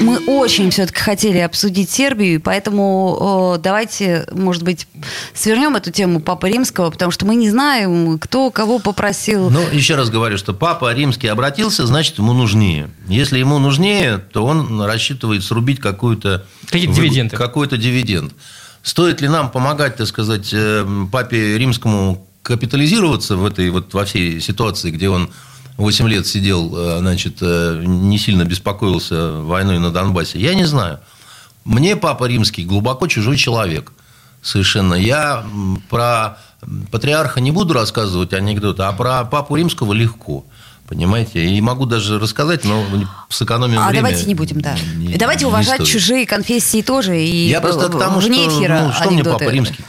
Мы 0.00 0.18
очень 0.26 0.70
все-таки 0.70 1.00
хотели 1.00 1.38
обсудить 1.38 1.88
Сербию, 1.88 2.34
и 2.34 2.38
поэтому 2.38 3.54
э, 3.56 3.62
давайте, 3.62 4.26
может 4.32 4.62
быть, 4.62 4.88
свернем 5.32 5.76
эту 5.76 5.92
тему 5.92 6.20
Папы 6.20 6.50
Римского, 6.50 6.90
потому 6.90 7.10
что 7.10 7.24
мы 7.26 7.36
не 7.36 7.48
знаем, 7.48 8.18
кто 8.18 8.50
кого 8.50 8.80
попросил. 8.80 9.50
Ну, 9.50 9.62
еще 9.72 9.94
раз 9.94 10.10
говорю, 10.10 10.36
что 10.36 10.52
Папа 10.52 10.92
Римский 10.92 11.28
обратился, 11.28 11.86
значит, 11.86 12.18
ему 12.18 12.32
нужнее. 12.32 12.90
Если 13.06 13.38
ему 13.38 13.58
нужнее, 13.58 14.18
то 14.18 14.44
он 14.44 14.82
рассчитывает 14.82 15.44
срубить 15.44 15.80
какую-то... 15.80 16.44
Какие-то 16.66 16.94
дивиденды. 16.94 17.36
Какой-то 17.36 17.76
дивиденд. 17.76 18.34
Стоит 18.82 19.20
ли 19.20 19.28
нам 19.28 19.50
помогать, 19.50 19.96
так 19.96 20.06
сказать, 20.06 20.50
э, 20.52 20.84
Папе 21.10 21.56
Римскому 21.56 22.26
капитализироваться 22.44 23.36
в 23.36 23.44
этой 23.44 23.70
вот 23.70 23.92
во 23.94 24.04
всей 24.04 24.40
ситуации, 24.40 24.90
где 24.90 25.08
он 25.08 25.30
8 25.78 26.08
лет 26.08 26.26
сидел, 26.26 26.72
э, 26.76 26.98
значит, 26.98 27.38
э, 27.40 27.82
не 27.84 28.18
сильно 28.18 28.44
беспокоился 28.44 29.32
войной 29.40 29.78
на 29.78 29.90
Донбассе? 29.90 30.38
Я 30.38 30.54
не 30.54 30.64
знаю. 30.64 31.00
Мне 31.64 31.96
Папа 31.96 32.26
Римский 32.26 32.64
глубоко 32.64 33.06
чужой 33.06 33.38
человек. 33.38 33.92
Совершенно. 34.42 34.94
Я 34.94 35.44
про 35.88 36.36
патриарха 36.92 37.40
не 37.40 37.50
буду 37.50 37.72
рассказывать 37.72 38.34
анекдоты, 38.34 38.82
а 38.82 38.92
про 38.92 39.24
Папу 39.24 39.56
Римского 39.56 39.94
легко. 39.94 40.44
Понимаете? 40.86 41.42
И 41.46 41.60
могу 41.62 41.86
даже 41.86 42.18
рассказать, 42.18 42.64
но 42.64 42.84
сэкономим 43.30 43.78
а 43.78 43.88
время. 43.88 44.02
давайте 44.02 44.26
не 44.26 44.34
будем, 44.34 44.60
да. 44.60 44.76
Не- 44.96 45.16
давайте 45.16 45.44
не 45.46 45.48
уважать 45.50 45.76
стоит. 45.76 45.88
чужие 45.88 46.26
конфессии 46.26 46.82
тоже. 46.82 47.18
И 47.22 47.48
Я 47.48 47.62
просто 47.62 47.88
к 47.88 47.98
тому, 47.98 48.20
что, 48.20 48.28
вне 48.28 48.46
эфира 48.48 48.82
ну, 48.82 48.92
что 48.92 49.10
мне. 49.10 49.24
Папа 49.24 49.44
Римский? 49.48 49.82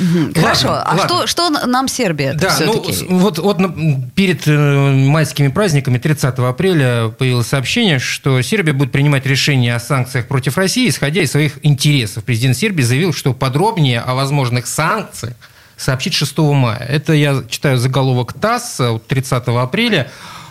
Мгм. 0.00 0.34
Хорошо. 0.34 0.68
Ладно, 0.68 0.82
а 0.82 0.94
ладно. 0.96 1.06
Что, 1.06 1.26
что 1.28 1.50
нам 1.50 1.86
Сербия 1.86 2.34
Да, 2.34 2.56
ну 2.60 2.72
все-таки? 2.72 2.92
с- 2.92 3.02
вот, 3.08 3.38
вот 3.38 3.60
на- 3.60 4.02
перед 4.16 4.42
э, 4.48 4.90
майскими 5.08 5.46
праздниками 5.48 5.98
30 5.98 6.48
апреля 6.48 7.08
появилось 7.08 7.46
сообщение, 7.46 8.00
что 8.00 8.42
Сербия 8.42 8.72
будет 8.72 8.90
принимать 8.90 9.24
решение 9.26 9.76
о 9.76 9.80
санкциях 9.80 10.26
против 10.26 10.56
России, 10.58 10.88
исходя 10.88 11.22
из 11.22 11.30
своих 11.30 11.58
интересов. 11.62 12.24
Президент 12.24 12.56
Сербии 12.56 12.82
заявил, 12.82 13.12
что 13.14 13.32
подробнее 13.32 14.00
о 14.00 14.14
возможных 14.14 14.66
санкциях 14.66 15.34
сообщит 15.82 16.14
6 16.14 16.38
мая. 16.38 16.78
Это 16.78 17.12
я 17.12 17.42
читаю 17.48 17.78
заголовок 17.78 18.32
ТАСС 18.32 18.80
от 18.80 19.06
30 19.06 19.48
апреля. 19.48 20.10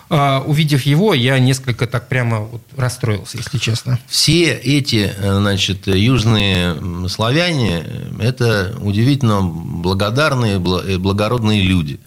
А, 0.10 0.41
Увидев 0.46 0.82
его, 0.82 1.13
я 1.13 1.39
несколько 1.39 1.88
так 1.88 2.10
прямо 2.10 2.39
вот 2.41 2.62
расстроился, 2.76 3.38
если 3.38 3.58
честно. 3.58 3.98
Все 4.08 4.52
эти, 4.52 5.10
э, 5.17 5.36
значит, 5.38 5.88
южные 5.88 6.76
м, 6.76 7.08
славяне– 7.08 7.86
это 8.22 8.76
удивительно 8.82 9.41
благодарные, 9.41 10.60
бла- 10.60 10.86
э, 10.86 10.98
благородные 10.98 11.62
люди. 11.62 12.02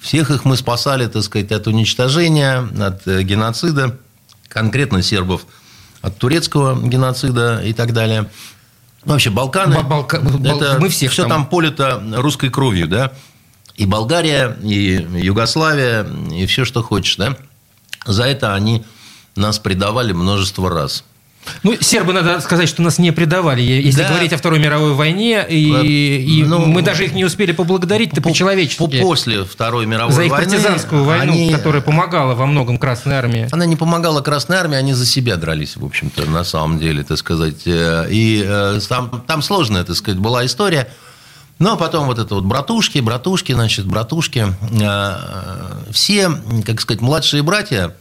Всех 0.00 0.32
их 0.32 0.44
мы 0.44 0.56
спасали, 0.56 1.06
так 1.06 1.22
сказать, 1.22 1.52
от 1.52 1.68
уничтожения, 1.68 2.68
от 2.80 3.06
э, 3.06 3.22
геноцида, 3.22 3.96
конкретно 4.48 5.00
сербов, 5.02 5.46
от 6.02 6.18
турецкого 6.18 6.80
геноцида 6.88 7.60
и 7.64 7.72
так 7.72 7.92
далее. 7.92 8.28
Вообще, 9.08 9.30
Балканы 9.30 9.74
Ба- 9.76 9.82
Балка- 9.82 10.20
Бал- 10.20 10.60
это 10.60 10.78
мы 10.78 10.88
всех 10.88 11.12
все 11.12 11.22
там- 11.22 11.30
там 11.30 11.46
полито 11.46 12.02
русской 12.16 12.50
кровью, 12.50 12.86
да? 12.86 13.12
И 13.76 13.86
Болгария, 13.86 14.56
и 14.62 15.06
Югославия, 15.14 16.04
и 16.32 16.46
все, 16.46 16.64
что 16.64 16.82
хочешь, 16.82 17.16
да? 17.16 17.36
За 18.06 18.24
это 18.24 18.54
они 18.54 18.84
нас 19.36 19.58
предавали 19.58 20.12
множество 20.12 20.68
раз. 20.70 21.04
Ну, 21.62 21.74
сербы, 21.80 22.12
надо 22.12 22.40
сказать, 22.40 22.68
что 22.68 22.82
нас 22.82 22.98
не 22.98 23.10
предавали, 23.10 23.62
если 23.62 24.02
Да. 24.02 24.08
говорить 24.08 24.32
о 24.34 24.36
Второй 24.36 24.58
мировой 24.58 24.92
войне, 24.92 25.46
и, 25.48 26.16
и 26.40 26.44
Ну, 26.44 26.66
мы 26.66 26.82
даже 26.82 27.04
их 27.06 27.14
не 27.14 27.24
успели 27.24 27.52
поблагодарить-то 27.52 28.20
По- 28.20 28.28
по-человечески. 28.28 28.78
по- 28.78 28.88
После 29.06 29.44
Второй 29.44 29.86
мировой 29.86 30.12
За 30.14 30.22
их 30.24 30.30
войны 30.30 30.44
партизанскую 30.50 31.04
войну, 31.04 31.32
они- 31.32 31.50
которая 31.50 31.80
помогала 31.80 32.34
во 32.34 32.44
многом 32.46 32.76
Красной 32.76 33.16
Армии. 33.16 33.48
Она 33.50 33.64
не 33.64 33.76
помогала 33.76 34.20
Красной 34.20 34.58
Армии, 34.58 34.76
они 34.76 34.92
за 34.92 35.06
себя 35.06 35.36
дрались, 35.36 35.76
в 35.76 35.84
общем-то, 35.84 36.26
на 36.26 36.44
самом 36.44 36.78
деле, 36.78 37.02
так 37.02 37.16
сказать. 37.18 37.62
Э, 37.66 38.06
И 38.10 38.44
э, 38.46 38.78
там, 38.88 39.22
там 39.26 39.40
сложная, 39.42 39.84
так 39.84 39.96
сказать, 39.96 40.20
была 40.20 40.44
история. 40.44 40.88
Но 41.58 41.76
потом 41.76 42.06
вот 42.06 42.18
это 42.18 42.34
вот 42.36 42.44
братушки, 42.44 42.98
братушки, 42.98 43.52
значит, 43.52 43.86
братушки. 43.86 44.46
Э, 44.80 45.14
Все, 45.92 46.30
как 46.66 46.80
сказать, 46.80 47.00
младшие 47.00 47.42
братья, 47.42 47.86
а, 47.86 47.92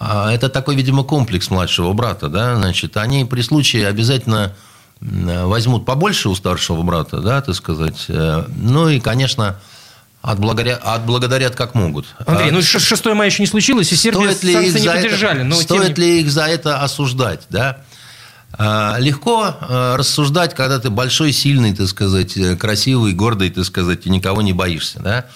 это 0.00 0.48
такой, 0.48 0.76
видимо, 0.76 1.02
комплекс 1.04 1.50
младшего 1.50 1.92
брата, 1.92 2.28
да, 2.28 2.56
значит, 2.56 2.96
они 2.96 3.24
при 3.24 3.40
случае 3.42 3.88
обязательно 3.88 4.52
возьмут 5.00 5.84
побольше 5.84 6.28
у 6.28 6.34
старшего 6.34 6.82
брата, 6.82 7.20
да, 7.20 7.40
так 7.42 7.54
сказать. 7.54 8.06
Э, 8.08 8.44
Ну 8.56 8.88
и, 8.88 8.98
конечно, 8.98 9.56
отблагодарят, 10.22 10.80
отблагодарят 10.82 11.54
как 11.54 11.74
могут. 11.74 12.06
Андрей, 12.26 12.48
А 12.48 12.52
ну 12.52 12.62
ш- 12.62 12.78
6 12.78 13.04
мая 13.14 13.28
еще 13.28 13.42
не 13.42 13.46
случилось, 13.46 13.92
и 13.92 13.96
Сербия 13.96 14.32
стоит 14.32 14.42
ли 14.44 14.52
санкции 14.54 14.80
не 14.80 14.88
поддержали. 14.88 15.36
это, 15.40 15.44
но 15.44 15.54
тем 15.56 15.62
стоит 15.64 15.98
не- 15.98 16.04
ли 16.04 16.20
их 16.22 16.30
за 16.30 16.46
это 16.46 16.80
осуждать, 16.82 17.42
да? 17.50 17.78
А, 18.58 18.96
Легко 18.98 19.54
рассуждать, 19.96 20.54
когда 20.54 20.78
ты 20.78 20.88
большой, 20.88 21.32
сильный, 21.32 21.74
так 21.76 21.88
сказать, 21.88 22.36
э, 22.38 22.56
красивый, 22.56 23.12
гордый, 23.12 23.50
так 23.50 23.64
сказать, 23.66 24.06
и 24.06 24.10
никого 24.10 24.40
не 24.40 24.54
боишься, 24.54 25.00
да? 25.00 25.26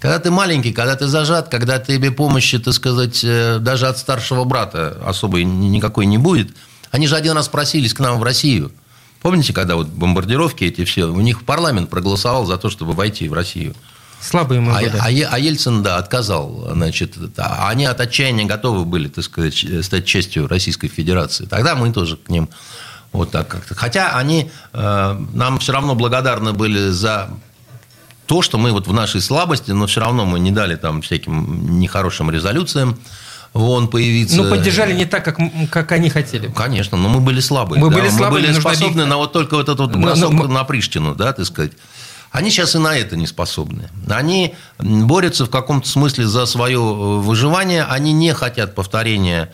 Когда 0.00 0.18
ты 0.18 0.30
маленький, 0.30 0.72
когда 0.72 0.96
ты 0.96 1.06
зажат, 1.06 1.50
когда 1.50 1.78
тебе 1.78 2.10
помощи, 2.10 2.58
так 2.58 2.72
сказать, 2.72 3.20
э, 3.22 3.58
даже 3.60 3.86
от 3.86 3.98
старшего 3.98 4.44
брата 4.44 4.96
особой 5.04 5.44
ни- 5.44 5.66
никакой 5.66 6.06
не 6.06 6.16
будет. 6.16 6.56
Они 6.90 7.06
же 7.06 7.16
один 7.16 7.34
раз 7.34 7.48
просились 7.48 7.92
к 7.92 8.00
нам 8.00 8.18
в 8.18 8.22
Россию. 8.22 8.72
Помните, 9.20 9.52
когда 9.52 9.76
вот 9.76 9.88
бомбардировки 9.88 10.64
эти 10.64 10.84
все, 10.84 11.04
у 11.04 11.20
них 11.20 11.44
парламент 11.44 11.90
проголосовал 11.90 12.46
за 12.46 12.56
то, 12.56 12.70
чтобы 12.70 12.94
войти 12.94 13.28
в 13.28 13.34
Россию. 13.34 13.74
Слабые 14.22 14.62
мы 14.62 14.72
а, 14.72 14.80
годы. 14.80 14.98
а, 14.98 15.06
а 15.06 15.38
Ельцин, 15.38 15.82
да, 15.82 15.98
отказал. 15.98 16.70
Значит, 16.72 17.16
они 17.36 17.84
от 17.84 18.00
отчаяния 18.00 18.46
готовы 18.46 18.86
были, 18.86 19.08
так 19.08 19.24
сказать, 19.24 19.64
стать 19.82 20.06
частью 20.06 20.48
Российской 20.48 20.88
Федерации. 20.88 21.44
Тогда 21.44 21.74
мы 21.74 21.92
тоже 21.92 22.16
к 22.16 22.30
ним 22.30 22.48
вот 23.12 23.30
так 23.30 23.48
как-то. 23.48 23.74
Хотя 23.74 24.16
они 24.16 24.50
э, 24.72 25.26
нам 25.34 25.58
все 25.58 25.72
равно 25.72 25.94
благодарны 25.94 26.52
были 26.52 26.88
за 26.88 27.30
то, 28.30 28.42
что 28.42 28.58
мы 28.58 28.70
вот 28.70 28.86
в 28.86 28.92
нашей 28.92 29.20
слабости, 29.20 29.72
но 29.72 29.88
все 29.88 30.02
равно 30.02 30.24
мы 30.24 30.38
не 30.38 30.52
дали 30.52 30.76
там 30.76 31.02
всяким 31.02 31.80
нехорошим 31.80 32.30
резолюциям 32.30 32.96
вон 33.52 33.88
появиться. 33.88 34.36
Ну, 34.36 34.48
поддержали 34.48 34.94
не 34.94 35.04
так, 35.04 35.24
как, 35.24 35.36
как 35.68 35.90
они 35.90 36.10
хотели. 36.10 36.46
Конечно, 36.46 36.96
но 36.96 37.08
мы 37.08 37.18
были 37.18 37.40
слабые. 37.40 37.82
Мы 37.82 37.90
да, 37.90 37.96
были 37.96 38.08
слабые, 38.08 38.42
мы 38.42 38.48
были 38.52 38.60
способны 38.60 39.04
на 39.04 39.16
вот 39.16 39.32
только 39.32 39.56
вот 39.56 39.68
этот 39.68 39.80
вот 39.80 39.96
Но- 39.96 40.02
бросок 40.02 40.30
но- 40.30 40.46
на 40.46 40.62
Приштину, 40.62 41.16
да, 41.16 41.32
так 41.32 41.44
сказать. 41.44 41.72
Они 42.30 42.50
сейчас 42.50 42.76
и 42.76 42.78
на 42.78 42.96
это 42.96 43.16
не 43.16 43.26
способны. 43.26 43.90
Они 44.08 44.54
борются 44.78 45.44
в 45.46 45.50
каком-то 45.50 45.88
смысле 45.88 46.28
за 46.28 46.46
свое 46.46 46.78
э, 46.78 47.18
выживание. 47.18 47.82
Они 47.82 48.12
не 48.12 48.32
хотят 48.32 48.76
повторения 48.76 49.52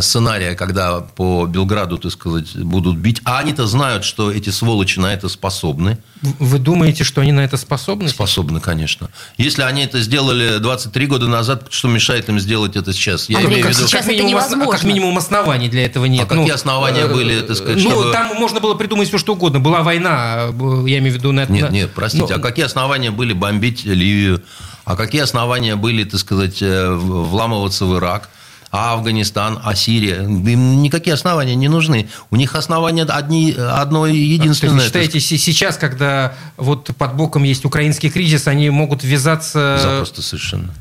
сценария, 0.00 0.54
когда 0.54 1.00
по 1.00 1.46
Белграду, 1.46 1.98
так 1.98 2.12
сказать, 2.12 2.56
будут 2.56 2.96
бить. 2.98 3.20
А 3.24 3.38
они-то 3.40 3.66
знают, 3.66 4.04
что 4.04 4.30
эти 4.30 4.50
сволочи 4.50 4.98
на 5.00 5.12
это 5.12 5.28
способны. 5.28 5.98
Вы 6.22 6.58
думаете, 6.58 7.02
что 7.04 7.20
они 7.20 7.32
на 7.32 7.40
это 7.40 7.56
способны? 7.56 8.08
Способны, 8.08 8.60
конечно. 8.60 9.10
Если 9.38 9.62
они 9.62 9.82
это 9.84 10.00
сделали 10.00 10.58
23 10.58 11.06
года 11.06 11.26
назад, 11.26 11.66
что 11.70 11.88
мешает 11.88 12.28
им 12.28 12.38
сделать 12.38 12.76
это 12.76 12.92
сейчас? 12.92 13.28
Я 13.28 13.38
Андрей, 13.38 13.54
имею 13.60 13.64
в 13.64 13.68
как 13.68 13.76
виду... 13.76 13.88
сейчас 13.88 14.04
как 14.04 14.12
это 14.14 14.22
минимум, 14.22 14.34
ос- 14.42 14.46
невозможно. 14.50 14.72
как 14.72 14.84
минимум 14.84 15.18
оснований 15.18 15.68
для 15.68 15.84
этого 15.86 16.04
нет. 16.04 16.22
А 16.22 16.26
какие 16.26 16.50
основания 16.52 17.02
э, 17.02 17.12
были, 17.12 17.40
так 17.40 17.56
сказать, 17.56 17.82
Ну, 17.82 17.90
чтобы- 17.90 18.12
там 18.12 18.36
можно 18.36 18.60
было 18.60 18.74
придумать 18.74 19.08
все, 19.08 19.18
что 19.18 19.32
угодно. 19.34 19.58
Была 19.60 19.82
война, 19.82 20.46
э, 20.48 20.84
я 20.86 20.98
имею 20.98 21.12
в 21.12 21.16
виду... 21.18 21.32
На, 21.32 21.44
Нет, 21.46 21.70
на- 21.70 21.74
нет, 21.74 21.90
простите, 21.94 22.26
Ну, 22.28 22.34
а 22.36 22.38
какие 22.38 22.64
основания 22.64 23.10
были 23.10 23.32
бомбить 23.32 23.84
Ливию? 23.84 24.42
А 24.84 24.94
какие 24.96 25.22
основания 25.22 25.74
были, 25.74 26.04
так 26.04 26.20
сказать, 26.20 26.62
э, 26.62 26.88
вламываться 26.94 27.84
в 27.84 27.96
Ирак? 27.98 28.28
А 28.76 28.92
Афганистан, 28.92 29.58
а 29.64 29.74
Сирия? 29.74 30.22
Им 30.22 30.82
никакие 30.82 31.14
основания 31.14 31.54
не 31.54 31.68
нужны. 31.68 32.08
У 32.30 32.36
них 32.36 32.54
основания 32.54 33.04
одни, 33.04 33.52
одно 33.52 34.06
есть 34.06 34.40
единственное. 34.42 34.74
вы 34.74 34.78
так 34.80 34.86
считаете, 34.88 35.20
се- 35.20 35.38
сейчас, 35.38 35.76
когда 35.78 36.34
вот 36.58 36.90
под 36.96 37.14
боком 37.14 37.42
есть 37.44 37.64
украинский 37.64 38.10
кризис, 38.10 38.46
они 38.46 38.68
могут 38.70 39.02
ввязаться... 39.02 39.78
Запросто 39.82 40.22
совершенно. 40.22 40.74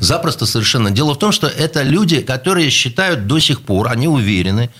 Запросто 0.00 0.46
совершенно. 0.46 0.90
Дело 0.90 1.14
в 1.14 1.18
том, 1.18 1.32
что 1.32 1.46
это 1.46 1.82
люди, 1.82 2.20
которые 2.20 2.68
считают 2.70 3.26
до 3.26 3.38
сих 3.38 3.62
пор, 3.62 3.88
они 3.88 4.06
уверены, 4.08 4.70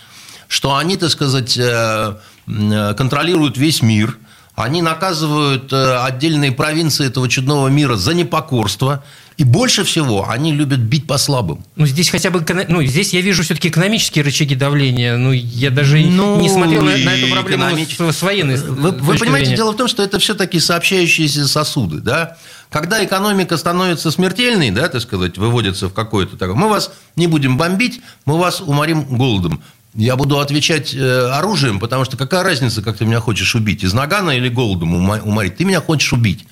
что 0.49 0.77
они, 0.77 0.97
так 0.97 1.11
сказать, 1.11 1.57
э, 1.57 2.17
м, 2.47 2.95
контролируют 2.97 3.57
весь 3.57 3.83
мир, 3.83 4.19
они 4.63 4.83
наказывают 4.83 5.73
э, 5.73 5.97
отдельные 6.05 6.53
провинции 6.53 7.07
этого 7.07 7.29
чудного 7.29 7.69
мира 7.69 7.97
за 7.97 8.15
непокорство, 8.15 9.03
и 9.37 9.45
больше 9.45 9.85
всего 9.85 10.29
они 10.29 10.53
любят 10.53 10.81
бить 10.81 11.07
по 11.07 11.17
слабым. 11.17 11.65
Ну, 11.77 11.87
здесь 11.87 12.11
хотя 12.11 12.31
бы... 12.31 12.45
Ну, 12.69 12.83
здесь 12.85 13.15
я 13.15 13.23
вижу 13.23 13.43
все-таки 13.43 13.69
экономические 13.69 14.23
рычаги 14.23 14.55
давления. 14.55 15.17
Ну, 15.17 15.33
я 15.33 15.71
даже 15.71 15.97
Ну, 15.99 16.39
не 16.41 16.51
смотрел 16.51 16.83
на, 16.83 16.91
на 16.97 17.15
эту 17.15 17.33
проблему 17.33 17.65
экономич- 17.65 18.13
с, 18.13 18.17
с 18.19 18.23
военной 18.23 18.57
Вы, 18.57 18.91
вы 18.91 19.17
понимаете, 19.17 19.47
зрения. 19.47 19.57
дело 19.57 19.73
в 19.73 19.77
том, 19.77 19.89
что 19.89 20.03
это 20.03 20.19
все-таки 20.19 20.61
сообщающиеся 20.61 21.49
сосуды, 21.49 22.01
да? 22.01 22.37
Когда 22.71 23.03
экономика 23.05 23.57
становится 23.57 24.11
смертельной, 24.11 24.71
да, 24.71 24.89
так 24.89 25.01
сказать, 25.01 25.39
выводится 25.39 25.89
в 25.89 25.95
какое-то 25.95 26.37
такое, 26.37 26.55
мы 26.55 26.69
вас 26.69 26.93
не 27.17 27.27
будем 27.27 27.57
бомбить, 27.57 28.01
мы 28.27 28.39
вас 28.39 28.61
уморим 28.61 29.05
голодом. 29.17 29.63
Я 29.95 30.17
буду 30.17 30.39
отвечать 30.39 30.95
э, 30.95 31.31
оружием, 31.31 31.81
потому 31.81 32.05
что 32.05 32.17
какая 32.17 32.43
разница, 32.45 32.81
как 32.81 32.97
ты 32.97 33.05
меня 33.05 33.21
хочешь 33.21 33.55
убить, 33.55 33.83
из 33.83 33.93
нагана 33.93 34.31
или 34.31 34.49
голодом 34.49 34.95
уморить? 34.95 35.57
Ты 35.57 35.65
меня 35.65 35.81
хочешь 35.81 36.13
убить. 36.13 36.47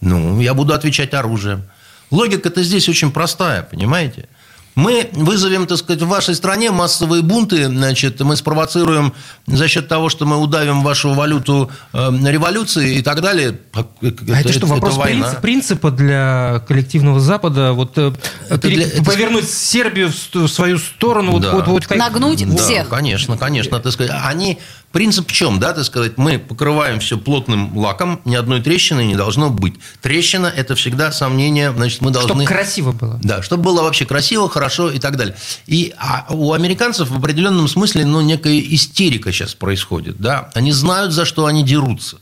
Ну, 0.00 0.40
я 0.40 0.54
буду 0.54 0.72
отвечать 0.72 1.12
оружием. 1.14 1.64
Логика-то 2.10 2.62
здесь 2.62 2.88
очень 2.88 3.10
простая, 3.10 3.62
понимаете? 3.62 4.28
Мы 4.74 5.10
вызовем, 5.12 5.66
так 5.66 5.76
сказать, 5.76 6.00
в 6.02 6.08
вашей 6.08 6.34
стране 6.34 6.70
массовые 6.70 7.22
бунты, 7.22 7.66
значит, 7.66 8.20
мы 8.20 8.36
спровоцируем 8.36 9.12
за 9.46 9.68
счет 9.68 9.86
того, 9.86 10.08
что 10.08 10.24
мы 10.24 10.38
удавим 10.38 10.82
вашу 10.82 11.12
валюту 11.12 11.70
э, 11.92 12.10
революции 12.26 12.94
и 12.96 13.02
так 13.02 13.20
далее. 13.20 13.58
А 13.74 13.84
это, 14.00 14.50
что, 14.50 14.66
вопрос 14.66 14.96
война. 14.96 15.26
принцип- 15.26 15.40
принципа 15.42 15.90
для 15.90 16.62
коллективного 16.66 17.20
Запада? 17.20 17.72
Вот 17.74 17.98
э, 17.98 18.12
Это 18.48 18.58
пере- 18.66 18.76
для- 18.76 18.86
это- 18.86 19.04
повернуть 19.04 19.50
Сербию 19.50 20.10
в 20.32 20.48
свою 20.48 20.78
сторону? 20.78 21.32
Вот, 21.32 21.42
Да. 21.42 21.52
вот, 21.52 21.66
вот 21.66 21.86
как- 21.86 21.98
Нагнуть 21.98 22.42
Да, 22.56 22.62
всех. 22.62 22.88
конечно, 22.88 23.36
конечно, 23.36 23.78
так 23.78 23.92
сказать. 23.92 24.12
Они 24.24 24.58
принцип 24.92 25.28
в 25.28 25.32
чем, 25.32 25.58
да, 25.58 25.72
так 25.72 25.84
сказать, 25.84 26.18
мы 26.18 26.38
покрываем 26.38 27.00
все 27.00 27.18
плотным 27.18 27.76
лаком, 27.76 28.20
ни 28.24 28.34
одной 28.34 28.62
трещины 28.62 29.04
не 29.04 29.16
должно 29.16 29.50
быть. 29.50 29.74
Трещина– 30.00 30.46
это 30.56 30.74
всегда 30.74 31.10
сомнение, 31.10 31.72
значит, 31.72 32.00
мы 32.00 32.12
Чтобы 32.12 32.28
должны... 32.28 32.44
красиво 32.44 32.92
было. 32.92 33.18
Да, 33.22 33.42
чтобы 33.42 33.64
было 33.64 33.82
вообще 33.82 34.04
красиво, 34.04 34.48
хорошо 34.48 34.90
и 34.90 34.98
так 34.98 35.16
далее. 35.16 35.34
И 35.66 35.94
а 35.98 36.26
у 36.30 36.52
американцев 36.52 37.08
в 37.08 37.16
определенном 37.16 37.68
смысле, 37.68 38.04
ну, 38.04 38.20
некая 38.20 38.60
истерика 38.60 39.32
сейчас 39.32 39.54
происходит, 39.54 40.18
да. 40.18 40.50
Они 40.54 40.72
знают, 40.72 41.12
за 41.12 41.24
что 41.24 41.46
они 41.46 41.64
дерутся. 41.64 42.18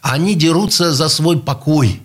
Они 0.00 0.34
дерутся 0.34 0.92
за 0.92 1.08
свой 1.08 1.38
покой. 1.38 2.00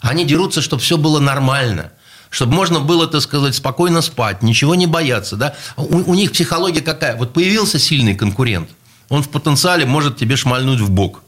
Они 0.00 0.24
дерутся, 0.24 0.60
чтобы 0.60 0.82
все 0.82 0.96
было 0.98 1.20
нормально. 1.20 1.92
Чтобы 2.30 2.54
можно 2.54 2.80
было, 2.80 3.06
так 3.06 3.20
сказать, 3.20 3.54
спокойно 3.54 4.00
спать, 4.00 4.42
ничего 4.42 4.74
не 4.74 4.86
бояться. 4.86 5.36
Да? 5.36 5.54
У, 5.76 6.10
у 6.10 6.14
них 6.14 6.32
психология 6.32 6.80
какая? 6.80 7.14
Вот 7.16 7.34
появился 7.34 7.78
сильный 7.78 8.14
конкурент, 8.14 8.70
он 9.12 9.22
в 9.22 9.28
потенциале 9.28 9.84
может 9.84 10.16
тебе 10.16 10.36
шмальнуть 10.36 10.80
в 10.80 10.90
бок. 10.90 11.22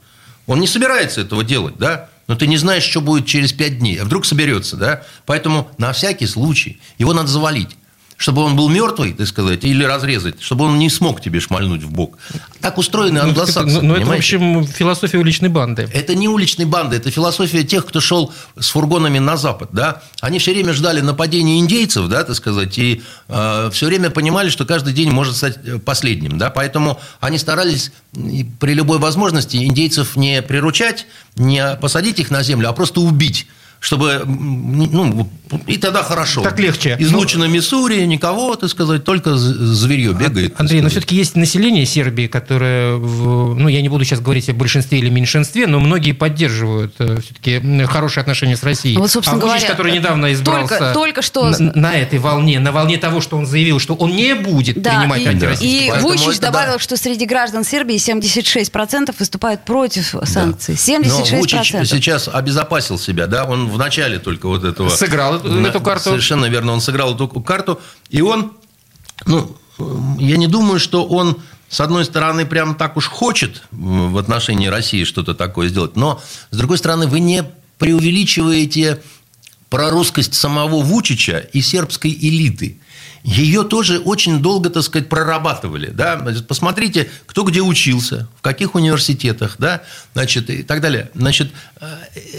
Он 0.46 0.58
не 0.58 0.66
собирается 0.66 1.20
этого 1.20 1.44
делать, 1.44 1.76
да? 1.76 2.08
Но 2.26 2.34
ты 2.34 2.46
не 2.46 2.56
знаешь, 2.56 2.82
что 2.82 3.02
будет 3.02 3.26
через 3.26 3.52
пять 3.52 3.78
дней. 3.78 3.98
А 3.98 4.06
вдруг 4.06 4.24
соберется, 4.24 4.78
да? 4.78 5.02
Поэтому 5.26 5.70
на 5.76 5.92
всякий 5.92 6.26
случай 6.26 6.80
его 6.96 7.12
надо 7.12 7.28
завалить. 7.28 7.76
Чтобы 8.16 8.42
он 8.42 8.56
был 8.56 8.68
мертвый, 8.68 9.12
так 9.12 9.26
сказать, 9.26 9.64
или 9.64 9.82
разрезать, 9.84 10.40
чтобы 10.40 10.66
он 10.66 10.78
не 10.78 10.88
смог 10.88 11.20
тебе 11.20 11.40
шмальнуть 11.40 11.82
в 11.82 11.90
бок. 11.90 12.16
Так 12.60 12.78
устроены 12.78 13.20
Ну, 13.20 13.28
англосаксы, 13.28 13.80
ну, 13.80 13.88
ну, 13.88 13.94
это, 13.96 14.06
в 14.06 14.12
общем, 14.12 14.66
философия 14.66 15.18
уличной 15.18 15.48
банды. 15.48 15.88
Это 15.92 16.14
не 16.14 16.28
уличные 16.28 16.66
банды, 16.66 16.96
это 16.96 17.10
философия 17.10 17.64
тех, 17.64 17.84
кто 17.84 18.00
шел 18.00 18.32
с 18.58 18.70
фургонами 18.70 19.18
на 19.18 19.36
запад, 19.36 19.70
да. 19.72 20.02
Они 20.20 20.38
все 20.38 20.52
время 20.52 20.72
ждали 20.72 21.00
нападения 21.00 21.58
индейцев, 21.58 22.08
да, 22.08 22.24
так 22.24 22.36
сказать, 22.36 22.78
и 22.78 23.02
э, 23.28 23.70
все 23.72 23.86
время 23.86 24.10
понимали, 24.10 24.48
что 24.48 24.64
каждый 24.64 24.92
день 24.92 25.10
может 25.10 25.36
стать 25.36 25.58
э, 25.64 25.78
последним, 25.78 26.38
да. 26.38 26.50
Поэтому 26.50 27.00
они 27.20 27.38
старались 27.38 27.92
при 28.12 28.74
любой 28.74 28.98
возможности 28.98 29.56
индейцев 29.56 30.16
не 30.16 30.40
приручать, 30.40 31.06
не 31.36 31.76
посадить 31.80 32.20
их 32.20 32.30
на 32.30 32.42
землю, 32.42 32.68
а 32.68 32.72
просто 32.72 33.00
убить. 33.00 33.46
Чтобы, 33.84 34.22
м, 34.24 34.88
ну, 34.90 35.28
и 35.66 35.76
тогда 35.76 36.02
хорошо. 36.02 36.40
Так 36.40 36.58
легче. 36.58 36.96
Излучено 36.98 37.44
Миссури, 37.44 38.02
никого, 38.06 38.56
так 38.56 38.70
сказать, 38.70 39.04
только 39.04 39.36
зверье 39.36 40.14
бегает. 40.14 40.54
Андрей, 40.58 40.80
но 40.80 40.88
все-таки 40.88 41.14
есть 41.14 41.36
население 41.36 41.84
Сербии, 41.84 42.26
которое, 42.26 42.94
в- 42.94 43.54
ну, 43.54 43.68
я 43.68 43.82
не 43.82 43.90
буду 43.90 44.02
сейчас 44.06 44.20
говорить 44.20 44.48
о 44.48 44.54
большинстве 44.54 45.00
или 45.00 45.10
меньшинстве, 45.10 45.66
но 45.66 45.80
многие 45.80 46.12
поддерживают 46.12 46.94
все-таки 46.94 47.60
хорошие 47.84 48.22
отношения 48.22 48.56
с 48.56 48.62
Россией. 48.62 48.94
Ну 48.94 49.02
Вот, 49.02 49.10
собственно 49.10 49.36
а 49.42 49.44
Вучич, 49.44 49.60
говоря, 49.60 49.70
который 49.74 49.92
недавно 49.92 50.32
избрался 50.32 50.78
только- 50.78 50.94
только 50.94 51.22
что- 51.22 51.50
на, 51.50 51.72
на 51.74 51.94
этой 51.94 52.18
волне, 52.18 52.58
на 52.60 52.72
волне 52.72 52.96
того, 52.96 53.20
что 53.20 53.36
он 53.36 53.44
заявил, 53.44 53.80
что 53.80 53.92
он 53.96 54.16
не 54.16 54.34
будет 54.34 54.80
Да, 54.80 54.92
принимать 55.00 55.20
и, 55.20 55.26
антироссийские 55.28 55.88
и 55.98 56.00
Вучич 56.00 56.28
это 56.28 56.40
да. 56.40 56.46
добавил, 56.46 56.78
что 56.78 56.96
среди 56.96 57.26
граждан 57.26 57.64
Сербии 57.64 57.96
76% 57.96 59.14
выступают 59.18 59.66
против 59.66 60.14
санкций. 60.24 60.74
76%. 60.76 61.32
Но 61.32 61.38
Вучич 61.38 61.72
сейчас 61.90 62.28
обезопасил 62.32 62.98
себя, 62.98 63.26
да, 63.26 63.44
он 63.44 63.73
в 63.74 63.78
начале 63.78 64.18
только 64.18 64.46
вот 64.48 64.64
этого... 64.64 64.88
Сыграл 64.88 65.36
эту- 65.36 65.50
На- 65.50 65.66
эту 65.68 65.80
карту. 65.80 66.04
Совершенно 66.10 66.46
верно, 66.46 66.72
он 66.72 66.80
сыграл 66.80 67.14
эту 67.14 67.28
карту, 67.28 67.80
и 68.08 68.20
он, 68.22 68.52
ну, 69.26 69.56
я 70.18 70.36
не 70.36 70.46
думаю, 70.46 70.78
что 70.80 71.04
он, 71.04 71.36
с 71.68 71.80
одной 71.80 72.04
стороны, 72.04 72.46
прям 72.46 72.74
так 72.74 72.96
уж 72.96 73.06
хочет 73.08 73.62
в 73.72 74.16
отношении 74.18 74.68
России 74.68 75.04
что-то 75.04 75.34
такое 75.34 75.68
сделать, 75.68 75.96
но, 75.96 76.20
с 76.50 76.56
другой 76.56 76.78
стороны, 76.78 77.06
вы 77.06 77.20
не 77.20 77.44
преувеличиваете 77.78 79.02
прорусскость 79.70 80.34
самого 80.34 80.82
Вучича 80.82 81.38
и 81.52 81.60
сербской 81.60 82.12
элиты. 82.12 82.78
Ее 83.24 83.64
тоже 83.64 84.00
очень 84.00 84.40
долго, 84.40 84.68
так 84.68 84.82
сказать, 84.82 85.08
прорабатывали. 85.08 85.86
Да? 85.86 86.22
Посмотрите, 86.46 87.08
кто 87.24 87.42
где 87.44 87.62
учился, 87.62 88.28
в 88.38 88.42
каких 88.42 88.74
университетах, 88.74 89.56
да? 89.58 89.80
Значит, 90.12 90.50
и 90.50 90.62
так 90.62 90.82
далее. 90.82 91.10
Значит, 91.14 91.50
э, 91.80 91.86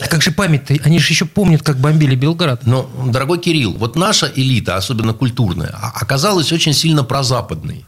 А 0.03 0.07
как 0.07 0.21
же 0.21 0.31
память-то? 0.31 0.75
Они 0.83 0.99
же 0.99 1.11
еще 1.11 1.25
помнят, 1.25 1.63
как 1.63 1.77
бомбили 1.77 2.15
Белград. 2.15 2.67
но, 2.67 2.87
дорогой 3.07 3.39
Кирилл, 3.39 3.73
вот 3.73 3.95
наша 3.95 4.31
элита, 4.35 4.75
особенно 4.77 5.13
культурная, 5.13 5.71
а- 5.73 5.91
оказалась 5.99 6.51
очень 6.53 6.73
сильно 6.73 7.03
прозападной. 7.03 7.83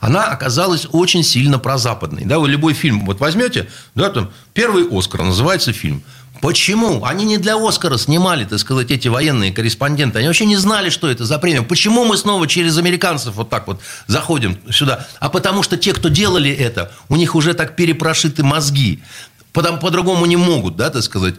Она 0.00 0.24
оказалась 0.24 0.86
очень 0.90 1.22
сильно 1.22 1.58
прозападной. 1.58 2.24
Да, 2.24 2.38
вы 2.38 2.48
любой 2.48 2.72
фильм 2.72 3.04
вот 3.04 3.20
возьмете, 3.20 3.68
да, 3.94 4.08
там, 4.08 4.30
первый 4.54 4.88
Оскар 4.90 5.22
называется 5.22 5.72
фильм. 5.74 6.02
Почему? 6.42 7.04
Они 7.04 7.24
не 7.24 7.38
для 7.38 7.54
Оскара 7.56 7.96
снимали, 7.98 8.44
так 8.44 8.58
сказать, 8.58 8.90
эти 8.90 9.06
военные 9.06 9.52
корреспонденты. 9.52 10.18
Они 10.18 10.26
вообще 10.26 10.44
не 10.44 10.56
знали, 10.56 10.90
что 10.90 11.08
это 11.08 11.24
за 11.24 11.38
премия. 11.38 11.62
Почему 11.62 12.04
мы 12.04 12.16
снова 12.16 12.48
через 12.48 12.76
американцев 12.78 13.34
вот 13.36 13.48
так 13.48 13.68
вот 13.68 13.80
заходим 14.08 14.58
сюда? 14.68 15.06
А 15.20 15.28
потому 15.28 15.62
что 15.62 15.76
те, 15.76 15.92
кто 15.92 16.08
делали 16.08 16.50
это, 16.50 16.90
у 17.08 17.14
них 17.14 17.36
уже 17.36 17.54
так 17.54 17.76
перепрошиты 17.76 18.42
мозги. 18.42 19.04
Потому, 19.52 19.78
по-другому 19.78 20.26
не 20.26 20.36
могут, 20.36 20.74
да, 20.74 20.90
так 20.90 21.04
сказать. 21.04 21.36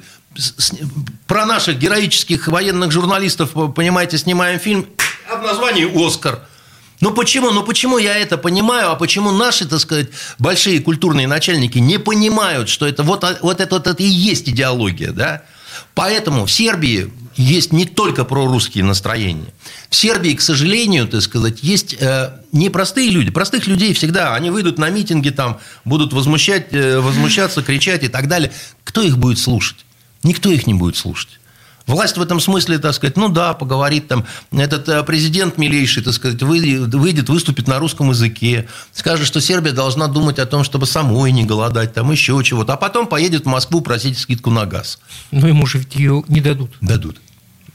про 1.27 1.45
наших 1.45 1.77
героических 1.77 2.47
военных 2.47 2.93
журналистов, 2.93 3.51
понимаете, 3.75 4.17
снимаем 4.17 4.57
фильм, 4.57 4.87
а 5.29 5.37
названии 5.41 6.07
«Оскар». 6.07 6.39
Ну 7.03 7.11
почему? 7.11 7.51
Ну 7.51 7.63
почему 7.63 7.97
я 7.97 8.15
это 8.15 8.37
понимаю, 8.37 8.91
а 8.91 8.95
почему 8.95 9.31
наши, 9.31 9.65
так 9.65 9.81
сказать, 9.81 10.07
большие 10.39 10.79
культурные 10.79 11.27
начальники 11.27 11.77
не 11.77 11.99
понимают, 11.99 12.69
что 12.69 12.87
это 12.87 13.03
вот, 13.03 13.25
вот 13.41 13.59
это, 13.59 13.75
вот 13.75 13.87
это 13.87 14.01
и 14.01 14.05
есть 14.05 14.47
идеология, 14.47 15.11
да? 15.11 15.41
Поэтому 15.95 16.45
в 16.45 16.51
Сербии 16.51 17.11
есть 17.35 17.73
не 17.73 17.83
только 17.85 18.23
прорусские 18.23 18.85
настроения. 18.85 19.53
В 19.89 19.97
Сербии, 19.97 20.33
к 20.33 20.39
сожалению, 20.39 21.09
так 21.09 21.21
сказать, 21.21 21.57
есть 21.61 21.97
э, 21.99 22.39
непростые 22.53 23.09
люди. 23.09 23.31
Простых 23.31 23.67
людей 23.67 23.93
всегда, 23.93 24.33
они 24.33 24.49
выйдут 24.49 24.77
на 24.77 24.89
митинги, 24.89 25.29
там, 25.29 25.59
будут 25.83 26.13
возмущать, 26.13 26.67
э, 26.71 27.01
возмущаться, 27.01 27.63
кричать 27.63 28.05
и 28.05 28.07
так 28.07 28.29
далее. 28.29 28.53
Кто 28.85 29.01
их 29.01 29.17
будет 29.17 29.39
слушать? 29.39 29.85
Никто 30.23 30.49
их 30.49 30.67
не 30.67 30.73
будет 30.73 30.95
слушать. 30.95 31.37
Власть 31.85 32.17
в 32.17 32.21
этом 32.21 32.39
смысле, 32.39 32.79
так 32.79 32.93
сказать, 32.93 33.17
ну 33.17 33.27
да, 33.27 33.53
поговорит 33.53 34.07
там, 34.07 34.25
этот 34.51 34.87
э, 34.87 35.03
президент 35.03 35.57
милейший, 35.57 36.01
так 36.01 36.13
сказать, 36.13 36.41
выйдет, 36.41 37.27
выступит 37.29 37.67
на 37.67 37.77
русском 37.79 38.09
языке, 38.09 38.69
скажет, 38.93 39.27
что 39.27 39.41
Сербия 39.41 39.73
должна 39.73 40.07
думать 40.07 40.39
о 40.39 40.45
том, 40.45 40.63
чтобы 40.63 40.85
самой 40.85 41.31
не 41.31 41.43
голодать, 41.43 41.93
там 41.93 42.11
еще 42.11 42.41
чего-то, 42.43 42.73
а 42.73 42.77
потом 42.77 43.07
поедет 43.07 43.43
в 43.43 43.47
Москву 43.47 43.81
просить 43.81 44.17
скидку 44.17 44.49
на 44.49 44.65
газ. 44.65 44.99
Ну, 45.31 45.47
ему 45.47 45.65
же 45.65 45.83
ее 45.91 46.23
не 46.29 46.39
дадут. 46.39 46.71
Дадут. 46.79 47.17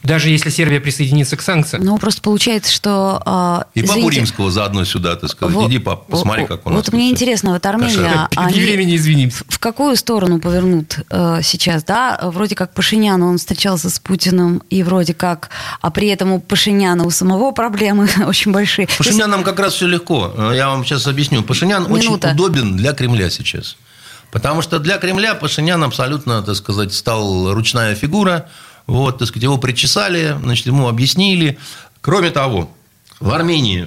Даже 0.02 0.30
если 0.30 0.48
Сербия 0.48 0.80
присоединится 0.80 1.36
к 1.36 1.42
санкциям. 1.42 1.84
Ну, 1.84 1.98
просто 1.98 2.22
получается, 2.22 2.72
что... 2.72 3.20
Э, 3.26 3.64
и 3.74 3.80
извините, 3.80 4.00
папу 4.00 4.08
римского 4.10 4.50
заодно 4.50 4.84
сюда, 4.84 5.16
так 5.16 5.28
сказать. 5.28 5.54
Вот, 5.54 5.68
Иди, 5.68 5.78
пап, 5.78 6.06
посмотри, 6.06 6.46
как 6.46 6.64
у 6.66 6.70
нас. 6.70 6.84
Вот 6.84 6.92
мне 6.92 7.06
все. 7.06 7.12
интересно, 7.12 7.52
вот 7.52 7.66
Армения... 7.66 8.28
Они 8.36 8.60
времени 8.60 8.96
извинимся. 8.96 9.44
В 9.48 9.58
какую 9.58 9.96
сторону 9.96 10.40
повернут 10.40 11.00
э, 11.10 11.40
сейчас, 11.42 11.82
да? 11.82 12.18
Вроде 12.22 12.54
как 12.54 12.74
Пашинян, 12.74 13.20
он 13.22 13.38
встречался 13.38 13.90
с 13.90 13.98
Путиным, 13.98 14.62
и 14.70 14.84
вроде 14.84 15.14
как... 15.14 15.50
А 15.80 15.90
при 15.90 16.08
этом 16.08 16.32
у 16.32 16.40
Пашиняна 16.40 17.04
у 17.04 17.10
самого 17.10 17.50
проблемы 17.50 18.08
очень 18.26 18.52
большие. 18.52 18.86
Пашинян 18.98 19.28
нам 19.28 19.42
как 19.42 19.58
раз 19.58 19.74
все 19.74 19.88
легко. 19.88 20.32
Я 20.54 20.68
вам 20.68 20.84
сейчас 20.84 21.08
объясню. 21.08 21.42
Пашинян 21.42 21.82
Минута. 21.82 22.28
очень 22.28 22.34
удобен 22.34 22.76
для 22.76 22.92
Кремля 22.92 23.30
сейчас. 23.30 23.76
Потому 24.30 24.62
что 24.62 24.78
для 24.78 24.98
Кремля 24.98 25.34
Пашинян 25.34 25.82
абсолютно, 25.82 26.42
так 26.42 26.54
сказать, 26.54 26.94
стал 26.94 27.52
ручная 27.52 27.96
фигура– 27.96 28.46
вот, 28.88 29.18
так 29.18 29.28
сказать, 29.28 29.44
его 29.44 29.58
причесали, 29.58 30.36
значит, 30.42 30.66
ему 30.66 30.88
объяснили. 30.88 31.58
Кроме 32.00 32.30
того, 32.30 32.70
в 33.20 33.30
Армении, 33.30 33.86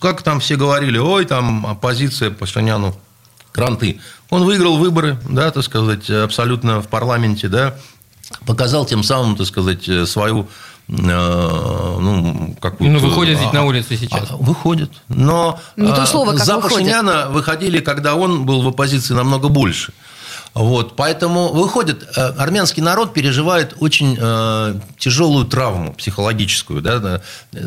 как 0.00 0.22
там 0.22 0.40
все 0.40 0.56
говорили, 0.56 0.98
ой, 0.98 1.26
там 1.26 1.66
оппозиция 1.66 2.30
Пашиняну, 2.30 2.96
кранты. 3.52 4.00
Он 4.30 4.44
выиграл 4.44 4.78
выборы, 4.78 5.18
да, 5.28 5.50
так 5.50 5.64
сказать, 5.64 6.08
абсолютно 6.08 6.80
в 6.80 6.88
парламенте, 6.88 7.48
да, 7.48 7.76
показал 8.46 8.86
тем 8.86 9.02
самым, 9.02 9.36
так 9.36 9.46
сказать, 9.46 9.84
свою 10.08 10.48
э, 10.88 10.92
ну, 10.96 12.56
какую 12.58 12.90
Ну, 12.90 12.98
выходят 13.00 13.38
ведь 13.38 13.52
на 13.52 13.64
улицу 13.64 13.96
сейчас. 13.96 14.30
А, 14.30 14.36
выходят. 14.36 14.90
Но 15.08 15.60
Не 15.76 15.92
то 15.92 16.06
слово, 16.06 16.32
как 16.32 16.44
за 16.44 16.56
выходят. 16.56 16.78
Пашиняна 16.78 17.28
выходили, 17.28 17.80
когда 17.80 18.14
он 18.14 18.46
был 18.46 18.62
в 18.62 18.68
оппозиции 18.68 19.12
намного 19.12 19.48
больше. 19.48 19.92
Вот, 20.54 20.96
поэтому 20.96 21.52
выходит, 21.52 22.02
э, 22.16 22.20
армянский 22.36 22.82
народ 22.82 23.12
переживает 23.12 23.74
очень 23.78 24.16
э, 24.18 24.74
тяжелую 24.98 25.46
травму 25.46 25.92
психологическую, 25.92 26.82
да, 26.82 26.98
да, 26.98 27.22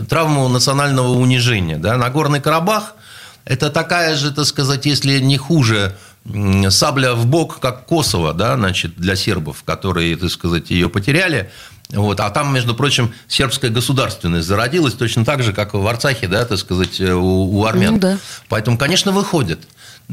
травму 0.10 0.48
национального 0.50 1.10
унижения. 1.10 1.78
Да. 1.78 1.96
Нагорный 1.98 2.42
Карабах– 2.42 2.96
это 3.46 3.70
такая 3.70 4.16
же, 4.16 4.32
так 4.32 4.46
сказать, 4.46 4.86
если 4.86 5.20
не 5.20 5.38
хуже, 5.38 5.96
сабля 6.70 7.14
в 7.14 7.26
бок, 7.26 7.60
как 7.60 7.86
Косово, 7.86 8.34
да, 8.34 8.56
значит, 8.56 8.96
для 8.96 9.16
сербов, 9.16 9.64
которые, 9.64 10.16
так 10.16 10.30
сказать, 10.30 10.70
ее 10.70 10.90
потеряли. 10.90 11.50
Вот. 11.90 12.20
А 12.20 12.30
там, 12.30 12.54
между 12.54 12.76
прочим, 12.76 13.14
сербская 13.28 13.72
государственность 13.72 14.48
зародилась 14.48 14.94
точно 14.94 15.26
так 15.26 15.44
же, 15.44 15.52
как 15.52 15.74
в 15.74 15.86
Арцахе, 15.88 16.28
да, 16.28 16.46
так 16.46 16.58
сказать, 16.58 17.02
у, 17.02 17.60
у 17.60 17.66
армян. 17.66 17.96
Ну, 17.96 18.00
да. 18.00 18.18
Поэтому, 18.50 18.78
конечно, 18.78 19.12
выходит 19.12 19.60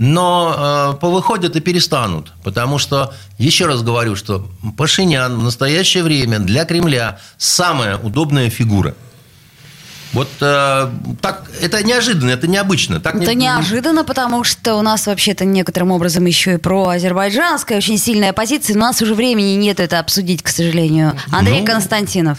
но 0.01 0.95
э, 0.95 1.01
повыходят 1.01 1.57
и 1.57 1.61
перестанут. 1.61 2.33
Потому 2.45 2.79
что, 2.79 3.13
еще 3.37 3.67
раз 3.67 3.83
говорю, 3.83 4.15
что 4.15 4.49
Пашинян 4.77 5.37
в 5.37 5.43
настоящее 5.43 6.05
время 6.05 6.39
для 6.39 6.65
Кремля 6.65 7.19
самая 7.37 7.99
удобная 7.99 8.49
фигура. 8.49 8.95
Вот 10.13 10.29
э, 10.41 10.89
так, 11.21 11.51
это 11.61 11.83
неожиданно, 11.83 12.31
это 12.31 12.47
необычно. 12.47 13.01
Так 13.01 13.17
это 13.17 13.35
не... 13.35 13.47
неожиданно, 13.47 14.05
потому 14.05 14.45
что 14.45 14.77
у 14.77 14.83
нас 14.83 15.07
вообще-то 15.07 15.45
некоторым 15.45 15.91
образом 15.91 16.25
еще 16.27 16.55
и 16.55 16.57
про 16.59 16.91
азербайджанская 16.91 17.79
очень 17.79 17.99
сильная 17.99 18.33
позиция. 18.33 18.77
У 18.77 18.79
нас 18.79 19.03
уже 19.03 19.15
времени 19.15 19.55
нет 19.55 19.81
это 19.81 19.99
обсудить, 19.99 20.45
к 20.45 20.49
сожалению. 20.49 21.15
Андрей 21.33 21.61
ну... 21.61 21.67
Константинов. 21.67 22.39